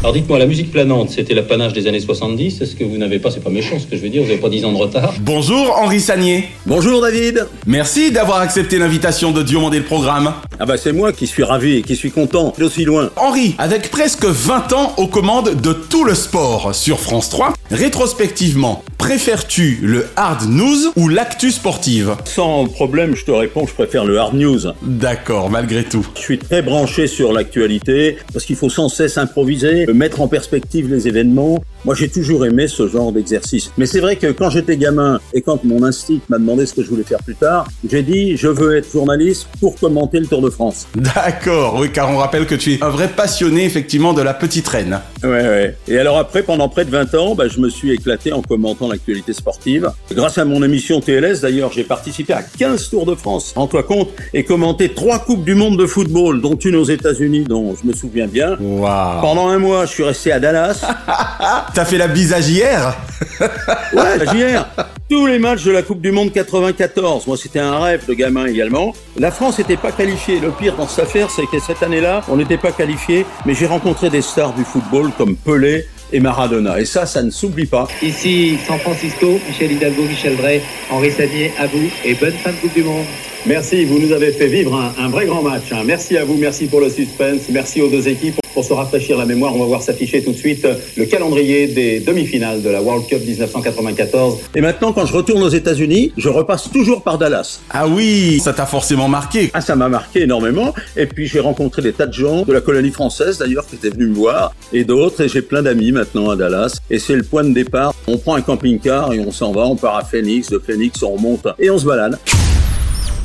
Alors 0.04 0.14
dites-moi, 0.14 0.40
la 0.40 0.48
musique 0.48 0.72
planante, 0.72 1.12
c'était 1.12 1.36
l'apanage 1.36 1.74
des 1.74 1.86
années 1.86 2.00
70. 2.00 2.60
Est-ce 2.60 2.76
que 2.76 2.84
vous 2.84 2.98
n'avez 2.98 3.20
pas, 3.20 3.30
c'est 3.30 3.40
pas 3.40 3.52
méchant 3.52 3.78
ce 3.80 3.86
que 3.86 3.96
je 3.96 4.02
veux 4.02 4.10
dire, 4.10 4.24
vous 4.24 4.30
n'avez 4.30 4.42
pas 4.42 4.50
10 4.50 4.66
ans 4.66 4.72
de 4.72 4.78
retard 4.78 5.14
Bonjour 5.22 5.78
Henri 5.78 6.00
Sagnier. 6.02 6.50
Bonjour 6.66 7.02
David. 7.04 7.48
Merci 7.68 8.12
d'avoir 8.12 8.40
accepté 8.40 8.80
l'invitation 8.80 9.30
de 9.32 9.44
Diomandé 9.44 9.78
le 9.78 9.86
programme. 9.86 10.34
Ah 10.60 10.66
bah 10.66 10.78
c'est 10.78 10.92
moi 10.92 11.14
qui 11.14 11.28
suis 11.28 11.44
ravi 11.44 11.78
et 11.78 11.82
qui 11.84 11.96
suis 11.96 12.10
content 12.10 12.52
d'aussi 12.58 12.84
loin. 12.84 13.12
Henri, 13.16 13.54
avec 13.60 13.92
presque 13.92 14.26
20 14.26 14.74
ans 14.74 14.94
aux 14.98 15.08
commandes 15.08 15.62
de 15.62 15.72
tout 15.72 16.04
le 16.04 16.16
sport 16.16 16.74
sur 16.74 17.00
France 17.00 17.30
3, 17.30 17.54
rétrospectivement, 17.70 18.84
préfères-tu 19.02 19.80
le 19.82 20.06
hard 20.16 20.48
news 20.48 20.94
ou 20.96 21.10
l'actu 21.10 21.50
sportive 21.50 22.16
Sans 22.26 22.68
problème, 22.68 23.16
je 23.16 23.26
te 23.26 23.32
réponds, 23.32 23.66
je 23.66 23.74
préfère 23.74 24.06
le 24.06 24.20
hard 24.20 24.36
news. 24.36 24.60
D'accord, 24.84 25.50
malgré 25.50 25.84
tout. 25.84 26.08
Je 26.16 26.22
suis 26.22 26.38
très 26.38 26.62
branché 26.62 27.08
sur 27.08 27.34
l'actualité 27.34 28.18
parce 28.32 28.46
qu'il 28.46 28.56
faut 28.56 28.70
sans 28.70 28.90
cesse 28.90 29.18
improviser, 29.18 29.88
mettre 29.88 30.22
en 30.22 30.28
perspective 30.28 30.88
les 30.88 31.08
événements. 31.08 31.64
Moi, 31.84 31.96
j'ai 31.96 32.10
toujours 32.10 32.46
aimé 32.46 32.68
ce 32.68 32.88
genre 32.88 33.12
d'exercice. 33.12 33.72
Mais 33.80 33.88
c'est 33.88 34.02
vrai 34.02 34.18
que 34.18 34.28
quand 34.28 34.52
j'étais 34.52 34.78
gamin 34.78 35.20
et 35.34 35.42
quand 35.42 35.64
mon 35.64 35.82
instinct 35.82 36.20
m'a 36.30 36.38
demandé 36.38 36.68
ce 36.68 36.76
que 36.76 36.84
je 36.84 36.90
voulais 36.90 37.04
faire 37.04 37.24
plus 37.24 37.36
tard, 37.36 37.68
j'ai 37.90 38.04
dit 38.04 38.38
je 38.38 38.50
veux 38.50 38.78
être 38.78 38.92
journaliste 38.92 39.48
pour 39.60 39.78
commenter 39.80 40.20
le 40.20 40.28
Tour 40.28 40.44
de 40.44 40.52
France. 40.52 40.88
D'accord, 40.96 41.80
oui, 41.80 41.92
car 41.92 42.12
on 42.12 42.18
rappelle 42.18 42.46
que 42.46 42.54
tu 42.54 42.74
es 42.74 42.84
un 42.84 42.90
vrai 42.90 43.08
passionné 43.08 43.66
effectivement 43.66 44.14
de 44.14 44.22
la 44.22 44.36
petite 44.36 44.68
reine. 44.68 45.00
Ouais, 45.24 45.30
ouais. 45.30 45.76
Et 45.88 45.98
alors 45.98 46.20
après, 46.20 46.44
pendant 46.44 46.70
près 46.70 46.86
de 46.86 46.92
20 46.92 47.16
ans, 47.16 47.34
bah, 47.34 47.48
je 47.48 47.60
me 47.60 47.70
suis 47.70 47.92
éclaté 47.92 48.32
en 48.32 48.44
commentant 48.44 48.91
l'actualité 48.92 49.34
sportive. 49.34 49.92
Grâce 50.12 50.38
à 50.38 50.46
mon 50.46 50.64
émission 50.64 51.00
TLS, 51.02 51.42
d'ailleurs, 51.42 51.72
j'ai 51.72 51.84
participé 51.84 52.34
à 52.34 52.44
15 52.44 52.90
Tours 52.90 53.06
de 53.06 53.16
France, 53.16 53.54
rends-toi 53.56 53.84
compte, 53.84 54.10
et 54.34 54.44
commenté 54.44 54.90
trois 54.90 55.20
Coupes 55.20 55.44
du 55.44 55.56
Monde 55.56 55.78
de 55.78 55.86
football, 55.86 56.42
dont 56.42 56.56
une 56.56 56.76
aux 56.76 56.86
États-Unis, 56.86 57.44
dont 57.44 57.76
je 57.76 57.88
me 57.88 57.94
souviens 57.94 58.28
bien. 58.28 58.58
Pendant 58.58 59.48
un 59.48 59.58
mois, 59.58 59.86
je 59.86 59.92
suis 59.92 60.04
resté 60.04 60.32
à 60.32 60.40
Dallas. 60.40 60.86
T'as 61.74 61.86
fait 61.86 61.98
la 61.98 62.08
bisage 62.08 62.50
hier 62.50 62.96
Ouais, 63.94 64.26
hier. 64.34 64.68
Tous 65.10 65.28
les 65.28 65.40
matchs 65.40 65.64
de 65.64 65.72
la 65.72 65.82
Coupe 65.82 66.02
du 66.02 66.12
Monde 66.12 66.32
94. 66.32 67.28
Moi, 67.28 67.38
c'était 67.38 67.60
un 67.60 67.80
rêve 67.80 68.06
de 68.08 68.14
gamin 68.14 68.46
également. 68.46 68.94
La 69.18 69.32
France 69.32 69.58
n'était 69.58 69.78
pas 69.78 69.92
qualifiée. 69.92 70.40
Le 70.40 70.52
pire 70.52 70.76
dans 70.76 70.88
cette 70.88 71.06
affaire, 71.06 71.30
c'est 71.30 71.46
que 71.52 71.60
cette 71.60 71.84
année-là, 71.84 72.22
on 72.30 72.38
n'était 72.38 72.58
pas 72.58 72.72
qualifié, 72.72 73.26
mais 73.46 73.54
j'ai 73.54 73.66
rencontré 73.66 74.10
des 74.10 74.22
stars 74.22 74.54
du 74.54 74.64
football 74.64 75.12
comme 75.18 75.36
Pelé 75.36 75.86
et 76.12 76.20
Maradona. 76.20 76.80
Et 76.80 76.86
ça, 76.86 77.06
ça 77.06 77.22
ne 77.24 77.30
s'oublie 77.32 77.66
pas. 77.66 77.88
Ici 78.02 78.58
San 78.68 78.80
Francisco, 78.80 79.40
Michel 79.48 79.72
Hidalgo, 79.72 80.04
Michel 80.04 80.36
Drey, 80.36 80.62
Henri 80.90 81.12
Sadier, 81.12 81.52
à 81.58 81.68
vous 81.68 81.90
et 82.04 82.14
bonne 82.16 82.34
fin 82.34 82.52
de 82.52 82.56
Coupe 82.58 82.74
du 82.74 82.84
Monde. 82.84 83.06
Merci, 83.46 83.86
vous 83.86 84.00
nous 84.00 84.12
avez 84.12 84.32
fait 84.32 84.48
vivre 84.48 84.76
un, 84.76 84.94
un 85.04 85.10
vrai 85.10 85.26
grand 85.26 85.42
match. 85.42 85.72
hein. 85.72 85.84
Merci 85.86 86.18
à 86.18 86.26
vous, 86.26 86.36
merci 86.38 86.66
pour 86.68 86.80
le 86.82 86.90
suspense, 86.90 87.42
merci 87.50 87.82
aux 87.82 87.90
deux 87.90 88.08
équipes. 88.08 88.41
Pour 88.54 88.66
se 88.66 88.74
rafraîchir 88.74 89.18
la 89.18 89.26
mémoire, 89.26 89.56
on 89.56 89.60
va 89.60 89.66
voir 89.66 89.82
s'afficher 89.82 90.24
tout 90.24 90.32
de 90.32 90.38
suite 90.38 90.68
le 90.98 91.06
calendrier 91.06 91.68
des 91.68 92.00
demi-finales 92.00 92.62
de 92.62 92.70
la 92.70 92.82
World 92.82 93.08
Cup 93.08 93.22
1994. 93.26 94.40
Et 94.56 94.62
maintenant, 94.62 94.92
quand 94.92 95.06
je 95.06 95.14
retourne 95.14 95.42
aux 95.42 95.50
États-Unis, 95.50 96.12
je 96.18 96.30
repasse 96.30 96.70
toujours 96.70 97.02
par 97.02 97.18
Dallas. 97.18 97.62
Ah 97.70 97.88
oui, 97.88 98.40
ça 98.44 98.54
t'a 98.54 98.66
forcément 98.66 99.08
marqué. 99.08 99.52
Ah, 99.54 99.62
ça 99.62 99.76
m'a 99.76 99.88
marqué 99.88 100.24
énormément. 100.24 100.74
Et 100.98 101.06
puis 101.06 101.28
j'ai 101.28 101.40
rencontré 101.40 101.82
des 101.82 101.94
tas 101.94 102.08
de 102.08 102.14
gens 102.14 102.44
de 102.44 102.54
la 102.54 102.62
colonie 102.62 102.92
française 102.92 103.38
d'ailleurs 103.38 103.66
qui 103.66 103.76
étaient 103.76 103.90
venus 103.90 104.10
me 104.10 104.16
voir 104.16 104.54
et 104.74 104.84
d'autres. 104.84 105.22
Et 105.22 105.30
j'ai 105.30 105.42
plein 105.42 105.62
d'amis 105.62 105.92
maintenant 105.92 106.30
à 106.30 106.36
Dallas. 106.36 106.80
Et 106.90 107.00
c'est 107.00 107.16
le 107.16 107.24
point 107.24 107.44
de 107.44 107.54
départ. 107.54 107.94
On 108.08 108.18
prend 108.18 108.36
un 108.36 108.42
camping-car 108.42 109.14
et 109.14 109.20
on 109.20 109.32
s'en 109.32 109.52
va. 109.52 109.66
On 109.66 109.76
part 109.76 109.96
à 109.96 110.04
Phoenix. 110.04 110.50
De 110.50 110.60
Phoenix, 110.60 111.02
on 111.04 111.12
remonte 111.12 111.48
et 111.60 111.70
on 111.70 111.78
se 111.78 111.86
balade. 111.86 112.18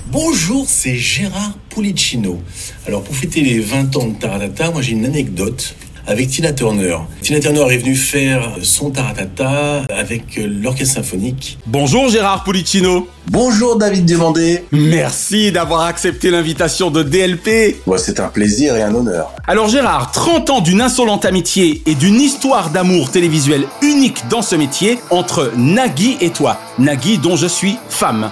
Bonjour, 0.09 0.67
c'est 0.69 0.95
Gérard 0.95 1.55
Pulicino. 1.69 2.41
Alors, 2.87 3.03
pour 3.03 3.15
fêter 3.15 3.41
les 3.41 3.59
20 3.59 3.97
ans 3.97 4.07
de 4.07 4.15
Taratata, 4.15 4.71
moi 4.71 4.81
j'ai 4.81 4.93
une 4.93 5.05
anecdote 5.05 5.75
avec 6.07 6.29
Tina 6.29 6.53
Turner. 6.53 6.97
Tina 7.23 7.41
Turner 7.41 7.75
est 7.75 7.79
venue 7.79 7.97
faire 7.97 8.57
son 8.63 8.91
Taratata 8.91 9.83
avec 9.91 10.41
l'orchestre 10.63 10.95
symphonique. 10.95 11.59
Bonjour 11.67 12.09
Gérard 12.09 12.45
Policino. 12.45 13.09
Bonjour 13.27 13.77
David 13.77 14.07
Demandé. 14.07 14.63
Merci 14.71 15.51
d'avoir 15.51 15.81
accepté 15.83 16.31
l'invitation 16.31 16.93
de 16.93 17.03
DLP. 17.03 17.83
Moi, 17.89 17.99
c'est 17.99 18.21
un 18.21 18.29
plaisir 18.29 18.77
et 18.77 18.83
un 18.83 18.95
honneur. 18.95 19.33
Alors 19.49 19.69
Gérard, 19.69 20.13
30 20.13 20.51
ans 20.51 20.61
d'une 20.61 20.83
insolente 20.83 21.25
amitié 21.25 21.83
et 21.85 21.97
d'une 21.97 22.21
histoire 22.21 22.71
d'amour 22.71 23.11
télévisuel 23.11 23.65
unique 23.83 24.29
dans 24.31 24.43
ce 24.43 24.55
métier 24.55 25.01
entre 25.11 25.53
Nagui 25.57 26.17
et 26.21 26.31
toi. 26.31 26.61
Nagui 26.79 27.19
dont 27.19 27.35
je 27.35 27.49
suis 27.49 27.77
femme. 27.89 28.31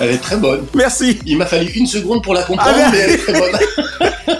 Elle 0.00 0.10
est 0.10 0.18
très 0.18 0.36
bonne. 0.36 0.66
Merci. 0.74 1.18
Il 1.26 1.38
m'a 1.38 1.46
fallu 1.46 1.70
une 1.72 1.86
seconde 1.86 2.22
pour 2.22 2.34
la 2.34 2.42
comprendre, 2.44 2.76
Ah, 2.80 2.90
mais 2.92 2.98
elle 2.98 3.10
est 3.10 3.18
très 3.18 3.32
bonne. 3.32 3.58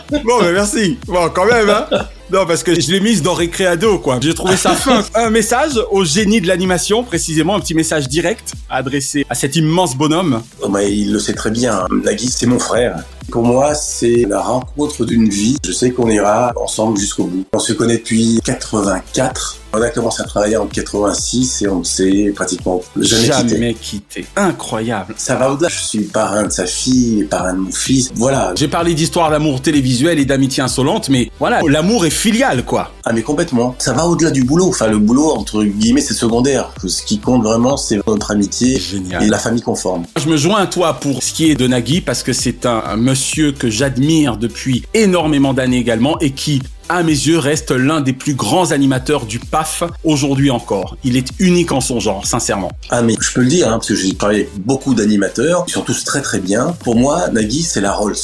Bon, 0.11 0.41
mais 0.43 0.53
merci. 0.53 0.99
Bon, 1.07 1.29
quand 1.33 1.47
même, 1.47 1.69
hein. 1.69 1.87
Non, 2.31 2.45
parce 2.47 2.63
que 2.63 2.79
je 2.79 2.91
l'ai 2.93 3.01
mise 3.01 3.23
dans 3.23 3.33
Récréado, 3.33 3.99
quoi. 3.99 4.19
J'ai 4.21 4.35
trouvé 4.35 4.57
ça 4.57 4.75
fin. 4.75 5.03
Un 5.15 5.31
message 5.31 5.81
au 5.91 6.05
génie 6.05 6.41
de 6.41 6.47
l'animation, 6.47 7.03
précisément, 7.03 7.57
un 7.57 7.61
petit 7.61 7.75
message 7.75 8.09
direct 8.09 8.53
adressé 8.69 9.25
à 9.31 9.35
cet 9.35 9.57
immense 9.57 9.97
bonhomme. 9.97 10.43
Oh, 10.63 10.69
bah, 10.69 10.83
il 10.85 11.13
le 11.13 11.19
sait 11.19 11.35
très 11.35 11.51
bien. 11.51 11.87
Nagui, 12.05 12.29
c'est 12.29 12.47
mon 12.47 12.59
frère. 12.59 13.03
Pour 13.31 13.43
moi, 13.45 13.75
c'est 13.75 14.27
la 14.29 14.41
rencontre 14.41 15.05
d'une 15.05 15.29
vie. 15.29 15.57
Je 15.65 15.73
sais 15.73 15.91
qu'on 15.91 16.09
ira 16.09 16.53
ensemble 16.57 16.99
jusqu'au 16.99 17.25
bout. 17.25 17.45
On 17.53 17.59
se 17.59 17.75
connaît 17.75 17.99
depuis 17.99 18.41
84. 18.45 19.59
On 19.75 19.83
a 19.83 19.91
commencé 19.91 20.23
à 20.23 20.25
travailler 20.25 20.57
en 20.57 20.67
86 20.67 21.61
et 21.61 21.69
on 21.69 21.81
ne 21.81 21.85
s'est 21.85 22.33
pratiquement 22.35 22.81
jamais, 22.97 23.25
quitté. 23.27 23.49
Jamais 23.49 23.75
quitté. 23.75 24.27
Incroyable. 24.35 25.15
Ça 25.19 25.35
va 25.35 25.53
au-delà. 25.53 25.69
Je 25.69 25.79
suis 25.79 26.05
parrain 26.05 26.45
de 26.45 26.51
sa 26.51 26.65
fille, 26.65 27.25
parrain 27.25 27.53
de 27.53 27.59
mon 27.59 27.71
fils. 27.71 28.11
Voilà. 28.15 28.55
J'ai 28.57 28.69
parlé 28.69 28.95
d'histoire 28.95 29.31
d'amour 29.31 29.61
et 30.07 30.25
d'amitié 30.25 30.63
insolente, 30.63 31.09
mais 31.09 31.31
voilà, 31.39 31.61
l'amour 31.67 32.07
est 32.07 32.11
filial, 32.11 32.65
quoi. 32.65 32.93
Ah 33.05 33.13
mais 33.13 33.23
complètement. 33.23 33.75
Ça 33.79 33.93
va 33.93 34.07
au-delà 34.07 34.31
du 34.31 34.45
boulot. 34.45 34.69
Enfin, 34.69 34.87
le 34.89 34.99
boulot, 34.99 35.31
entre 35.31 35.65
guillemets, 35.65 36.01
c'est 36.01 36.15
secondaire. 36.15 36.71
Ce 36.87 37.03
qui 37.03 37.19
compte 37.19 37.43
vraiment, 37.43 37.77
c'est 37.77 37.99
notre 38.07 38.31
amitié 38.31 38.79
Génial. 38.79 39.23
et 39.25 39.29
la 39.29 39.39
famille 39.39 39.63
qu'on 39.63 39.75
forme. 39.75 40.05
Je 40.19 40.29
me 40.29 40.37
joins 40.37 40.61
à 40.61 40.67
toi 40.67 40.95
pour 40.95 41.23
ce 41.23 41.33
qui 41.33 41.51
est 41.51 41.55
de 41.55 41.67
Nagui 41.67 42.01
parce 42.01 42.23
que 42.23 42.33
c'est 42.33 42.67
un, 42.67 42.83
un 42.87 42.97
monsieur 42.97 43.53
que 43.53 43.69
j'admire 43.71 44.37
depuis 44.37 44.85
énormément 44.95 45.55
d'années 45.55 45.79
également 45.79 46.19
et 46.21 46.31
qui, 46.31 46.63
à 46.89 47.03
mes 47.03 47.13
yeux, 47.13 47.39
reste 47.39 47.71
l'un 47.71 48.01
des 48.01 48.13
plus 48.13 48.35
grands 48.35 48.71
animateurs 48.71 49.27
du 49.27 49.39
PAF 49.39 49.83
aujourd'hui 50.05 50.51
encore. 50.51 50.97
Il 51.05 51.17
est 51.17 51.29
unique 51.39 51.73
en 51.73 51.81
son 51.81 52.01
genre, 52.01 52.27
sincèrement. 52.27 52.71
Ah 52.91 53.03
mais 53.03 53.15
je 53.21 53.33
peux 53.33 53.43
le 53.43 53.49
dire, 53.49 53.69
hein, 53.69 53.73
parce 53.73 53.89
que 53.89 53.95
j'ai 53.95 54.15
travaillé 54.15 54.41
avec 54.43 54.59
beaucoup 54.59 54.95
d'animateurs. 54.95 55.65
Ils 55.69 55.73
sont 55.73 55.83
tous 55.83 56.05
très 56.05 56.23
très 56.23 56.41
bien. 56.41 56.77
Pour 56.85 56.97
moi, 56.97 57.29
Nagui, 57.29 57.63
c'est 57.63 57.81
la 57.81 57.93
Rolls. 57.93 58.17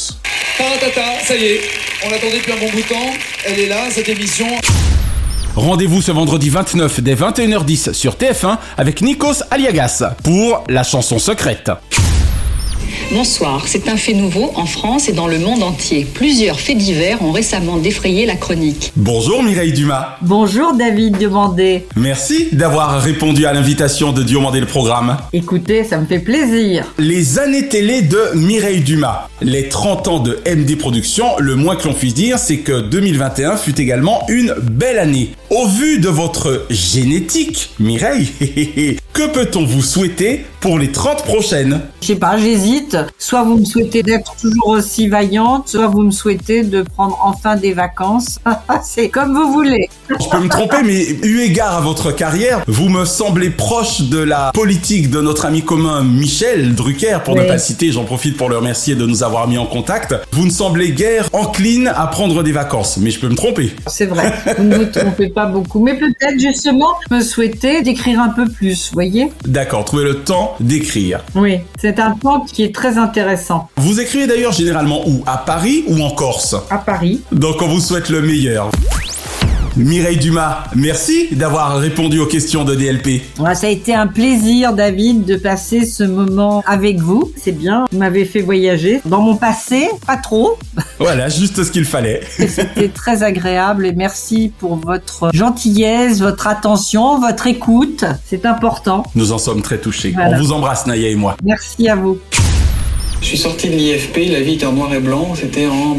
Taratata, 0.59 1.03
ça 1.25 1.37
y 1.37 1.45
est, 1.45 1.61
on 2.07 2.11
l'attendait 2.11 2.39
depuis 2.39 2.53
un 2.53 2.57
bon 2.57 2.71
bout 2.71 2.83
de 2.83 2.89
temps. 2.89 3.12
Elle 3.47 3.59
est 3.59 3.69
là, 3.69 3.91
cette 3.91 4.09
émission. 4.09 4.47
Rendez-vous 5.57 6.03
ce 6.03 6.11
vendredi 6.11 6.51
29 6.51 7.01
dès 7.01 7.15
21h10 7.15 7.93
sur 7.93 8.15
TF1 8.15 8.59
avec 8.77 9.03
Nikos 9.03 9.43
Aliagas 9.51 10.15
pour 10.25 10.65
la 10.69 10.83
chanson 10.83 11.19
secrète. 11.19 11.71
Bonsoir, 13.13 13.69
c'est 13.69 13.89
un 13.89 13.97
fait 13.97 14.13
nouveau 14.13 14.51
en 14.55 14.67
France 14.67 15.09
et 15.09 15.13
dans 15.13 15.29
le 15.29 15.39
monde 15.39 15.63
entier. 15.63 16.07
Plusieurs 16.15 16.59
faits 16.59 16.79
divers 16.79 17.23
ont 17.23 17.33
récemment 17.33 17.77
défrayé 17.77 18.27
la 18.27 18.35
chronique. 18.35 18.93
Bonjour 18.97 19.43
Mireille 19.43 19.73
Dumas. 19.73 20.17
Bonjour 20.23 20.75
David 20.75 21.19
Diomandé. 21.19 21.87
Merci 21.97 22.49
d'avoir 22.53 23.01
répondu 23.01 23.47
à 23.47 23.53
l'invitation 23.53 24.13
de 24.13 24.23
Diomandé 24.23 24.61
le 24.61 24.67
programme. 24.67 25.17
Écoutez, 25.33 25.85
ça 25.85 25.99
me 25.99 26.07
fait 26.07 26.19
plaisir. 26.19 26.93
Les 26.99 27.39
années 27.39 27.69
télé 27.69 28.03
de 28.03 28.35
Mireille 28.35 28.81
Dumas. 28.81 29.29
Les 29.41 29.69
30 29.69 30.09
ans 30.09 30.21
de 30.21 30.39
MD 30.47 30.77
Productions, 30.77 31.37
le 31.39 31.57
moins 31.57 31.77
que 31.77 31.87
l'on 31.87 31.95
puisse 31.95 32.15
dire, 32.15 32.39
c'est 32.39 32.59
que 32.59 32.81
2021 32.81 33.57
fut 33.57 33.81
également 33.81 34.25
une 34.29 34.55
belle 34.61 34.99
année. 34.99 35.31
Au 35.51 35.67
vu 35.67 35.99
de 35.99 36.09
votre 36.09 36.67
génétique, 36.71 37.71
Mireille, 37.79 38.29
que 39.15 39.29
peut-on 39.29 39.65
vous 39.65 39.81
souhaiter 39.81 40.45
pour 40.59 40.77
les 40.77 40.91
30 40.91 41.23
prochaines? 41.25 41.81
Je 42.01 42.09
sais 42.09 42.17
pas, 42.17 42.37
j'hésite. 42.37 42.97
Soit 43.17 43.45
vous 43.45 43.59
me 43.59 43.65
souhaitez 43.65 44.03
d'être 44.03 44.35
toujours 44.37 44.69
aussi 44.71 45.07
vaillante, 45.07 45.69
soit 45.69 45.87
vous 45.87 46.03
me 46.03 46.11
souhaitez 46.11 46.65
de 46.65 46.83
prendre 46.83 47.17
enfin 47.23 47.55
des 47.55 47.73
vacances. 47.73 48.41
c'est 48.83 49.11
comme 49.11 49.33
vous 49.35 49.53
voulez. 49.53 49.89
Je 50.11 50.29
peux 50.29 50.41
me 50.41 50.49
tromper, 50.49 50.79
mais 50.85 51.07
eu 51.23 51.43
égard 51.43 51.77
à 51.77 51.81
votre 51.81 52.11
carrière, 52.11 52.65
vous 52.67 52.89
me 52.89 53.05
semblez 53.05 53.51
proche 53.51 54.03
de 54.03 54.19
la 54.19 54.51
politique 54.53 55.11
de 55.11 55.21
notre 55.21 55.47
ami 55.47 55.62
commun 55.62 56.03
Michel 56.03 56.75
Drucker, 56.75 57.19
pour 57.25 57.37
ne 57.37 57.45
pas 57.45 57.55
le 57.55 57.59
citer, 57.61 57.93
j'en 57.93 58.05
profite 58.05 58.37
pour 58.37 58.49
le 58.49 58.57
remercier 58.57 58.97
de 58.97 59.07
nous 59.07 59.23
avoir 59.23 59.47
mis 59.47 59.59
en 59.59 59.67
contact. 59.67 60.15
Vous 60.33 60.45
ne 60.45 60.51
semblez 60.51 60.91
guère 60.91 61.29
encline 61.33 61.87
à 61.87 62.09
prendre 62.09 62.43
des 62.43 62.53
vacances, 62.53 62.97
mais 62.97 63.12
je 63.12 63.21
peux 63.21 63.29
me 63.29 63.37
tromper. 63.37 63.77
C'est 63.87 64.07
vrai, 64.07 64.33
vous 64.59 64.65
ne 64.65 64.77
vous 64.77 64.87
trompez 64.87 65.29
pas 65.29 65.47
beaucoup. 65.47 65.81
Mais 65.81 65.95
peut-être 65.95 66.41
justement 66.41 66.95
me 67.12 67.21
souhaiter 67.21 67.83
d'écrire 67.83 68.21
un 68.21 68.31
peu 68.31 68.49
plus, 68.49 68.91
vous 68.93 69.04
D'accord, 69.45 69.85
trouvez 69.85 70.05
le 70.05 70.23
temps 70.23 70.57
d'écrire. 70.61 71.21
Oui, 71.35 71.59
c'est 71.81 71.99
un 71.99 72.13
point 72.13 72.43
qui 72.53 72.63
est 72.65 72.75
très 72.75 72.99
intéressant. 72.99 73.69
Vous 73.77 74.01
écrivez 74.01 74.27
d'ailleurs 74.27 74.53
généralement 74.53 75.07
où? 75.07 75.23
À 75.27 75.39
Paris 75.39 75.85
ou 75.89 76.03
en 76.03 76.11
Corse? 76.11 76.55
À 76.71 76.79
Paris. 76.79 77.23
Donc 77.33 77.61
on 77.63 77.69
vous 77.69 77.81
souhaite 77.81 78.09
le 78.09 78.23
meilleur. 78.23 78.71
Mireille 79.77 80.18
Dumas, 80.18 80.64
merci 80.77 81.29
d'avoir 81.33 81.79
répondu 81.79 82.20
aux 82.20 82.27
questions 82.27 82.64
de 82.64 82.77
DLP. 82.77 83.22
Ouais, 83.41 83.57
ça 83.57 83.66
a 83.66 83.70
été 83.70 83.93
un 83.93 84.07
plaisir, 84.07 84.72
David, 84.72 85.25
de 85.25 85.35
passer 85.35 85.85
ce 85.85 86.05
moment 86.05 86.62
avec 86.64 87.01
vous. 87.01 87.33
C'est 87.37 87.51
bien, 87.51 87.85
vous 87.91 87.99
m'avez 87.99 88.25
fait 88.25 88.41
voyager 88.41 89.01
dans 89.05 89.20
mon 89.20 89.35
passé, 89.35 89.89
pas 90.07 90.16
trop. 90.16 90.57
Voilà, 91.01 91.29
juste 91.29 91.64
ce 91.64 91.72
qu'il 91.72 91.85
fallait. 91.85 92.20
C'était 92.39 92.89
très 92.89 93.25
agréable 93.25 93.85
et 93.85 93.93
merci 93.93 94.53
pour 94.61 94.77
votre 94.77 95.31
gentillesse, 95.35 96.20
votre 96.20 96.47
attention, 96.47 97.18
votre 97.20 97.49
écoute. 97.49 98.05
C'est 98.25 98.47
important. 98.47 99.03
Nous 99.16 99.33
en 99.33 99.39
sommes 99.39 99.61
très 99.61 99.79
touchés. 99.79 100.12
Voilà. 100.14 100.37
On 100.37 100.41
vous 100.41 100.53
embrasse, 100.53 100.87
Naya 100.87 101.09
et 101.09 101.16
moi. 101.16 101.37
Merci 101.43 101.89
à 101.89 101.97
vous. 101.97 102.18
Je 103.20 103.27
suis 103.27 103.39
sorti 103.39 103.70
de 103.70 103.75
l'IFP, 103.75 104.31
la 104.31 104.41
vie 104.41 104.55
était 104.55 104.66
en 104.66 104.72
noir 104.72 104.95
et 104.95 105.01
blanc, 105.01 105.35
c'était 105.35 105.66
en 105.66 105.97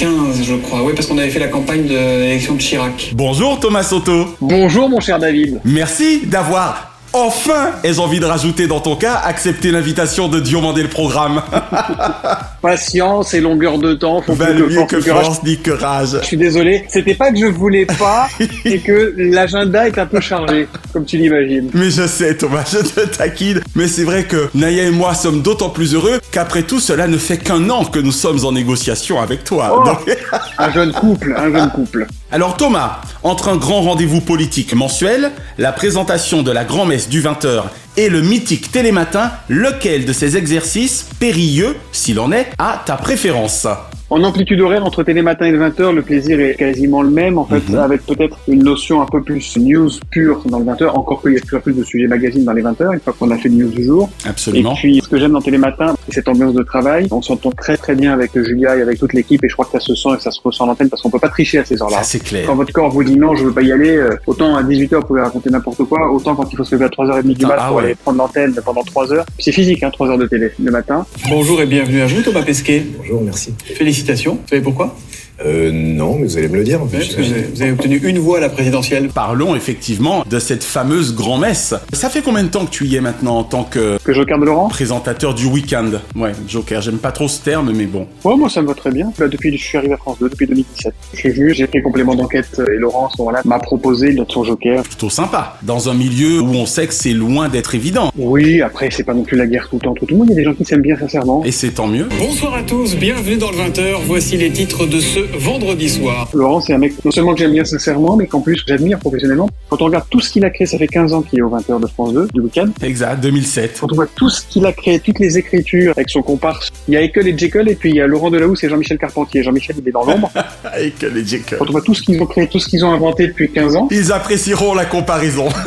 1995 0.00 0.44
je 0.44 0.54
crois, 0.54 0.82
oui 0.82 0.92
parce 0.94 1.06
qu'on 1.06 1.18
avait 1.18 1.30
fait 1.30 1.38
la 1.38 1.48
campagne 1.48 1.86
de 1.86 1.94
l'élection 1.94 2.54
de 2.54 2.60
Chirac. 2.60 3.12
Bonjour 3.14 3.58
Thomas 3.58 3.82
Soto. 3.82 4.36
Bonjour 4.40 4.88
mon 4.88 5.00
cher 5.00 5.18
David. 5.18 5.60
Merci 5.64 6.20
d'avoir 6.26 6.87
enfin, 7.12 7.70
ai-je 7.84 8.00
envie 8.00 8.20
de 8.20 8.24
rajouter 8.26 8.66
dans 8.66 8.80
ton 8.80 8.96
cas, 8.96 9.14
accepté 9.24 9.70
l'invitation 9.70 10.28
de 10.28 10.40
Diomandé 10.40 10.82
le 10.82 10.88
programme. 10.88 11.42
Patience 12.62 13.34
et 13.34 13.40
longueur 13.40 13.78
de 13.78 13.94
temps 13.94 14.20
font 14.22 14.34
plus 14.34 14.52
mieux 14.54 14.84
que 14.86 14.96
que 14.96 15.00
force 15.00 15.04
ni 15.04 15.06
courage. 15.12 15.24
force 15.26 15.42
ni 15.44 15.58
que 15.58 15.70
rage. 15.70 16.16
Je 16.20 16.26
suis 16.26 16.36
désolé, 16.36 16.84
c'était 16.88 17.14
pas 17.14 17.30
que 17.30 17.38
je 17.38 17.46
voulais 17.46 17.86
pas 17.86 18.28
et 18.64 18.78
que 18.80 19.14
l'agenda 19.16 19.86
est 19.86 19.98
un 19.98 20.06
peu 20.06 20.20
chargé, 20.20 20.66
comme 20.92 21.04
tu 21.04 21.16
l'imagines. 21.18 21.70
Mais 21.74 21.90
je 21.90 22.06
sais 22.06 22.36
Thomas, 22.36 22.64
je 22.70 22.78
te 22.78 23.06
taquine. 23.06 23.60
Mais 23.74 23.86
c'est 23.88 24.04
vrai 24.04 24.24
que 24.24 24.48
Naya 24.54 24.84
et 24.84 24.90
moi 24.90 25.14
sommes 25.14 25.42
d'autant 25.42 25.70
plus 25.70 25.94
heureux 25.94 26.20
qu'après 26.32 26.62
tout 26.62 26.80
cela 26.80 27.06
ne 27.06 27.16
fait 27.18 27.38
qu'un 27.38 27.70
an 27.70 27.84
que 27.84 27.98
nous 28.00 28.12
sommes 28.12 28.44
en 28.44 28.52
négociation 28.52 29.20
avec 29.20 29.44
toi. 29.44 29.80
Oh, 29.80 29.84
Donc- 29.84 30.16
un 30.58 30.70
jeune 30.72 30.92
couple, 30.92 31.34
un 31.36 31.52
jeune 31.52 31.70
couple. 31.70 32.06
Alors 32.30 32.58
Thomas, 32.58 33.00
entre 33.22 33.48
un 33.48 33.56
grand 33.56 33.80
rendez-vous 33.80 34.20
politique 34.20 34.74
mensuel, 34.74 35.32
la 35.56 35.72
présentation 35.72 36.42
de 36.42 36.50
la 36.50 36.66
grand-messe 36.66 37.08
du 37.08 37.22
20h 37.22 37.64
et 37.98 38.08
le 38.08 38.22
mythique 38.22 38.70
télématin, 38.70 39.32
lequel 39.48 40.04
de 40.04 40.12
ces 40.12 40.36
exercices 40.36 41.08
périlleux, 41.18 41.74
s'il 41.90 42.20
en 42.20 42.30
est, 42.30 42.46
a 42.58 42.80
ta 42.86 42.94
préférence? 42.94 43.66
En 44.10 44.22
amplitude 44.24 44.58
horaire, 44.62 44.86
entre 44.86 45.02
télématin 45.02 45.44
et 45.44 45.50
le 45.50 45.58
20h, 45.58 45.94
le 45.94 46.00
plaisir 46.00 46.40
est 46.40 46.54
quasiment 46.54 47.02
le 47.02 47.10
même, 47.10 47.36
en 47.36 47.44
fait, 47.44 47.68
Mhm. 47.68 47.76
avec 47.78 48.06
peut-être 48.06 48.38
une 48.48 48.62
notion 48.62 49.02
un 49.02 49.04
peu 49.06 49.22
plus 49.22 49.54
news 49.58 49.90
pure 50.10 50.40
dans 50.46 50.58
le 50.60 50.64
20h, 50.64 50.96
encore 50.96 51.20
qu'il 51.20 51.34
y 51.34 51.36
a 51.36 51.40
toujours 51.40 51.60
plus 51.60 51.74
de 51.74 51.82
sujets 51.84 52.06
magazines 52.06 52.42
dans 52.42 52.54
les 52.54 52.62
20h, 52.62 52.90
une 52.94 53.00
fois 53.00 53.12
qu'on 53.18 53.30
a 53.32 53.36
fait 53.36 53.50
le 53.50 53.56
news 53.56 53.68
du 53.68 53.84
jour. 53.84 54.08
Absolument. 54.26 54.72
Et 54.72 54.76
puis, 54.76 55.00
ce 55.04 55.08
que 55.10 55.18
j'aime 55.18 55.32
dans 55.32 55.42
Télématin, 55.42 55.94
c'est 56.06 56.14
cette 56.14 56.28
ambiance 56.28 56.54
de 56.54 56.62
travail. 56.62 57.06
On 57.10 57.20
s'entend 57.20 57.50
très 57.50 57.76
très 57.76 57.94
bien 57.94 58.14
avec 58.14 58.30
Julia 58.34 58.76
et 58.78 58.80
avec 58.80 58.98
toute 58.98 59.12
l'équipe, 59.12 59.44
et 59.44 59.48
je 59.50 59.52
crois 59.52 59.66
que 59.66 59.72
ça 59.72 59.80
se 59.80 59.94
sent 59.94 60.08
et 60.14 60.16
que 60.16 60.22
ça 60.22 60.30
se 60.30 60.40
ressent 60.42 60.64
à 60.64 60.68
l'antenne 60.68 60.88
parce 60.88 61.02
qu'on 61.02 61.10
peut 61.10 61.18
pas 61.18 61.28
tricher 61.28 61.58
à 61.58 61.66
ces 61.66 61.82
heures-là. 61.82 62.02
C'est 62.02 62.20
clair. 62.24 62.46
Quand 62.46 62.54
votre 62.54 62.72
corps 62.72 62.88
vous 62.88 63.04
dit 63.04 63.16
non, 63.16 63.34
je 63.34 63.44
veux 63.44 63.52
pas 63.52 63.60
y 63.62 63.72
aller, 63.72 63.94
euh, 63.94 64.16
autant 64.26 64.56
à 64.56 64.62
18h 64.62 65.00
vous 65.00 65.06
pouvez 65.06 65.20
raconter 65.20 65.50
n'importe 65.50 65.84
quoi, 65.84 66.10
autant 66.10 66.34
quand 66.34 66.50
il 66.50 66.56
faut 66.56 66.64
se 66.64 66.74
lever 66.74 66.86
à 66.86 66.88
3h30 66.88 67.34
du 67.36 67.44
Ah, 67.44 67.48
mat 67.48 67.56
ah 67.58 67.66
pour 67.68 67.76
ouais. 67.76 67.84
aller 67.84 67.87
prendre 67.94 68.18
l'antenne 68.18 68.54
pendant 68.64 68.82
3 68.82 69.12
heures. 69.12 69.26
C'est 69.38 69.52
physique, 69.52 69.82
hein, 69.82 69.90
3 69.90 70.08
heures 70.08 70.18
de 70.18 70.26
télé 70.26 70.50
le 70.58 70.70
matin. 70.70 71.06
Bonjour 71.28 71.60
et 71.60 71.66
bienvenue 71.66 72.00
à 72.00 72.06
vous 72.06 72.22
Thomas 72.22 72.42
Pesquet. 72.42 72.84
Bonjour, 72.96 73.22
merci. 73.22 73.54
Félicitations. 73.74 74.34
Vous 74.34 74.48
savez 74.48 74.62
pourquoi? 74.62 74.96
Euh, 75.44 75.70
non, 75.72 76.16
mais 76.18 76.26
vous 76.26 76.36
allez 76.38 76.48
me 76.48 76.56
le 76.56 76.64
dire. 76.64 76.80
Parce 76.90 77.14
que 77.14 77.22
vous 77.22 77.62
avez- 77.62 77.72
obtenu 77.72 77.96
une 77.98 78.18
voix 78.18 78.38
à 78.38 78.40
la 78.40 78.48
présidentielle. 78.48 79.08
Parlons 79.14 79.54
effectivement 79.54 80.24
de 80.28 80.38
cette 80.38 80.64
fameuse 80.64 81.14
grand-messe. 81.14 81.74
Ça 81.92 82.10
fait 82.10 82.22
combien 82.22 82.42
de 82.42 82.48
temps 82.48 82.64
que 82.66 82.70
tu 82.70 82.86
y 82.86 82.96
es 82.96 83.00
maintenant 83.00 83.38
en 83.38 83.44
tant 83.44 83.62
que... 83.64 83.98
Que 84.02 84.12
Joker 84.12 84.38
de 84.38 84.44
Laurent 84.46 84.68
Présentateur 84.68 85.34
du 85.34 85.46
week-end? 85.46 85.90
Ouais, 86.16 86.32
Joker, 86.48 86.80
j'aime 86.80 86.98
pas 86.98 87.12
trop 87.12 87.28
ce 87.28 87.40
terme, 87.42 87.72
mais 87.74 87.84
bon. 87.86 88.06
Ouais, 88.24 88.36
moi 88.36 88.48
ça 88.48 88.62
me 88.62 88.66
va 88.66 88.74
très 88.74 88.90
bien. 88.90 89.12
Là, 89.18 89.28
depuis 89.28 89.50
que 89.52 89.56
je 89.58 89.62
suis 89.62 89.78
arrivé 89.78 89.94
à 89.94 89.96
France 89.96 90.18
2, 90.20 90.28
depuis 90.28 90.46
2017. 90.46 90.92
Je 91.12 91.18
suis 91.18 91.30
venu, 91.30 91.54
j'ai 91.54 91.66
fait 91.66 91.82
complément 91.82 92.14
d'enquête 92.14 92.48
euh, 92.58 92.66
et 92.74 92.78
Laurent 92.78 93.06
à 93.06 93.10
ce 93.14 93.20
moment-là 93.22 93.42
m'a 93.44 93.58
proposé 93.58 94.12
d'être 94.12 94.32
son 94.32 94.44
Joker. 94.44 94.82
Plutôt 94.82 95.10
sympa. 95.10 95.58
Dans 95.62 95.88
un 95.88 95.94
milieu 95.94 96.40
où 96.40 96.54
on 96.54 96.66
sait 96.66 96.86
que 96.86 96.94
c'est 96.94 97.12
loin 97.12 97.48
d'être 97.48 97.74
évident. 97.74 98.10
Oui, 98.16 98.60
après 98.62 98.88
c'est 98.90 99.04
pas 99.04 99.14
non 99.14 99.22
plus 99.22 99.36
la 99.36 99.46
guerre 99.46 99.68
tout 99.70 99.76
le 99.76 99.82
temps, 99.82 99.94
tout 99.94 100.06
le 100.10 100.16
monde. 100.16 100.26
Il 100.30 100.30
y 100.30 100.34
a 100.34 100.36
des 100.36 100.44
gens 100.44 100.54
qui 100.54 100.64
s'aiment 100.64 100.82
bien 100.82 100.96
sincèrement. 100.98 101.42
Et 101.44 101.52
c'est 101.52 101.70
tant 101.70 101.86
mieux. 101.86 102.08
Bonsoir 102.18 102.54
à 102.54 102.62
tous, 102.62 102.96
bienvenue 102.96 103.36
dans 103.36 103.50
le 103.50 103.56
20h. 103.58 103.98
Voici 104.06 104.36
les 104.36 104.50
titres 104.50 104.86
de 104.86 104.98
ce 105.00 105.20
vendredi 105.36 105.88
soir. 105.88 106.28
Laurent, 106.34 106.60
c'est 106.60 106.72
un 106.72 106.78
mec 106.78 106.92
non 107.04 107.10
seulement 107.10 107.32
que 107.34 107.40
j'aime 107.40 107.52
bien 107.52 107.64
sincèrement, 107.64 108.16
mais 108.16 108.26
qu'en 108.26 108.40
plus 108.40 108.62
j'admire 108.66 108.98
professionnellement. 108.98 109.48
Quand 109.68 109.82
on 109.82 109.86
regarde 109.86 110.06
tout 110.10 110.20
ce 110.20 110.30
qu'il 110.30 110.44
a 110.44 110.50
créé, 110.50 110.66
ça 110.66 110.78
fait 110.78 110.86
15 110.86 111.12
ans 111.12 111.22
qu'il 111.22 111.38
est 111.38 111.42
au 111.42 111.50
20h 111.50 111.80
de 111.80 111.86
France 111.86 112.12
2 112.14 112.28
du 112.32 112.40
week-end. 112.40 112.68
Exact, 112.82 113.20
2007. 113.20 113.78
Quand 113.80 113.92
on 113.92 113.94
voit 113.94 114.06
tout 114.14 114.30
ce 114.30 114.42
qu'il 114.46 114.66
a 114.66 114.72
créé, 114.72 115.00
toutes 115.00 115.18
les 115.18 115.38
écritures 115.38 115.92
avec 115.96 116.08
son 116.08 116.22
comparse, 116.22 116.70
il 116.88 116.94
y 116.94 116.96
a 116.96 117.02
Ekel 117.02 117.28
et 117.28 117.36
Jekyll 117.36 117.68
et 117.68 117.74
puis 117.74 117.90
il 117.90 117.96
y 117.96 118.00
a 118.00 118.06
Laurent 118.06 118.30
Delahousse 118.30 118.64
et 118.64 118.68
Jean-Michel 118.68 118.98
Carpentier. 118.98 119.42
Jean-Michel, 119.42 119.76
il 119.80 119.88
est 119.88 119.92
dans 119.92 120.04
l'ombre. 120.04 120.30
Avec 120.64 121.02
les 121.02 121.24
Jekyll. 121.24 121.58
Quand 121.58 121.68
on 121.68 121.72
voit 121.72 121.82
tout 121.82 121.94
ce 121.94 122.02
qu'ils 122.02 122.20
ont 122.22 122.26
créé, 122.26 122.46
tout 122.46 122.58
ce 122.58 122.68
qu'ils 122.68 122.84
ont 122.84 122.92
inventé 122.92 123.26
depuis 123.26 123.50
15 123.50 123.76
ans. 123.76 123.88
Ils 123.90 124.12
apprécieront 124.12 124.74
la 124.74 124.84
comparaison. 124.84 125.48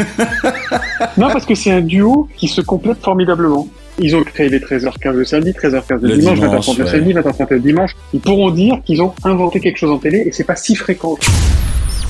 Non, 1.18 1.28
parce 1.32 1.46
que 1.46 1.56
c'est 1.56 1.72
un 1.72 1.82
duo 1.82 2.28
qui 2.38 2.48
se 2.48 2.62
complète 2.62 2.98
formidablement. 3.02 3.68
Ils 4.04 4.16
ont 4.16 4.24
créé 4.24 4.50
les 4.50 4.60
13h15 4.60 5.12
le 5.12 5.26
samedi, 5.26 5.52
13h15 5.52 6.02
le, 6.02 6.08
Le 6.08 6.18
dimanche, 6.18 6.40
dimanche, 6.40 6.68
20h30 6.68 6.80
le 6.80 6.86
samedi, 6.88 7.14
20h30 7.14 7.48
le 7.52 7.60
dimanche. 7.60 7.96
Ils 8.14 8.20
pourront 8.20 8.50
dire 8.50 8.82
qu'ils 8.84 9.02
ont 9.02 9.14
inventé 9.24 9.60
quelque 9.60 9.78
chose 9.78 9.92
en 9.92 10.00
télé 10.00 10.24
et 10.26 10.32
c'est 10.32 10.44
pas 10.44 10.56
si 10.56 10.76
fréquent. 10.76 11.18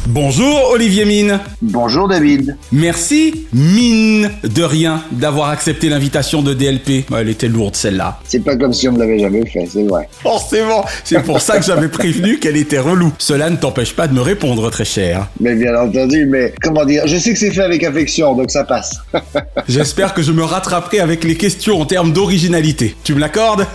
Bonjour 0.08 0.72
Olivier 0.72 1.06
Mine. 1.06 1.39
Bonjour 1.62 2.08
David. 2.08 2.58
Merci, 2.72 3.45
mine 3.54 4.32
de 4.43 4.64
rien, 4.64 5.04
d'avoir 5.12 5.49
accepté 5.49 5.89
l'invitation 5.89 6.41
de 6.41 6.56
DLP. 6.56 7.06
Elle 7.16 7.30
était 7.30 7.47
lourde 7.47 7.76
celle-là. 7.76 8.20
C'est 8.24 8.43
pas 8.43 8.56
comme 8.58 8.74
si 8.74 8.89
on 8.89 8.93
ne 8.93 8.99
l'avait 8.99 9.20
jamais 9.20 9.45
fait, 9.45 9.68
c'est 9.72 9.84
vrai. 9.84 10.10
Forcément, 10.24 10.84
c'est 11.04 11.22
pour 11.22 11.39
ça 11.39 11.60
que 11.60 11.66
j'avais 11.66 11.88
prévenu 11.88 12.39
qu'elle 12.39 12.58
était 12.58 12.80
relou. 12.80 13.14
Cela 13.20 13.52
ne 13.52 13.58
t'empêche 13.58 13.95
pas 13.95 14.08
de 14.08 14.16
me 14.16 14.22
répondre, 14.22 14.72
très 14.72 14.86
cher. 14.86 15.28
Mais 15.39 15.54
bien 15.54 15.76
entendu, 15.80 16.26
mais 16.26 16.52
comment 16.64 16.84
dire, 16.84 17.04
je 17.06 17.18
sais 17.18 17.34
que 17.34 17.39
c'est 17.39 17.52
fait 17.52 17.62
avec 17.62 17.84
affection, 17.84 18.34
donc 18.34 18.49
ça 18.49 18.64
passe. 18.64 18.95
J'espère 19.68 20.16
que 20.16 20.24
je 20.24 20.32
me 20.32 20.43
rattraperai 20.43 20.99
avec 20.99 21.24
les 21.24 21.36
questions 21.36 21.80
en 21.80 21.86
termes 21.86 22.12
d'originalité. 22.12 22.95
Tu 23.04 23.14
me 23.14 23.20
l'accordes? 23.20 23.68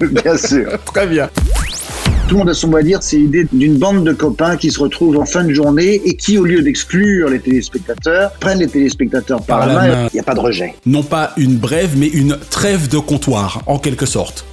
Bien 0.00 0.36
sûr. 0.36 0.72
Très 0.84 1.06
bien. 1.06 1.30
Tout 2.28 2.34
le 2.34 2.40
monde 2.40 2.50
a 2.50 2.54
son 2.54 2.68
mot 2.68 2.76
à 2.76 2.82
dire, 2.82 3.02
c'est 3.02 3.16
l'idée 3.16 3.48
d'une 3.50 3.78
bande 3.78 4.04
de 4.04 4.12
copains 4.12 4.58
qui 4.58 4.70
se 4.70 4.78
retrouvent 4.78 5.16
en 5.16 5.24
fin 5.24 5.44
de 5.44 5.54
journée 5.54 6.02
et 6.04 6.14
qui, 6.14 6.36
au 6.36 6.44
lieu 6.44 6.60
d'exclure 6.60 7.30
les 7.30 7.40
téléspectateurs, 7.40 8.32
prennent 8.38 8.58
les 8.58 8.68
téléspectateurs 8.68 9.40
par, 9.40 9.60
Par 9.60 9.66
la, 9.66 9.74
main. 9.74 9.88
main. 9.88 10.08
Il 10.12 10.16
n'y 10.16 10.20
a 10.20 10.24
pas 10.24 10.34
de 10.34 10.40
rejet. 10.40 10.74
Non 10.84 11.02
pas 11.02 11.32
une 11.38 11.56
brève, 11.56 11.92
mais 11.96 12.08
une 12.08 12.36
trêve 12.50 12.88
de 12.88 12.98
comptoir, 12.98 13.62
en 13.64 13.78
quelque 13.78 14.04
sorte. 14.04 14.44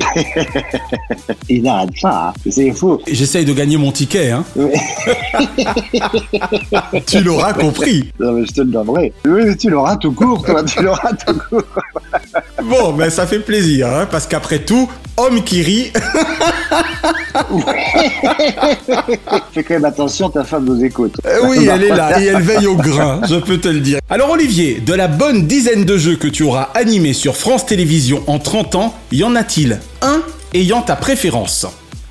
Ils 1.50 1.64
n'arrêtent 1.64 2.00
pas, 2.02 2.34
hein. 2.34 2.40
c'est 2.50 2.72
fou. 2.72 2.98
J'essaye 3.12 3.44
de 3.44 3.52
gagner 3.52 3.76
mon 3.76 3.92
ticket, 3.92 4.32
hein. 4.32 4.46
tu 7.06 7.22
l'auras 7.22 7.52
compris. 7.52 8.10
Non, 8.22 8.32
mais 8.32 8.46
je 8.46 8.54
te 8.54 8.62
le 8.62 8.68
donnerai. 8.68 9.12
Oui, 9.28 9.58
tu 9.58 9.70
l'auras 9.70 9.98
tout 9.98 10.14
court, 10.14 10.46
toi, 10.46 10.64
tu 10.64 10.82
l'auras 10.82 11.12
tout 11.12 11.38
court. 11.50 11.64
Bon, 12.64 12.94
ben 12.94 13.10
ça 13.10 13.28
fait 13.28 13.40
plaisir, 13.40 13.90
hein, 13.90 14.08
parce 14.10 14.28
qu'après 14.28 14.60
tout, 14.60 14.90
Homme 15.18 15.44
qui 15.44 15.62
rit. 15.62 15.92
Fais 19.54 19.64
quand 19.64 19.76
même 19.76 19.86
attention, 19.86 20.30
ta 20.30 20.44
femme 20.44 20.66
nous 20.66 20.84
écoute. 20.84 21.16
Euh, 21.26 21.40
oui, 21.48 21.68
elle 21.72 21.84
est 21.84 21.90
là 21.90 22.20
et 22.22 22.26
elle 22.26 22.42
veille 22.42 22.68
au 22.68 22.76
grain, 22.76 23.22
je 23.28 23.36
peux 23.36 23.58
te 23.58 23.70
le 23.70 23.80
dire. 23.80 24.00
Alors 24.10 24.32
Olivier, 24.32 24.82
de 24.86 24.94
la 24.94 25.08
bonne 25.08 25.48
dizaine 25.48 25.86
de 25.86 25.98
jeux 25.98 26.18
que 26.18 26.28
tu 26.28 26.44
auras 26.44 26.70
animés 26.74 27.14
sur 27.14 27.38
France 27.38 27.66
Télévisions 27.66 28.24
en 28.28 28.40
30 28.40 28.76
ans, 28.76 28.94
y 29.12 29.24
en 29.24 29.36
a-t-il 29.36 29.80
un 30.02 30.22
ayant 30.54 30.82
ta 30.82 30.96
préférence? 30.96 31.66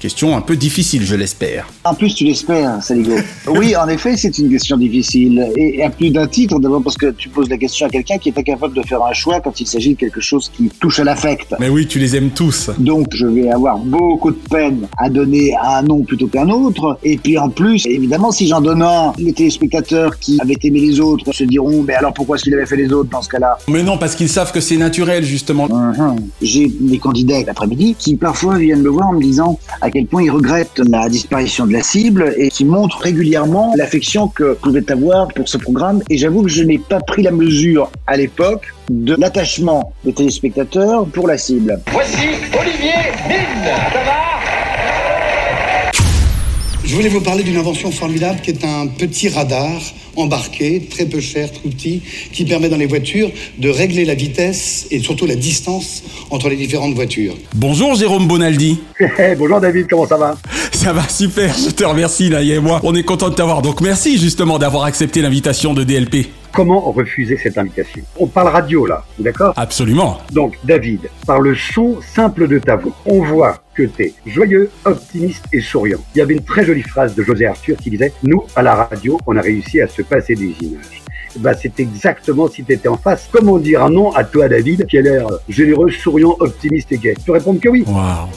Question 0.05 0.37
un 0.37 0.43
peu 0.43 0.55
difficile, 0.55 1.03
je 1.03 1.15
l'espère. 1.15 1.67
En 1.83 1.95
plus, 1.95 2.15
tu 2.15 2.25
l'espères, 2.25 2.83
Saligo. 2.83 3.15
oui, 3.49 3.75
en 3.75 3.89
effet, 3.89 4.19
c'est 4.19 4.37
une 4.37 4.51
question 4.51 4.77
difficile. 4.77 5.51
Et 5.57 5.83
à 5.83 5.89
plus 5.89 6.11
d'un 6.11 6.27
titre, 6.27 6.61
d'abord 6.61 6.83
parce 6.83 6.99
que 6.99 7.11
tu 7.13 7.31
poses 7.31 7.49
la 7.49 7.57
question 7.57 7.87
à 7.87 7.89
quelqu'un 7.89 8.19
qui 8.19 8.29
est 8.29 8.39
incapable 8.39 8.77
de 8.77 8.83
faire 8.83 9.03
un 9.03 9.15
choix 9.15 9.41
quand 9.41 9.63
il 9.63 9.67
s'agit 9.67 9.95
de 9.95 9.99
quelque 9.99 10.21
chose 10.21 10.51
qui 10.55 10.69
touche 10.79 11.01
à 11.01 11.05
l'affect. 11.05 11.55
Mais 11.59 11.71
oui, 11.71 11.87
tu 11.87 11.99
les 11.99 12.17
aimes 12.17 12.33
tous. 12.33 12.69
Donc, 12.77 13.15
je 13.15 13.27
vais 13.27 13.51
avoir 13.51 13.79
beaucoup 13.79 14.31
de 14.31 14.37
peine 14.51 14.87
à 14.99 15.09
donner 15.09 15.57
un 15.57 15.81
nom 15.81 16.03
plutôt 16.03 16.27
qu'un 16.27 16.51
autre. 16.51 16.99
Et 17.03 17.17
puis, 17.17 17.39
en 17.39 17.49
plus, 17.49 17.87
évidemment, 17.87 18.31
si 18.31 18.47
j'en 18.47 18.61
donne 18.61 18.83
un, 18.83 19.15
les 19.17 19.33
téléspectateurs 19.33 20.19
qui 20.19 20.39
avaient 20.39 20.59
aimé 20.65 20.81
les 20.81 21.01
autres 21.01 21.33
se 21.33 21.45
diront, 21.45 21.83
mais 21.83 21.95
alors 21.95 22.13
pourquoi 22.13 22.37
est-ce 22.37 22.45
qu'il 22.45 22.53
avait 22.53 22.67
fait 22.67 22.77
les 22.77 22.93
autres 22.93 23.09
dans 23.09 23.23
ce 23.23 23.31
cas-là? 23.31 23.57
Mais 23.69 23.83
non, 23.83 23.97
parce 23.97 24.15
qu'ils 24.15 24.29
savent 24.29 24.53
que 24.53 24.61
c'est 24.61 24.77
naturel, 24.77 25.25
justement. 25.25 25.67
Uh-huh. 25.67 26.15
J'ai 26.43 26.71
des 26.79 26.99
candidats 26.99 27.43
l'après-midi 27.47 27.97
qui 27.99 28.17
parfois 28.17 28.59
viennent 28.59 28.83
me 28.83 28.91
voir 28.91 29.09
en 29.09 29.15
me 29.15 29.23
disant 29.23 29.59
à 29.81 29.94
quel 29.95 30.07
point 30.07 30.25
ils 30.25 30.31
regrettent 30.31 30.81
la 30.81 31.09
disparition 31.09 31.67
de 31.67 31.73
la 31.73 31.83
cible 31.83 32.35
et 32.37 32.49
qui 32.49 32.65
montrent 32.65 32.99
régulièrement 32.99 33.73
l'affection 33.77 34.27
que 34.27 34.55
pouvait 34.55 34.91
avoir 34.91 35.29
pour 35.29 35.49
ce 35.49 35.57
programme. 35.57 36.03
Et 36.11 36.19
j'avoue 36.19 36.43
que 36.43 36.49
je 36.49 36.65
n'ai 36.65 36.79
pas 36.79 37.01
pris 37.01 37.23
la 37.23 37.31
mesure 37.31 37.91
à 38.09 38.17
l'époque 38.17 38.75
de 38.91 39.15
l'attachement 39.15 39.93
des 40.05 40.13
téléspectateurs 40.13 41.07
pour 41.07 41.29
la 41.29 41.39
cible. 41.39 41.81
Voici 41.93 42.27
Olivier 42.59 42.93
Mine. 43.29 44.24
Je 46.95 46.99
voulais 47.01 47.09
vous 47.09 47.23
parler 47.23 47.43
d'une 47.43 47.57
invention 47.57 47.91
formidable 47.91 48.39
qui 48.41 48.53
est 48.53 48.65
un 48.65 48.87
petit 48.87 49.29
radar 49.29 49.81
embarqué, 50.15 50.87
très 50.89 51.07
peu 51.07 51.19
cher, 51.19 51.51
tout 51.51 51.69
petit, 51.69 52.01
qui 52.33 52.45
permet 52.45 52.69
dans 52.69 52.77
les 52.77 52.87
voitures 52.87 53.33
de 53.59 53.69
régler 53.69 54.05
la 54.05 54.15
vitesse 54.15 54.87
et 54.93 55.01
surtout 55.01 55.27
la 55.27 55.35
distance 55.35 56.05
entre 56.31 56.49
les 56.49 56.55
différentes 56.55 56.95
voitures. 56.95 57.35
Bonjour 57.57 57.97
Jérôme 57.97 58.29
Bonaldi. 58.29 58.79
Bonjour 59.39 59.61
David, 59.61 59.89
comment 59.91 60.07
ça 60.07 60.17
va? 60.17 60.37
Ça 60.71 60.93
va 60.93 61.09
super, 61.09 61.57
je 61.59 61.71
te 61.71 61.83
remercie 61.83 62.29
là, 62.29 62.43
et 62.43 62.61
moi. 62.61 62.79
On 62.85 62.95
est 62.95 63.03
content 63.03 63.29
de 63.29 63.35
t'avoir, 63.35 63.61
donc 63.61 63.81
merci 63.81 64.17
justement 64.17 64.61
d'avoir 64.61 64.85
accepté 64.85 65.21
l'invitation 65.21 65.75
de 65.75 65.83
DLP. 65.83 66.29
Comment 66.53 66.93
refuser 66.93 67.37
cette 67.37 67.59
invitation? 67.59 68.05
On 68.21 68.29
parle 68.29 68.53
radio 68.53 68.87
là, 68.87 69.05
d'accord? 69.19 69.53
Absolument. 69.57 70.19
Donc 70.31 70.61
David, 70.63 71.01
par 71.27 71.41
le 71.41 71.57
son 71.57 71.97
simple 72.15 72.47
de 72.47 72.61
ta 72.61 72.77
voix, 72.77 72.93
on 73.05 73.25
voit 73.25 73.64
que 73.75 73.83
tu 73.83 74.03
es 74.05 74.15
joyeux, 74.27 74.71
optimiste 74.85 75.45
et 75.53 75.61
souriant. 75.61 76.01
Il 76.15 76.19
y 76.19 76.23
avait 76.23 76.35
une 76.35 76.45
très 76.45 76.65
jolie 76.65 76.83
phrase 76.83 77.15
de 77.15 77.23
José 77.23 77.47
Arthur 77.47 77.77
qui 77.77 77.91
disait 77.91 78.13
Nous, 78.23 78.45
à 78.57 78.63
la 78.63 78.75
radio, 78.75 79.19
on 79.27 79.37
a 79.37 79.41
réussi 79.41 79.81
à 79.81 79.89
se 79.89 80.03
passer 80.03 80.35
des 80.35 80.55
images. 80.61 81.05
Bah, 81.39 81.53
c'est 81.61 81.81
exactement 81.81 82.49
si 82.49 82.63
tu 82.65 82.73
étais 82.73 82.89
en 82.89 82.97
face. 82.97 83.29
Comment 83.31 83.59
dire 83.59 83.83
un 83.83 83.91
nom 83.91 84.13
à 84.13 84.25
toi, 84.25 84.49
David, 84.49 84.87
qui 84.87 84.99
a 84.99 85.03
l'air 85.03 85.27
généreux, 85.49 85.91
souriant, 85.91 86.37
optimiste 86.39 86.93
et 86.93 86.99
gay 86.99 87.15
Tu 87.25 87.31
réponds 87.31 87.55
que 87.55 87.69
oui. 87.69 87.85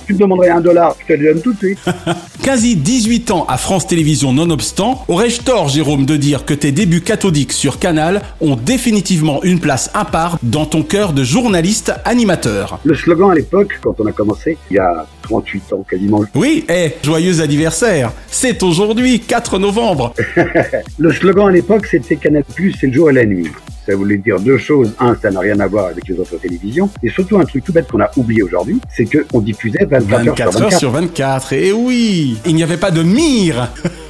Tu 0.05 0.13
me 0.13 0.19
demanderais 0.19 0.49
un 0.49 0.61
dollar, 0.61 0.95
je 0.99 1.13
te 1.13 1.19
le 1.19 1.33
donne 1.33 1.41
tout 1.41 1.53
de 1.53 1.57
suite. 1.57 1.79
Quasi 2.43 2.75
18 2.75 3.31
ans 3.31 3.45
à 3.47 3.57
France 3.57 3.87
Télévisions 3.87 4.33
nonobstant, 4.33 5.03
aurais-je 5.07 5.41
tort, 5.41 5.69
Jérôme, 5.69 6.05
de 6.05 6.15
dire 6.15 6.45
que 6.45 6.53
tes 6.53 6.71
débuts 6.71 7.01
cathodiques 7.01 7.51
sur 7.51 7.77
Canal 7.77 8.21
ont 8.41 8.55
définitivement 8.55 9.43
une 9.43 9.59
place 9.59 9.91
à 9.93 10.05
part 10.05 10.39
dans 10.41 10.65
ton 10.65 10.81
cœur 10.81 11.13
de 11.13 11.23
journaliste 11.23 11.93
animateur? 12.05 12.79
Le 12.83 12.95
slogan 12.95 13.31
à 13.31 13.35
l'époque, 13.35 13.79
quand 13.81 13.99
on 13.99 14.05
a 14.05 14.11
commencé, 14.11 14.57
il 14.71 14.75
y 14.75 14.79
a 14.79 15.05
38 15.27 15.73
ans 15.73 15.85
quasiment. 15.89 16.23
Oui, 16.35 16.65
eh, 16.69 16.93
joyeux 17.03 17.41
anniversaire 17.41 18.13
C'est 18.27 18.63
aujourd'hui, 18.63 19.19
4 19.19 19.59
novembre 19.59 20.13
Le 20.97 21.11
slogan 21.11 21.49
à 21.49 21.51
l'époque, 21.51 21.85
c'était 21.85 22.15
Canal+, 22.15 22.43
c'est 22.79 22.87
le 22.87 22.93
jour 22.93 23.09
et 23.09 23.13
la 23.13 23.25
nuit. 23.25 23.49
Ça 23.85 23.95
voulait 23.95 24.17
dire 24.17 24.39
deux 24.39 24.57
choses. 24.57 24.93
Un, 24.99 25.15
ça 25.21 25.29
n'a 25.29 25.41
rien 25.41 25.59
à 25.59 25.67
voir 25.67 25.87
avec 25.87 26.07
les 26.07 26.17
autres 26.17 26.37
télévisions. 26.37 26.89
Et 27.03 27.09
surtout, 27.09 27.37
un 27.39 27.45
truc 27.45 27.63
tout 27.63 27.73
bête 27.73 27.87
qu'on 27.89 28.01
a 28.01 28.09
oublié 28.15 28.41
aujourd'hui, 28.41 28.79
c'est 28.93 29.05
qu'on 29.05 29.41
diffusait 29.41 29.85
24, 29.85 30.25
24 30.25 30.61
heures 30.61 30.73
sur 30.73 30.91
24. 30.91 31.53
Et 31.53 31.73
oui, 31.73 32.37
il 32.45 32.55
n'y 32.55 32.63
avait 32.63 32.77
pas 32.77 32.91
de 32.91 33.03
mire 33.03 33.69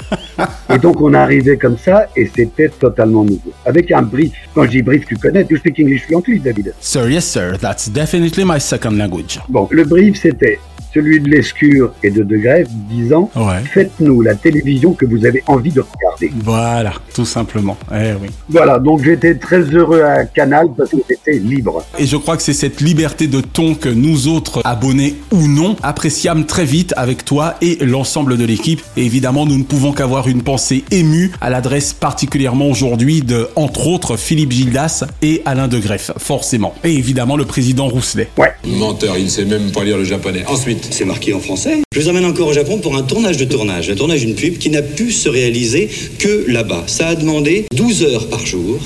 Et 0.74 0.78
donc 0.78 1.01
on 1.01 1.13
arrivé 1.13 1.57
comme 1.57 1.78
ça 1.78 2.07
et 2.15 2.30
c'était 2.34 2.70
totalement 2.70 3.24
nouveau. 3.24 3.51
Avec 3.65 3.91
un 3.91 4.01
brief. 4.01 4.34
Quand 4.53 4.63
je 4.63 4.70
dis 4.70 4.82
brief, 4.82 5.05
tu 5.05 5.18
connais, 5.18 5.45
tu 5.45 5.57
speak 5.57 5.80
English 5.80 6.03
fluently, 6.05 6.39
David. 6.39 6.74
Sir, 6.80 7.09
yes 7.09 7.26
sir, 7.26 7.57
that's 7.59 7.89
definitely 7.89 8.43
my 8.45 8.59
second 8.59 8.97
language. 8.97 9.39
Bon, 9.49 9.68
le 9.72 9.84
brief 9.84 10.22
c'était 10.22 10.59
celui 10.93 11.19
de 11.19 11.29
l'Escure 11.29 11.93
et 12.03 12.11
de 12.11 12.23
De 12.23 12.38
Grève 12.38 12.67
disant 12.89 13.29
Faites-nous 13.73 14.21
la 14.21 14.35
télévision 14.35 14.93
que 14.93 15.05
vous 15.05 15.25
avez 15.25 15.43
envie 15.47 15.71
de 15.71 15.81
regarder. 15.81 16.31
Voilà, 16.43 16.93
tout 17.13 17.25
simplement. 17.25 17.77
Eh 17.91 18.13
oui. 18.21 18.29
Voilà, 18.49 18.79
donc 18.79 19.03
j'étais 19.03 19.35
très 19.35 19.61
heureux 19.61 20.01
à 20.01 20.25
Canal 20.25 20.67
parce 20.75 20.91
que 20.91 20.97
c'était 21.07 21.39
libre. 21.39 21.83
Et 21.99 22.05
je 22.05 22.17
crois 22.17 22.38
que 22.38 22.43
c'est 22.43 22.53
cette 22.53 22.81
liberté 22.81 23.27
de 23.27 23.41
ton 23.41 23.75
que 23.75 23.89
nous 23.89 24.27
autres, 24.27 24.61
abonnés 24.63 25.15
ou 25.31 25.47
non, 25.47 25.75
appréciâmes 25.83 26.45
très 26.45 26.65
vite 26.65 26.93
avec 26.97 27.25
toi 27.25 27.55
et 27.61 27.77
l'ensemble 27.81 28.38
de 28.38 28.45
l'équipe. 28.45 28.81
Et 28.95 29.05
évidemment, 29.05 29.45
nous 29.45 29.57
ne 29.57 29.63
pouvons 29.63 29.91
qu'avoir 29.91 30.27
une 30.27 30.43
pensée 30.43 30.83
émue 30.91 31.31
à 31.41 31.49
l'adresse 31.49 31.93
particulièrement 31.93 32.69
aujourd'hui 32.69 33.21
de, 33.21 33.49
entre 33.55 33.88
autres, 33.88 34.17
Philippe 34.17 34.51
Gildas 34.51 35.03
et 35.21 35.41
Alain 35.45 35.67
De 35.67 35.79
Greff, 35.79 36.11
forcément. 36.17 36.73
Et 36.83 36.93
évidemment, 36.93 37.38
le 37.38 37.45
président 37.45 37.88
Rousselet. 37.88 38.29
Ouais. 38.38 38.53
Menteur, 38.65 39.17
il 39.17 39.25
ne 39.25 39.29
sait 39.29 39.45
même 39.45 39.71
pas 39.71 39.83
lire 39.83 39.97
le 39.97 40.03
japonais. 40.03 40.43
Ensuite. 40.47 40.76
C'est 40.89 41.05
marqué 41.05 41.34
en 41.34 41.39
français. 41.39 41.82
Je 41.93 41.99
les 41.99 42.09
emmène 42.09 42.25
encore 42.25 42.47
au 42.47 42.53
Japon 42.53 42.80
pour 42.80 42.95
un 42.95 43.03
tournage 43.03 43.38
de 43.38 43.45
tournage, 43.45 43.89
un 43.89 43.95
tournage 43.95 44.21
d'une 44.21 44.36
pub 44.36 44.57
qui 44.57 44.69
n'a 44.69 44.82
pu 44.82 45.11
se 45.11 45.30
réaliser 45.30 45.89
que 46.19 46.45
là-bas. 46.47 46.84
Ça 46.88 47.07
a 47.07 47.15
demandé 47.15 47.65
12 47.73 48.03
heures 48.03 48.28
par 48.30 48.45
jour. 48.45 48.80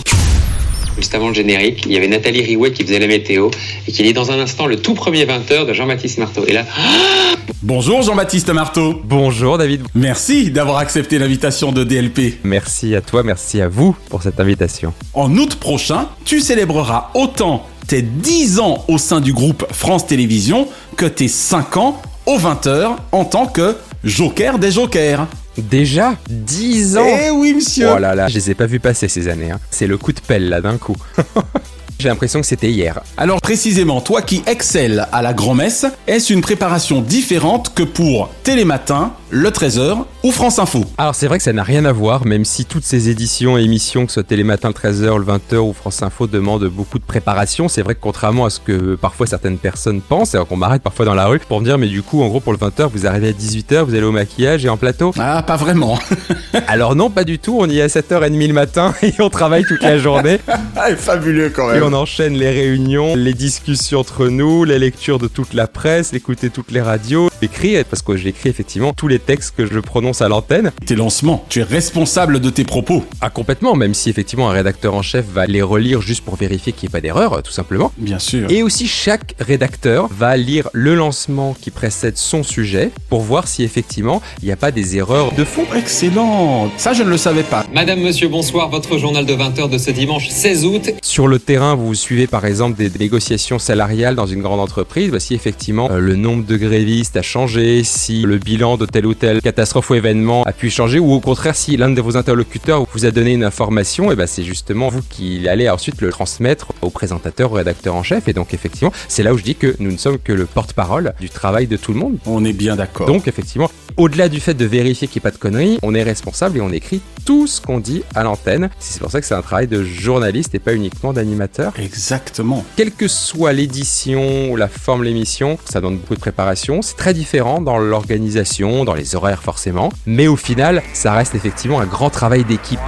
Juste 0.97 1.15
avant 1.15 1.29
le 1.29 1.33
générique, 1.33 1.83
il 1.85 1.93
y 1.93 1.97
avait 1.97 2.07
Nathalie 2.07 2.41
Riouet 2.41 2.73
qui 2.73 2.83
faisait 2.83 2.99
la 2.99 3.07
météo 3.07 3.49
et 3.87 3.91
qui 3.91 4.03
dit 4.03 4.13
dans 4.13 4.31
un 4.31 4.39
instant 4.39 4.67
le 4.67 4.77
tout 4.77 4.93
premier 4.93 5.25
20h 5.25 5.65
de 5.65 5.73
Jean-Baptiste 5.73 6.17
Marteau. 6.17 6.45
Et 6.47 6.53
là, 6.53 6.65
Bonjour 7.63 8.01
Jean-Baptiste 8.01 8.49
Marteau. 8.49 8.99
Bonjour 9.03 9.57
David. 9.59 9.83
Merci 9.93 10.49
d'avoir 10.49 10.77
accepté 10.77 11.19
l'invitation 11.19 11.71
de 11.71 11.83
DLP. 11.83 12.39
Merci 12.43 12.95
à 12.95 13.01
toi, 13.01 13.21
merci 13.21 13.61
à 13.61 13.67
vous 13.67 13.95
pour 14.09 14.23
cette 14.23 14.39
invitation. 14.39 14.93
En 15.13 15.37
août 15.37 15.55
prochain, 15.55 16.09
tu 16.25 16.39
célébreras 16.39 17.11
autant 17.13 17.67
tes 17.87 18.01
10 18.01 18.59
ans 18.59 18.83
au 18.87 18.97
sein 18.97 19.19
du 19.21 19.33
groupe 19.33 19.65
France 19.71 20.07
Télévisions 20.07 20.67
que 20.97 21.05
tes 21.05 21.27
5 21.27 21.77
ans 21.77 22.01
au 22.25 22.37
20h 22.37 22.95
en 23.11 23.25
tant 23.25 23.45
que 23.47 23.75
Joker 24.03 24.59
des 24.59 24.71
Jokers. 24.71 25.27
Déjà 25.57 26.15
10 26.29 26.97
ans 26.97 27.05
Eh 27.25 27.29
oui, 27.29 27.53
monsieur 27.53 27.89
Oh 27.93 27.97
là 27.99 28.15
là, 28.15 28.27
je 28.29 28.35
les 28.35 28.51
ai 28.51 28.55
pas 28.55 28.65
vus 28.67 28.79
passer 28.79 29.07
ces 29.07 29.27
années. 29.27 29.51
hein. 29.51 29.59
C'est 29.69 29.87
le 29.87 29.97
coup 29.97 30.13
de 30.13 30.21
pelle 30.21 30.47
là 30.49 30.61
d'un 30.61 30.77
coup. 30.77 30.95
J'ai 31.99 32.07
l'impression 32.07 32.39
que 32.41 32.47
c'était 32.47 32.71
hier. 32.71 32.99
Alors 33.17 33.39
précisément, 33.41 34.01
toi 34.01 34.23
qui 34.23 34.41
excelles 34.47 35.07
à 35.11 35.21
la 35.21 35.33
grand-messe, 35.33 35.85
est-ce 36.07 36.33
une 36.33 36.41
préparation 36.41 36.99
différente 37.01 37.73
que 37.75 37.83
pour 37.83 38.29
Télématin, 38.43 39.13
Le 39.33 39.49
13h 39.49 40.03
ou 40.23 40.31
France 40.33 40.59
Info. 40.59 40.83
Alors 40.97 41.15
c'est 41.15 41.27
vrai 41.27 41.37
que 41.37 41.43
ça 41.45 41.53
n'a 41.53 41.63
rien 41.63 41.85
à 41.85 41.93
voir, 41.93 42.25
même 42.25 42.43
si 42.43 42.65
toutes 42.65 42.83
ces 42.83 43.07
éditions 43.07 43.57
et 43.57 43.61
émissions, 43.61 44.05
que 44.05 44.11
ce 44.11 44.15
soit 44.15 44.23
Télématin 44.23 44.67
le 44.67 44.73
13h, 44.73 45.17
le 45.17 45.23
20h 45.23 45.55
ou 45.59 45.71
France 45.71 46.03
Info, 46.03 46.27
demandent 46.27 46.65
beaucoup 46.65 46.99
de 46.99 47.05
préparation. 47.05 47.69
C'est 47.69 47.81
vrai 47.81 47.95
que 47.95 48.01
contrairement 48.01 48.43
à 48.43 48.49
ce 48.49 48.59
que 48.59 48.95
parfois 48.95 49.27
certaines 49.27 49.57
personnes 49.57 50.01
pensent, 50.01 50.35
alors 50.35 50.49
qu'on 50.49 50.57
m'arrête 50.57 50.81
parfois 50.81 51.05
dans 51.05 51.13
la 51.13 51.27
rue 51.27 51.39
pour 51.39 51.61
me 51.61 51.65
dire 51.65 51.77
mais 51.77 51.87
du 51.87 52.01
coup 52.01 52.21
en 52.23 52.27
gros 52.27 52.41
pour 52.41 52.51
le 52.51 52.59
20h 52.59 52.89
vous 52.91 53.07
arrivez 53.07 53.29
à 53.29 53.31
18h, 53.31 53.83
vous 53.83 53.95
allez 53.95 54.03
au 54.03 54.11
maquillage 54.11 54.65
et 54.65 54.69
en 54.69 54.75
plateau? 54.75 55.13
Ah 55.17 55.41
pas 55.43 55.55
vraiment. 55.55 55.97
Alors 56.67 56.97
non 56.97 57.09
pas 57.09 57.23
du 57.23 57.39
tout, 57.39 57.55
on 57.57 57.69
y 57.69 57.79
est 57.79 57.83
à 57.83 57.87
7h30 57.87 58.47
le 58.47 58.53
matin 58.53 58.93
et 59.01 59.13
on 59.19 59.29
travaille 59.29 59.63
toute 59.63 59.81
la 59.81 59.97
journée. 59.97 60.39
Ah, 60.83 60.95
fabuleux 60.95 61.49
quand 61.49 61.67
même. 61.67 61.77
Et 61.77 61.81
on 61.85 61.93
enchaîne 61.93 62.33
les 62.33 62.49
réunions, 62.49 63.15
les 63.15 63.33
discussions 63.33 63.99
entre 63.99 64.27
nous, 64.29 64.63
les 64.63 64.79
lectures 64.79 65.19
de 65.19 65.27
toute 65.27 65.53
la 65.53 65.67
presse, 65.67 66.13
écouter 66.13 66.49
toutes 66.49 66.71
les 66.71 66.81
radios, 66.81 67.29
écrire, 67.41 67.85
parce 67.85 68.01
que 68.01 68.15
j'écris 68.15 68.49
effectivement 68.49 68.93
tous 68.93 69.07
les 69.07 69.19
textes 69.21 69.55
que 69.55 69.65
je 69.65 69.79
prononce 69.79 70.21
à 70.21 70.27
l'antenne. 70.27 70.71
Tes 70.85 70.95
lancements, 70.95 71.45
tu 71.49 71.59
es 71.59 71.63
responsable 71.63 72.39
de 72.39 72.49
tes 72.49 72.63
propos. 72.63 73.05
Ah 73.21 73.29
complètement, 73.29 73.75
même 73.75 73.93
si 73.93 74.09
effectivement 74.09 74.49
un 74.49 74.53
rédacteur 74.53 74.93
en 74.93 75.01
chef 75.01 75.25
va 75.25 75.45
les 75.45 75.61
relire 75.61 76.01
juste 76.01 76.25
pour 76.25 76.35
vérifier 76.35 76.73
qu'il 76.73 76.87
n'y 76.87 76.91
ait 76.91 76.97
pas 76.97 77.01
d'erreur, 77.01 77.41
tout 77.43 77.51
simplement. 77.51 77.91
Bien 77.97 78.19
sûr. 78.19 78.51
Et 78.51 78.63
aussi 78.63 78.87
chaque 78.87 79.35
rédacteur 79.39 80.07
va 80.11 80.35
lire 80.35 80.69
le 80.73 80.95
lancement 80.95 81.55
qui 81.59 81.71
précède 81.71 82.17
son 82.17 82.43
sujet 82.43 82.91
pour 83.09 83.21
voir 83.21 83.47
si 83.47 83.63
effectivement 83.63 84.21
il 84.41 84.45
n'y 84.45 84.51
a 84.51 84.57
pas 84.57 84.71
des 84.71 84.97
erreurs 84.97 85.31
de 85.33 85.43
fond. 85.43 85.65
Excellent 85.75 86.71
Ça 86.77 86.93
je 86.93 87.03
ne 87.03 87.09
le 87.09 87.17
savais 87.17 87.43
pas. 87.43 87.65
Madame, 87.73 88.01
monsieur, 88.01 88.27
bonsoir, 88.27 88.69
votre 88.69 88.97
journal 88.97 89.25
de 89.25 89.33
20h 89.33 89.69
de 89.69 89.77
ce 89.77 89.91
dimanche 89.91 90.29
16 90.29 90.65
août. 90.65 90.89
Sur 91.01 91.27
le 91.27 91.39
terrain, 91.39 91.75
vous 91.75 91.93
suivez 91.95 92.27
par 92.27 92.45
exemple 92.45 92.77
des 92.77 92.89
négociations 92.99 93.59
salariales 93.59 94.15
dans 94.15 94.25
une 94.25 94.41
grande 94.41 94.59
entreprise, 94.59 95.11
bah, 95.11 95.19
si 95.19 95.33
effectivement 95.33 95.89
euh, 95.91 95.99
le 95.99 96.15
nombre 96.15 96.45
de 96.45 96.57
grévistes 96.57 97.17
a 97.17 97.21
changé, 97.21 97.83
si 97.83 98.21
le 98.23 98.37
bilan 98.37 98.77
de 98.77 98.85
telle 98.85 99.05
ou 99.05 99.10
ou 99.11 99.13
tel 99.13 99.41
catastrophe 99.41 99.89
ou 99.89 99.95
événement 99.95 100.43
a 100.43 100.53
pu 100.53 100.69
changer, 100.69 100.97
ou 100.97 101.11
au 101.11 101.19
contraire, 101.19 101.55
si 101.55 101.75
l'un 101.75 101.89
de 101.89 102.01
vos 102.01 102.15
interlocuteurs 102.15 102.85
vous 102.93 103.05
a 103.05 103.11
donné 103.11 103.33
une 103.33 103.43
information, 103.43 104.09
et 104.09 104.13
eh 104.13 104.15
ben 104.15 104.25
c'est 104.25 104.43
justement 104.43 104.87
vous 104.87 105.01
qui 105.01 105.49
allez 105.49 105.69
ensuite 105.69 105.99
le 105.99 106.09
transmettre 106.11 106.71
au 106.81 106.89
présentateur, 106.89 107.51
au 107.51 107.55
rédacteur 107.55 107.93
en 107.95 108.03
chef. 108.03 108.29
Et 108.29 108.33
donc 108.33 108.53
effectivement, 108.53 108.93
c'est 109.09 109.23
là 109.23 109.33
où 109.33 109.37
je 109.37 109.43
dis 109.43 109.55
que 109.55 109.75
nous 109.79 109.91
ne 109.91 109.97
sommes 109.97 110.17
que 110.17 110.31
le 110.31 110.45
porte-parole 110.45 111.13
du 111.19 111.29
travail 111.29 111.67
de 111.67 111.75
tout 111.75 111.91
le 111.91 111.99
monde. 111.99 112.17
On 112.25 112.45
est 112.45 112.53
bien 112.53 112.77
d'accord. 112.77 113.05
Donc 113.05 113.27
effectivement, 113.27 113.69
au-delà 113.97 114.29
du 114.29 114.39
fait 114.39 114.53
de 114.53 114.65
vérifier 114.65 115.07
qu'il 115.07 115.19
n'y 115.19 115.23
ait 115.23 115.29
pas 115.29 115.35
de 115.35 115.41
conneries, 115.41 115.77
on 115.83 115.93
est 115.93 116.03
responsable 116.03 116.57
et 116.57 116.61
on 116.61 116.71
écrit 116.71 117.01
tout 117.25 117.47
ce 117.47 117.59
qu'on 117.59 117.79
dit 117.79 118.03
à 118.15 118.23
l'antenne. 118.23 118.69
C'est 118.79 119.01
pour 119.01 119.11
ça 119.11 119.19
que 119.19 119.27
c'est 119.27 119.35
un 119.35 119.41
travail 119.41 119.67
de 119.67 119.83
journaliste 119.83 120.55
et 120.55 120.59
pas 120.59 120.73
uniquement 120.73 121.11
d'animateur. 121.11 121.73
Exactement. 121.77 122.63
Quelle 122.77 122.91
que 122.93 123.07
soit 123.09 123.51
l'édition 123.51 124.51
ou 124.51 124.55
la 124.55 124.69
forme 124.69 125.01
de 125.01 125.05
l'émission, 125.05 125.57
ça 125.65 125.81
demande 125.81 125.99
beaucoup 125.99 126.15
de 126.15 126.19
préparation. 126.21 126.81
C'est 126.81 126.95
très 126.95 127.13
différent 127.13 127.61
dans 127.61 127.77
l'organisation, 127.77 128.85
dans 128.85 128.93
les 128.93 129.00
horaires 129.13 129.43
forcément. 129.43 129.89
Mais 130.05 130.27
au 130.27 130.35
final, 130.35 130.81
ça 130.93 131.13
reste 131.13 131.35
effectivement 131.35 131.79
un 131.79 131.85
grand 131.85 132.09
travail 132.09 132.43
d'équipe. 132.43 132.79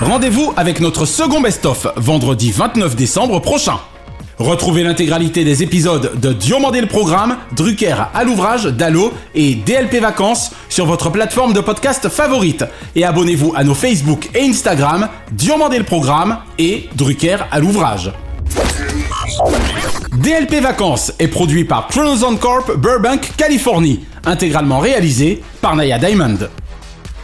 Rendez-vous 0.00 0.52
avec 0.56 0.80
notre 0.80 1.06
second 1.06 1.40
best-of 1.40 1.86
vendredi 1.96 2.52
29 2.52 2.94
décembre 2.96 3.40
prochain. 3.40 3.78
Retrouvez 4.38 4.82
l'intégralité 4.82 5.44
des 5.44 5.62
épisodes 5.62 6.20
de 6.20 6.32
Diomandé 6.34 6.82
le 6.82 6.86
Programme, 6.86 7.38
Drucker 7.56 7.96
à 8.12 8.22
l'ouvrage, 8.22 8.66
Dallo 8.66 9.14
et 9.34 9.54
DLP 9.54 10.00
Vacances 10.00 10.52
sur 10.68 10.84
votre 10.84 11.08
plateforme 11.08 11.54
de 11.54 11.60
podcast 11.60 12.10
favorite. 12.10 12.64
Et 12.94 13.04
abonnez-vous 13.04 13.54
à 13.56 13.64
nos 13.64 13.74
Facebook 13.74 14.28
et 14.34 14.42
Instagram, 14.42 15.08
Diomandé 15.32 15.78
le 15.78 15.84
Programme 15.84 16.38
et 16.58 16.90
Drucker 16.94 17.38
à 17.50 17.58
l'ouvrage. 17.58 18.12
DLP 20.12 20.62
Vacances 20.62 21.12
est 21.18 21.28
produit 21.28 21.64
par 21.64 21.88
Chronoson 21.88 22.36
Corp 22.36 22.76
Burbank, 22.76 23.32
Californie, 23.36 24.04
intégralement 24.24 24.78
réalisé 24.78 25.42
par 25.60 25.76
Naya 25.76 25.98
Diamond. 25.98 26.38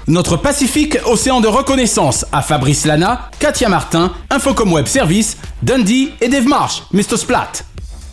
Notre 0.09 0.37
Pacifique 0.37 0.99
Océan 1.07 1.41
de 1.41 1.49
Reconnaissance 1.49 2.27
à 2.33 2.43
Fabrice 2.43 2.87
Lana, 2.87 3.31
Katia 3.39 3.69
Martin, 3.69 4.13
Infocom 4.31 4.73
Web 4.73 4.87
Service, 4.87 5.39
Dundee 5.63 6.13
et 6.21 6.29
Dave 6.29 6.47
Marsh, 6.47 6.83
Mr. 6.93 7.17
Splat. 7.17 7.53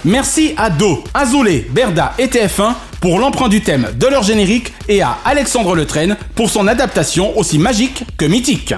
Merci 0.05 0.53
à 0.55 0.69
Do, 0.69 1.03
Azoulay, 1.13 1.67
Berda 1.69 2.13
et 2.17 2.27
TF1 2.27 2.73
pour 3.01 3.19
l'emprunt 3.19 3.49
du 3.49 3.61
thème 3.61 3.89
de 3.95 4.07
leur 4.07 4.23
générique 4.23 4.73
et 4.87 5.01
à 5.01 5.17
Alexandre 5.25 5.75
Letraine 5.75 6.15
pour 6.35 6.49
son 6.49 6.67
adaptation 6.67 7.37
aussi 7.37 7.57
magique 7.57 8.03
que 8.17 8.25
mythique. 8.25 8.73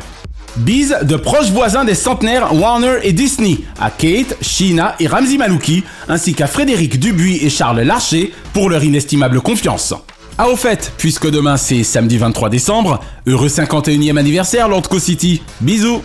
Bise 0.58 0.98
de 1.04 1.16
proches 1.16 1.50
voisins 1.50 1.86
des 1.86 1.96
centenaires 1.96 2.54
Warner 2.54 2.98
et 3.04 3.14
Disney, 3.14 3.60
à 3.80 3.90
Kate, 3.90 4.36
Sheena 4.42 4.96
et 5.00 5.08
Ramsey 5.08 5.38
Malouki, 5.38 5.84
ainsi 6.10 6.34
qu'à 6.34 6.48
Frédéric 6.48 7.00
Dubuis 7.00 7.40
et 7.42 7.50
Charles 7.50 7.82
Larcher 7.82 8.34
pour 8.54 8.70
leur 8.70 8.84
inestimable 8.84 9.40
confiance. 9.40 9.94
Ah 10.38 10.50
au 10.50 10.58
fait, 10.58 10.92
puisque 10.98 11.30
demain 11.30 11.56
c'est 11.56 11.84
samedi 11.84 12.18
23 12.18 12.50
décembre, 12.50 13.00
heureux 13.28 13.48
51e 13.48 14.18
anniversaire 14.18 14.68
Lord 14.68 14.88
City. 15.00 15.42
Bisous 15.62 16.02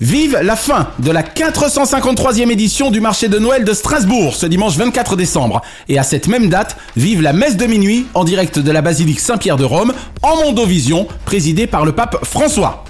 Vive 0.00 0.38
la 0.42 0.56
fin 0.56 0.88
de 0.98 1.10
la 1.10 1.22
453e 1.22 2.50
édition 2.50 2.90
du 2.90 3.02
marché 3.02 3.28
de 3.28 3.38
Noël 3.38 3.64
de 3.64 3.74
Strasbourg 3.74 4.34
ce 4.34 4.46
dimanche 4.46 4.78
24 4.78 5.14
décembre. 5.14 5.60
Et 5.90 5.98
à 5.98 6.02
cette 6.04 6.26
même 6.26 6.48
date, 6.48 6.78
vive 6.96 7.20
la 7.20 7.34
messe 7.34 7.58
de 7.58 7.66
minuit 7.66 8.06
en 8.14 8.24
direct 8.24 8.58
de 8.58 8.70
la 8.70 8.80
basilique 8.80 9.20
Saint-Pierre 9.20 9.58
de 9.58 9.64
Rome 9.64 9.92
en 10.22 10.36
Mondovision, 10.36 11.06
présidée 11.26 11.66
par 11.66 11.84
le 11.84 11.92
pape 11.92 12.24
François. 12.24 12.84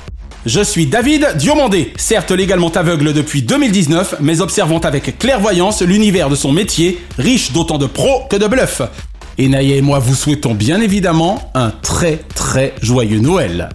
Je 0.47 0.63
suis 0.63 0.87
David 0.87 1.35
Diomandé, 1.37 1.93
certes 1.97 2.31
légalement 2.31 2.71
aveugle 2.71 3.13
depuis 3.13 3.43
2019, 3.43 4.17
mais 4.21 4.41
observant 4.41 4.79
avec 4.79 5.19
clairvoyance 5.19 5.83
l'univers 5.83 6.31
de 6.31 6.35
son 6.35 6.51
métier, 6.51 6.99
riche 7.19 7.53
d'autant 7.53 7.77
de 7.77 7.85
pros 7.85 8.23
que 8.31 8.37
de 8.37 8.47
bluffs. 8.47 8.81
Et 9.37 9.49
Naya 9.49 9.77
et 9.77 9.83
moi 9.83 9.99
vous 9.99 10.15
souhaitons 10.15 10.55
bien 10.55 10.81
évidemment 10.81 11.51
un 11.55 11.71
très 11.71 12.21
très 12.35 12.75
joyeux 12.81 13.19
Noël. 13.19 13.69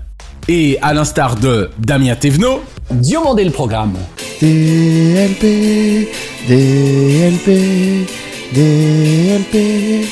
Et 0.48 0.80
à 0.82 0.96
l'instar 0.96 1.36
de 1.36 1.70
Damien 1.78 2.16
Thévenot, 2.16 2.64
Diomandé 2.90 3.44
le 3.44 3.52
programme. 3.52 3.94
DLP, 4.42 6.10
DLP, 6.48 8.08
DLP, 8.56 10.08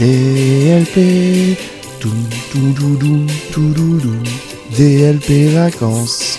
DLP, 0.00 1.56
tout, 2.00 2.10
tout, 2.50 2.74
tout, 2.74 2.96
tout, 2.96 3.26
tout, 3.52 3.72
tout, 3.72 4.00
tout, 4.02 4.51
DLP 4.76 5.52
vacances. 5.52 6.38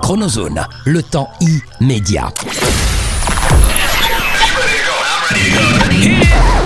Chronozone, 0.00 0.66
le 0.86 1.02
temps 1.02 1.28
immédiat. 1.80 2.32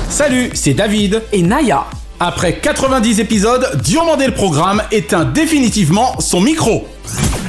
Salut, 0.08 0.50
c'est 0.54 0.74
David 0.74 1.20
et 1.32 1.42
Naya. 1.42 1.84
Après 2.20 2.58
90 2.60 3.18
épisodes, 3.18 3.80
Diomandé 3.82 4.26
le 4.26 4.34
programme 4.34 4.80
éteint 4.92 5.24
définitivement 5.24 6.20
son 6.20 6.40
micro. 6.40 6.86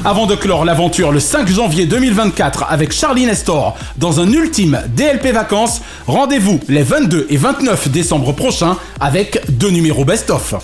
Avant 0.05 0.25
de 0.25 0.35
clore 0.35 0.65
l'aventure 0.65 1.11
le 1.11 1.19
5 1.19 1.47
janvier 1.47 1.85
2024 1.85 2.65
avec 2.67 2.91
Charlie 2.91 3.27
Nestor 3.27 3.77
dans 3.97 4.19
un 4.19 4.31
ultime 4.31 4.81
DLP 4.95 5.27
vacances, 5.27 5.81
rendez-vous 6.07 6.59
les 6.67 6.81
22 6.81 7.27
et 7.29 7.37
29 7.37 7.89
décembre 7.89 8.31
prochains 8.31 8.75
avec 8.99 9.39
deux 9.49 9.69
numéros 9.69 10.03
best-of. 10.03 10.55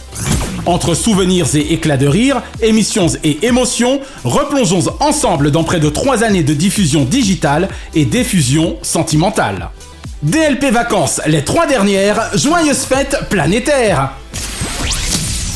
Entre 0.70 0.94
souvenirs 0.94 1.56
et 1.56 1.74
éclats 1.74 1.98
de 1.98 2.06
rire, 2.06 2.44
émissions 2.62 3.08
et 3.24 3.44
émotions, 3.44 4.02
replongeons 4.24 4.84
ensemble 5.00 5.50
dans 5.50 5.64
près 5.64 5.80
de 5.80 5.90
3 5.90 6.24
années 6.24 6.44
de 6.44 6.54
diffusion 6.54 7.06
digitale 7.06 7.70
et 7.96 8.06
diffusion 8.06 8.78
sentimentale. 8.84 9.72
DLP 10.22 10.66
Vacances, 10.66 11.22
les 11.26 11.44
trois 11.44 11.66
dernières, 11.66 12.38
joyeuses 12.38 12.84
fêtes 12.86 13.18
planétaires 13.32 14.12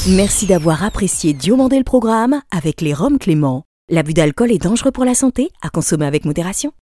Merci 0.07 0.47
d'avoir 0.47 0.83
apprécié 0.83 1.33
Diomandé 1.33 1.77
le 1.77 1.83
programme 1.83 2.41
avec 2.49 2.81
les 2.81 2.95
Roms 2.95 3.19
Clément. 3.19 3.65
L'abus 3.89 4.15
d'alcool 4.15 4.51
est 4.51 4.63
dangereux 4.63 4.91
pour 4.91 5.05
la 5.05 5.13
santé, 5.13 5.49
à 5.61 5.69
consommer 5.69 6.07
avec 6.07 6.25
modération. 6.25 6.71